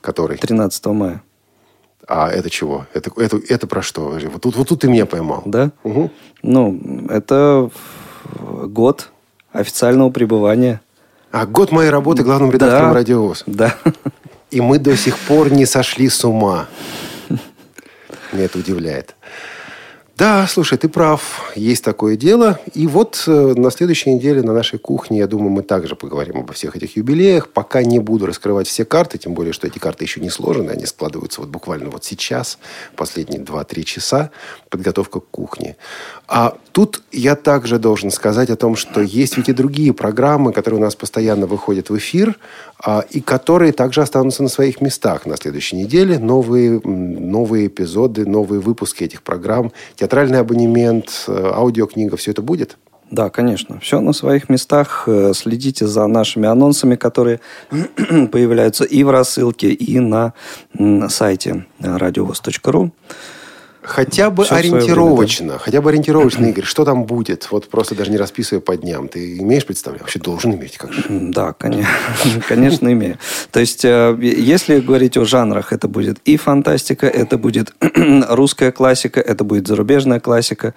Который? 0.02 0.38
13 0.38 0.86
мая. 0.88 1.22
А 2.14 2.30
это 2.30 2.50
чего? 2.50 2.88
Это, 2.94 3.10
это, 3.16 3.40
это 3.48 3.68
про 3.68 3.82
что? 3.82 4.20
Вот 4.34 4.42
тут, 4.42 4.58
вот 4.58 4.68
тут 4.68 4.82
ты 4.82 4.90
меня 4.90 5.06
поймал. 5.06 5.44
Да? 5.46 5.72
Угу. 5.84 6.12
Ну, 6.44 7.08
это 7.10 7.70
год 8.66 9.08
официального 9.54 10.10
пребывания. 10.10 10.82
А 11.32 11.46
год 11.46 11.72
моей 11.72 11.90
работы 11.90 12.24
главным 12.24 12.52
редактором 12.52 12.90
Да. 12.90 12.94
«Радиовоз». 12.96 13.44
Да. 13.48 13.76
И 14.50 14.60
мы 14.60 14.78
до 14.78 14.98
сих 14.98 15.18
пор 15.20 15.54
не 15.54 15.66
сошли 15.66 16.10
с 16.10 16.26
ума. 16.26 16.68
Меня 18.34 18.44
это 18.44 18.60
удивляет. 18.60 19.16
Да, 20.22 20.46
слушай, 20.46 20.78
ты 20.78 20.88
прав, 20.88 21.52
есть 21.56 21.84
такое 21.84 22.16
дело. 22.16 22.60
И 22.76 22.86
вот 22.86 23.24
э, 23.26 23.32
на 23.56 23.72
следующей 23.72 24.14
неделе 24.14 24.44
на 24.44 24.54
нашей 24.54 24.78
кухне, 24.78 25.18
я 25.18 25.26
думаю, 25.26 25.50
мы 25.50 25.64
также 25.64 25.96
поговорим 25.96 26.38
обо 26.38 26.54
всех 26.54 26.76
этих 26.76 26.96
юбилеях. 26.96 27.50
Пока 27.50 27.82
не 27.82 27.98
буду 27.98 28.28
раскрывать 28.28 28.68
все 28.68 28.86
карты, 28.86 29.18
тем 29.18 29.34
более, 29.34 29.52
что 29.52 29.66
эти 29.66 29.80
карты 29.80 30.04
еще 30.04 30.22
не 30.22 30.30
сложены. 30.30 30.70
Они 30.70 30.86
складываются 30.86 31.42
вот 31.42 31.50
буквально 31.50 31.90
вот 31.90 32.04
сейчас, 32.04 32.60
последние 32.96 33.42
2-3 33.42 33.82
часа, 33.82 34.30
подготовка 34.72 35.20
к 35.20 35.26
кухне. 35.30 35.76
А 36.28 36.56
тут 36.72 37.04
я 37.12 37.36
также 37.36 37.78
должен 37.78 38.10
сказать 38.10 38.50
о 38.50 38.56
том, 38.56 38.76
что 38.76 39.02
есть 39.02 39.38
ведь 39.38 39.50
и 39.50 39.54
другие 39.54 39.94
программы, 39.94 40.54
которые 40.54 40.80
у 40.80 40.84
нас 40.84 40.96
постоянно 40.96 41.46
выходят 41.46 41.90
в 41.90 41.98
эфир, 41.98 42.40
а, 42.84 43.04
и 43.12 43.22
которые 43.22 43.74
также 43.74 44.02
останутся 44.02 44.42
на 44.42 44.50
своих 44.50 44.82
местах 44.82 45.26
на 45.26 45.38
следующей 45.38 45.76
неделе. 45.76 46.18
Новые, 46.18 46.82
новые 46.84 47.68
эпизоды, 47.68 48.26
новые 48.26 48.62
выпуски 48.62 49.04
этих 49.04 49.22
программ, 49.22 49.72
театральный 49.96 50.40
абонемент, 50.40 51.26
э, 51.28 51.52
аудиокнига, 51.54 52.16
все 52.16 52.32
это 52.32 52.42
будет? 52.42 52.78
Да, 53.12 53.30
конечно. 53.30 53.78
Все 53.82 54.00
на 54.00 54.14
своих 54.14 54.50
местах. 54.50 55.04
Э, 55.06 55.34
Следите 55.36 55.86
за 55.86 56.08
нашими 56.08 56.48
анонсами, 56.48 56.96
которые 56.96 57.42
появляются 58.32 58.86
и 58.86 59.04
в 59.04 59.10
рассылке, 59.10 59.72
и 59.72 60.00
на 60.00 60.34
сайте 61.10 61.66
радиовоз.ру. 61.80 62.92
Хотя 63.84 64.30
бы 64.30 64.44
Всё 64.44 64.56
в 64.56 64.60
своё 64.60 64.76
ориентировочно, 64.76 65.58
хотя 65.58 65.82
бы 65.82 65.90
ориентировочно, 65.90 66.46
Игорь, 66.46 66.66
что 66.66 66.86
там 66.86 67.06
будет? 67.06 67.48
Вот 67.52 67.68
просто 67.68 67.96
даже 67.96 68.12
не 68.12 68.18
расписывая 68.18 68.62
по 68.62 68.78
дням. 68.78 69.08
Ты 69.08 69.40
имеешь 69.40 69.66
представление? 69.66 70.04
Вообще 70.04 70.20
должен 70.20 70.54
иметь, 70.54 70.78
как 70.78 70.94
же. 70.94 71.04
Да, 71.10 71.54
конечно, 71.54 71.90
конечно, 72.48 72.92
имею. 72.94 73.18
То 73.52 73.60
есть, 73.60 73.84
э, 73.84 74.16
если 74.22 74.80
говорить 74.80 75.18
о 75.18 75.26
жанрах, 75.26 75.74
это 75.74 75.88
будет 75.88 76.20
и 76.26 76.38
фантастика, 76.38 77.08
это 77.08 77.40
будет 77.40 77.74
русская 78.30 78.72
классика, 78.72 79.20
это 79.20 79.44
будет 79.44 79.68
зарубежная 79.68 80.20
классика. 80.20 80.76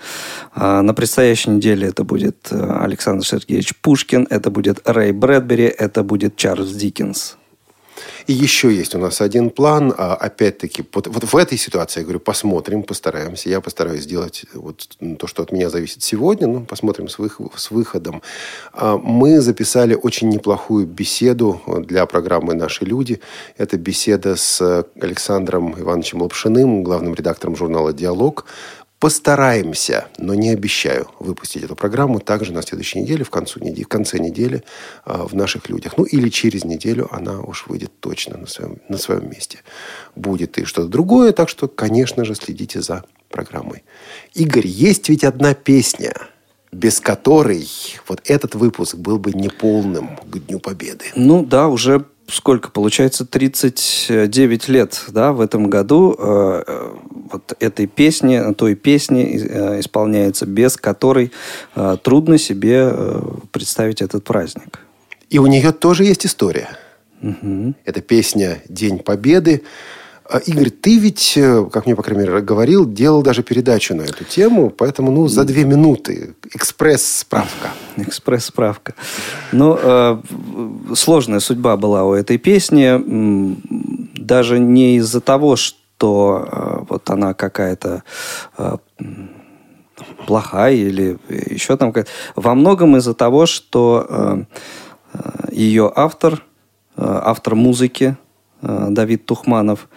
А 0.54 0.80
На 0.80 0.94
предстоящей 0.94 1.50
неделе 1.50 1.88
это 1.88 2.04
будет 2.04 2.48
э, 2.50 2.78
Александр 2.82 3.26
Сергеевич 3.26 3.74
Пушкин, 3.82 4.26
это 4.30 4.50
будет 4.50 4.80
Рэй 4.88 5.12
Брэдбери, 5.12 5.64
это 5.64 6.02
будет 6.02 6.36
Чарльз 6.36 6.72
Диккенс. 6.72 7.36
И 8.26 8.32
еще 8.32 8.74
есть 8.74 8.94
у 8.94 8.98
нас 8.98 9.20
один 9.20 9.50
план. 9.50 9.92
А, 9.96 10.14
Опять-таки, 10.14 10.84
вот, 10.94 11.06
вот 11.08 11.24
в 11.24 11.36
этой 11.36 11.58
ситуации, 11.58 12.00
я 12.00 12.04
говорю, 12.04 12.20
посмотрим, 12.20 12.82
постараемся. 12.82 13.50
Я 13.50 13.60
постараюсь 13.60 14.04
сделать 14.04 14.44
вот 14.54 14.88
то, 15.18 15.26
что 15.26 15.42
от 15.42 15.52
меня 15.52 15.68
зависит 15.68 16.02
сегодня. 16.02 16.46
Ну, 16.46 16.64
посмотрим 16.64 17.08
с, 17.08 17.18
вых- 17.18 17.52
с 17.56 17.70
выходом. 17.70 18.22
А, 18.72 18.96
Мы 18.96 19.40
записали 19.40 19.94
очень 19.94 20.30
неплохую 20.30 20.86
беседу 20.86 21.60
для 21.86 22.06
программы 22.06 22.54
«Наши 22.54 22.84
люди». 22.86 23.20
Это 23.58 23.76
беседа 23.76 24.36
с 24.36 24.86
Александром 25.00 25.78
Ивановичем 25.78 26.22
Лапшиным, 26.22 26.82
главным 26.82 27.14
редактором 27.14 27.56
журнала 27.56 27.92
«Диалог». 27.92 28.46
Постараемся, 29.04 30.08
но 30.16 30.32
не 30.32 30.48
обещаю 30.48 31.08
выпустить 31.18 31.62
эту 31.62 31.76
программу 31.76 32.20
также 32.20 32.54
на 32.54 32.62
следующей 32.62 33.00
неделе, 33.00 33.22
в, 33.22 33.28
концу 33.28 33.60
недели, 33.60 33.84
в 33.84 33.88
конце 33.88 34.18
недели 34.18 34.64
а, 35.04 35.26
в 35.26 35.34
наших 35.34 35.68
людях. 35.68 35.98
Ну, 35.98 36.04
или 36.04 36.30
через 36.30 36.64
неделю 36.64 37.14
она 37.14 37.42
уж 37.42 37.66
выйдет 37.66 37.92
точно 38.00 38.38
на 38.38 38.46
своем, 38.46 38.78
на 38.88 38.96
своем 38.96 39.28
месте. 39.28 39.58
Будет 40.16 40.56
и 40.56 40.64
что-то 40.64 40.88
другое, 40.88 41.32
так 41.32 41.50
что, 41.50 41.68
конечно 41.68 42.24
же, 42.24 42.34
следите 42.34 42.80
за 42.80 43.04
программой. 43.28 43.84
Игорь, 44.32 44.66
есть 44.66 45.10
ведь 45.10 45.22
одна 45.22 45.52
песня, 45.52 46.14
без 46.72 46.98
которой 46.98 47.68
вот 48.08 48.22
этот 48.24 48.54
выпуск 48.54 48.94
был 48.94 49.18
бы 49.18 49.34
неполным 49.34 50.16
к 50.16 50.38
Дню 50.38 50.60
Победы. 50.60 51.04
Ну 51.14 51.44
да, 51.44 51.68
уже 51.68 52.06
сколько 52.28 52.70
получается 52.70 53.24
39 53.24 54.68
лет, 54.68 55.04
да, 55.08 55.32
в 55.32 55.40
этом 55.40 55.68
году 55.68 56.16
э, 56.18 56.62
э, 56.66 56.94
вот 57.32 57.56
этой 57.60 57.86
песни, 57.86 58.54
той 58.54 58.74
песни 58.74 59.40
э, 59.40 59.80
исполняется, 59.80 60.46
без 60.46 60.76
которой 60.76 61.32
э, 61.74 61.96
трудно 62.02 62.38
себе 62.38 62.88
э, 62.90 63.20
представить 63.52 64.02
этот 64.02 64.24
праздник. 64.24 64.80
И 65.30 65.38
у 65.38 65.46
нее 65.46 65.72
тоже 65.72 66.04
есть 66.04 66.26
история. 66.26 66.68
Угу. 67.22 67.74
Это 67.84 68.00
песня 68.00 68.62
«День 68.68 68.98
Победы». 68.98 69.62
А, 70.34 70.38
Игорь, 70.38 70.70
ты 70.70 70.98
ведь, 70.98 71.34
э, 71.36 71.64
как 71.70 71.86
мне, 71.86 71.94
по 71.94 72.02
крайней 72.02 72.26
мере, 72.26 72.40
говорил, 72.40 72.92
делал 72.92 73.22
даже 73.22 73.44
передачу 73.44 73.94
на 73.94 74.02
эту 74.02 74.24
тему, 74.24 74.68
поэтому, 74.68 75.12
ну, 75.12 75.28
за 75.28 75.44
две 75.44 75.62
минуты 75.62 76.34
экспресс-справка. 76.52 77.68
Экспресс-справка. 77.96 78.94
Ну, 79.52 79.78
э, 79.80 80.20
сложная 80.96 81.38
судьба 81.38 81.76
была 81.76 82.02
у 82.02 82.14
этой 82.14 82.38
песни, 82.38 83.56
даже 84.18 84.58
не 84.58 84.96
из-за 84.96 85.20
того, 85.20 85.54
что 85.54 86.48
э, 86.50 86.84
вот 86.88 87.08
она 87.10 87.32
какая-то 87.34 88.02
плохая 90.26 90.74
или 90.74 91.16
еще 91.28 91.76
там 91.76 91.92
какая-то. 91.92 92.10
Во 92.34 92.56
многом 92.56 92.96
из-за 92.96 93.14
того, 93.14 93.46
что 93.46 94.46
ее 95.52 95.92
автор, 95.94 96.42
автор 96.96 97.54
музыки 97.54 98.16
Давид 98.90 99.26
Тухманов, 99.26 99.88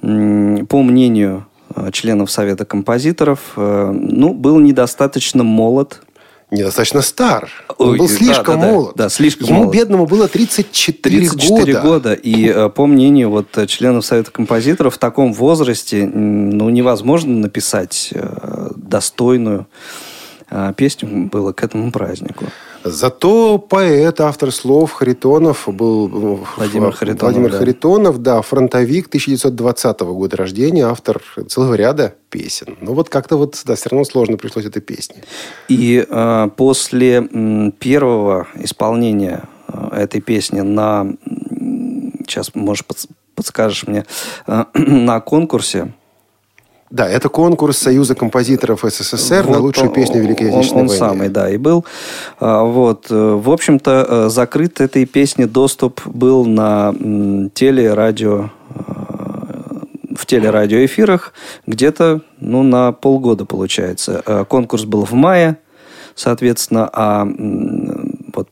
по 0.00 0.82
мнению 0.82 1.46
э, 1.74 1.90
членов 1.92 2.30
Совета 2.30 2.64
композиторов, 2.64 3.52
э, 3.56 3.90
ну, 3.92 4.34
был 4.34 4.58
недостаточно 4.58 5.42
молод. 5.42 6.02
Недостаточно 6.50 7.02
стар. 7.02 7.50
Он 7.76 7.90
Ой, 7.90 7.98
был 7.98 8.08
да, 8.08 8.14
слишком 8.14 8.60
да, 8.60 8.66
да. 8.66 8.72
молод. 8.72 8.92
Да, 8.96 9.08
слишком 9.10 9.48
Ему, 9.48 9.58
молод. 9.60 9.74
бедному, 9.74 10.06
было 10.06 10.28
34, 10.28 11.28
34 11.28 11.72
года. 11.74 11.82
года. 11.82 12.12
И 12.14 12.48
э, 12.48 12.70
по 12.70 12.86
мнению 12.86 13.30
вот 13.30 13.56
э, 13.58 13.66
членов 13.66 14.06
Совета 14.06 14.30
композиторов, 14.30 14.94
в 14.94 14.98
таком 14.98 15.32
возрасте 15.34 16.06
ну, 16.06 16.70
невозможно 16.70 17.34
написать 17.36 18.10
э, 18.14 18.70
достойную 18.76 19.66
э, 20.50 20.72
песню 20.76 21.28
было 21.30 21.52
к 21.52 21.62
этому 21.62 21.92
празднику. 21.92 22.46
Зато 22.84 23.58
поэт, 23.58 24.20
автор 24.20 24.52
слов 24.52 24.92
Харитонов 24.92 25.64
был... 25.66 26.08
э, 26.08 26.44
Владимир 26.56 26.92
Харитонов, 26.92 27.22
Владимир 27.22 27.50
да. 27.50 27.58
Харитонов, 27.58 28.18
да, 28.22 28.42
фронтовик 28.42 29.08
1920 29.08 30.00
года 30.00 30.36
рождения, 30.36 30.86
автор 30.86 31.20
целого 31.48 31.74
ряда 31.74 32.14
песен. 32.30 32.76
Но 32.80 32.94
вот 32.94 33.08
как-то 33.08 33.36
вот, 33.36 33.60
да, 33.64 33.74
все 33.74 33.90
равно 33.90 34.04
сложно 34.04 34.36
пришлось 34.36 34.64
этой 34.64 34.82
песне. 34.82 35.24
И 35.68 36.06
э, 36.08 36.48
после 36.56 37.28
первого 37.78 38.46
исполнения 38.54 39.44
э, 39.66 39.88
этой 40.02 40.20
песни 40.20 40.60
на... 40.60 41.06
Сейчас, 42.20 42.54
может, 42.54 42.86
подс- 42.86 43.08
подскажешь 43.34 43.86
мне, 43.86 44.04
э, 44.46 44.64
на 44.74 45.20
конкурсе, 45.20 45.92
Да, 46.90 47.06
это 47.08 47.28
конкурс 47.28 47.76
Союза 47.78 48.14
композиторов 48.14 48.80
СССР 48.82 49.44
на 49.46 49.54
Вот 49.58 49.60
лучшую 49.60 49.88
он- 49.88 49.94
песню 49.94 50.22
Великой 50.22 50.48
он- 50.50 50.54
Отечественной 50.60 50.82
он, 50.82 50.88
войны. 50.88 50.98
самый, 50.98 51.28
да, 51.28 51.50
и 51.50 51.56
был. 51.58 51.84
А, 52.40 52.62
Вот. 52.64 53.06
э, 53.10 53.14
В 53.34 53.50
общем-то, 53.50 54.06
э, 54.08 54.28
закрыт 54.30 54.80
этой 54.80 55.04
песне 55.04 55.46
доступ 55.46 56.00
был 56.06 56.46
на 56.46 56.94
м, 56.98 57.50
телерадио 57.50 58.50
э, 58.74 60.14
в 60.16 60.24
телерадиоэфирах 60.26 61.32
где-то 61.66 62.22
ну, 62.40 62.62
на 62.62 62.92
полгода, 62.92 63.44
получается. 63.44 64.44
Конкурс 64.48 64.84
был 64.84 65.04
в 65.04 65.12
мае, 65.12 65.58
соответственно, 66.14 66.88
а 66.92 67.26
вот 68.34 68.48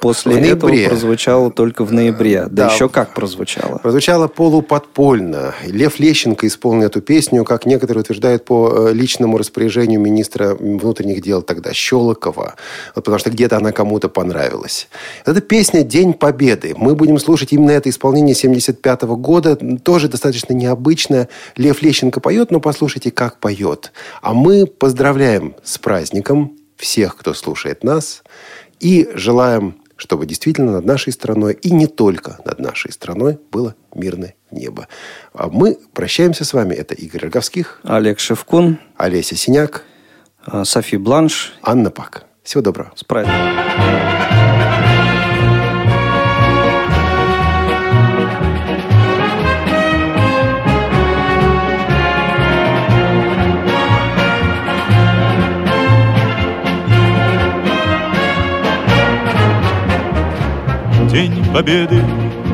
после 0.00 0.34
В 0.34 0.38
этого 0.38 0.70
прозвучало 0.88 1.50
только 1.50 1.84
в 1.84 1.92
ноябре. 1.92 2.46
Да, 2.50 2.68
Да. 2.68 2.74
еще 2.74 2.88
как 2.88 3.14
прозвучало. 3.14 3.78
Прозвучало 3.78 4.28
полуподпольно. 4.28 5.54
Лев 5.66 5.98
Лещенко 6.00 6.46
исполнил 6.46 6.86
эту 6.86 7.00
песню, 7.00 7.44
как 7.44 7.66
некоторые 7.66 8.00
утверждают, 8.00 8.44
по 8.44 8.88
э, 8.88 8.92
личному 8.92 9.38
распоряжению 9.38 10.00
министра 10.00 10.54
внутренних 10.54 11.22
дел 11.22 11.42
тогда, 11.42 11.72
Щелокова. 11.72 12.54
Вот 12.94 13.04
потому 13.04 13.18
что 13.18 13.30
где-то 13.30 13.56
она 13.58 13.72
кому-то 13.72 14.08
понравилась. 14.08 14.88
Это 15.26 15.40
песня 15.40 15.82
«День 15.82 16.14
Победы». 16.14 16.74
Мы 16.76 16.94
будем 16.94 17.18
слушать 17.18 17.52
именно 17.52 17.70
это 17.70 17.90
исполнение 17.90 18.34
75 18.34 19.02
года. 19.02 19.56
Тоже 19.82 20.08
достаточно 20.08 20.52
необычное. 20.54 21.28
Лев 21.56 21.82
Лещенко 21.82 22.20
поет, 22.20 22.50
но 22.50 22.60
послушайте, 22.60 23.10
как 23.10 23.38
поет. 23.38 23.92
А 24.22 24.32
мы 24.32 24.66
поздравляем 24.66 25.54
с 25.62 25.78
праздником 25.78 26.56
всех, 26.76 27.16
кто 27.16 27.34
слушает 27.34 27.84
нас. 27.84 28.22
И 28.80 29.08
желаем 29.14 29.76
чтобы 30.00 30.24
действительно 30.24 30.72
над 30.72 30.86
нашей 30.86 31.12
страной 31.12 31.52
и 31.52 31.70
не 31.70 31.86
только 31.86 32.38
над 32.44 32.58
нашей 32.58 32.90
страной 32.90 33.38
было 33.52 33.74
мирное 33.94 34.34
небо. 34.50 34.88
А 35.34 35.48
мы 35.48 35.78
прощаемся 35.92 36.44
с 36.44 36.54
вами. 36.54 36.74
Это 36.74 36.94
Игорь 36.94 37.24
Роговских, 37.24 37.80
Олег 37.84 38.18
Шевкун, 38.18 38.78
Олеся 38.96 39.36
Синяк, 39.36 39.84
э, 40.46 40.64
Софи 40.64 40.96
Бланш. 40.96 41.52
Анна 41.62 41.90
Пак. 41.90 42.24
Всего 42.42 42.62
доброго. 42.62 42.92
С 42.96 43.04
праздником. 43.04 44.59
Победы, 61.52 62.00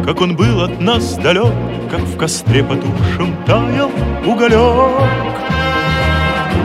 как 0.04 0.22
он 0.22 0.36
был 0.36 0.62
от 0.62 0.80
нас 0.80 1.16
далек, 1.16 1.52
Как 1.90 2.00
в 2.00 2.16
костре 2.16 2.64
потухшем 2.64 3.36
таял 3.44 3.90
уголек. 4.24 5.10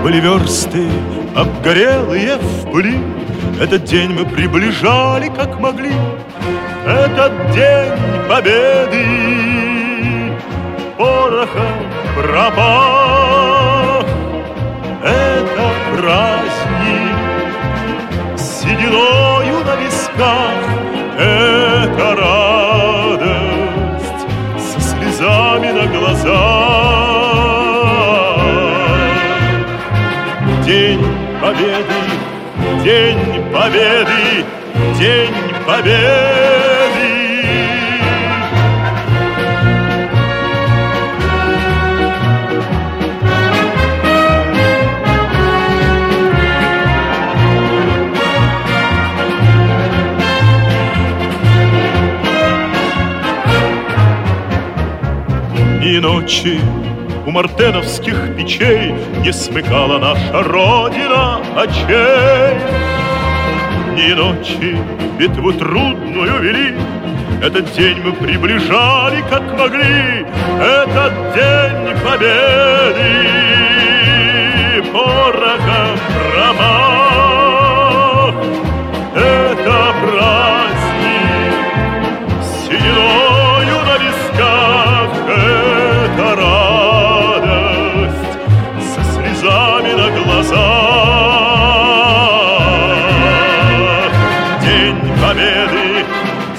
Были 0.01 0.21
версты, 0.21 0.87
обгорелые 1.35 2.37
в 2.37 2.71
пыли, 2.71 2.97
Этот 3.61 3.83
день 3.83 4.11
мы 4.11 4.25
приближали, 4.25 5.27
как 5.27 5.59
могли. 5.59 5.91
Этот 6.85 7.51
день 7.51 7.91
Победы 8.29 9.05
порохом 10.97 11.91
пропах. 12.15 14.05
Это 15.03 15.73
праздник 15.97 17.17
сединою 18.37 19.65
на 19.65 19.75
висках 19.75 20.80
Это 21.93 22.15
радость 22.15 23.27
со 24.57 24.79
слезами 24.79 25.71
на 25.71 25.85
глазах. 25.87 26.31
День 30.65 31.03
Победы, 31.41 32.01
День 32.83 33.51
Победы, 33.51 34.45
День 34.97 35.35
Победы 35.67 36.50
ночи 56.01 56.59
у 57.25 57.31
мартеновских 57.31 58.35
печей 58.35 58.93
Не 59.23 59.31
смыкала 59.31 59.99
наша 59.99 60.43
Родина 60.43 61.39
очей. 61.55 62.57
Ни 63.95 64.13
ночи 64.13 64.77
битву 65.19 65.53
трудную 65.53 66.41
вели, 66.41 66.73
Этот 67.43 67.71
день 67.73 68.01
мы 68.03 68.13
приближали, 68.13 69.23
как 69.29 69.43
могли, 69.57 70.25
Этот 70.59 71.13
день 71.35 71.95
победы 72.03 73.61
порохом 74.91 75.97
промах. 76.33 76.90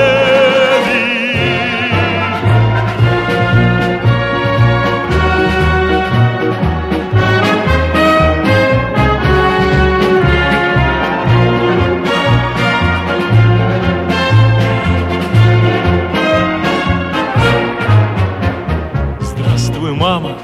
Здравствуй, 19.21 19.93
мама, 19.93 20.37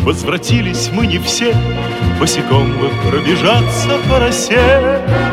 возвратились 0.00 0.90
мы 0.92 1.06
не 1.06 1.16
все, 1.16 1.54
Босиком 2.18 2.70
бы 2.72 2.90
пробежаться 3.02 3.88
по 4.10 4.18
росе. 4.18 5.29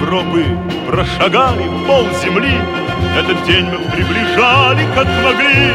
Европы 0.00 0.44
прошагали 0.86 1.64
пол 1.86 2.06
земли. 2.22 2.54
Этот 3.18 3.44
день 3.44 3.64
мы 3.64 3.78
приближали, 3.90 4.86
как 4.94 5.06
могли. 5.24 5.74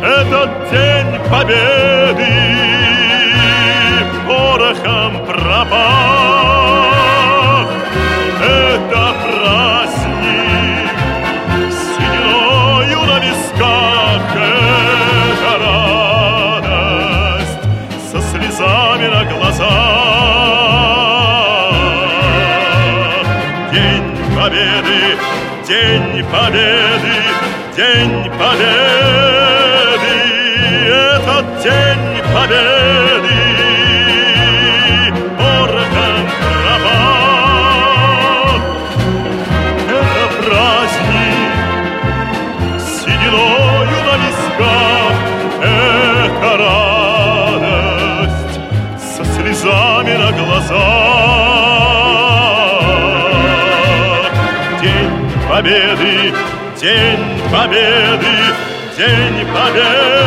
Этот 0.00 0.70
день 0.70 1.28
победы. 1.28 2.67
Победы, 26.30 27.22
День 27.74 28.30
Победы. 28.38 29.07
День 56.80 57.40
Победы, 57.50 58.26
День 58.96 59.44
Победы. 59.52 60.17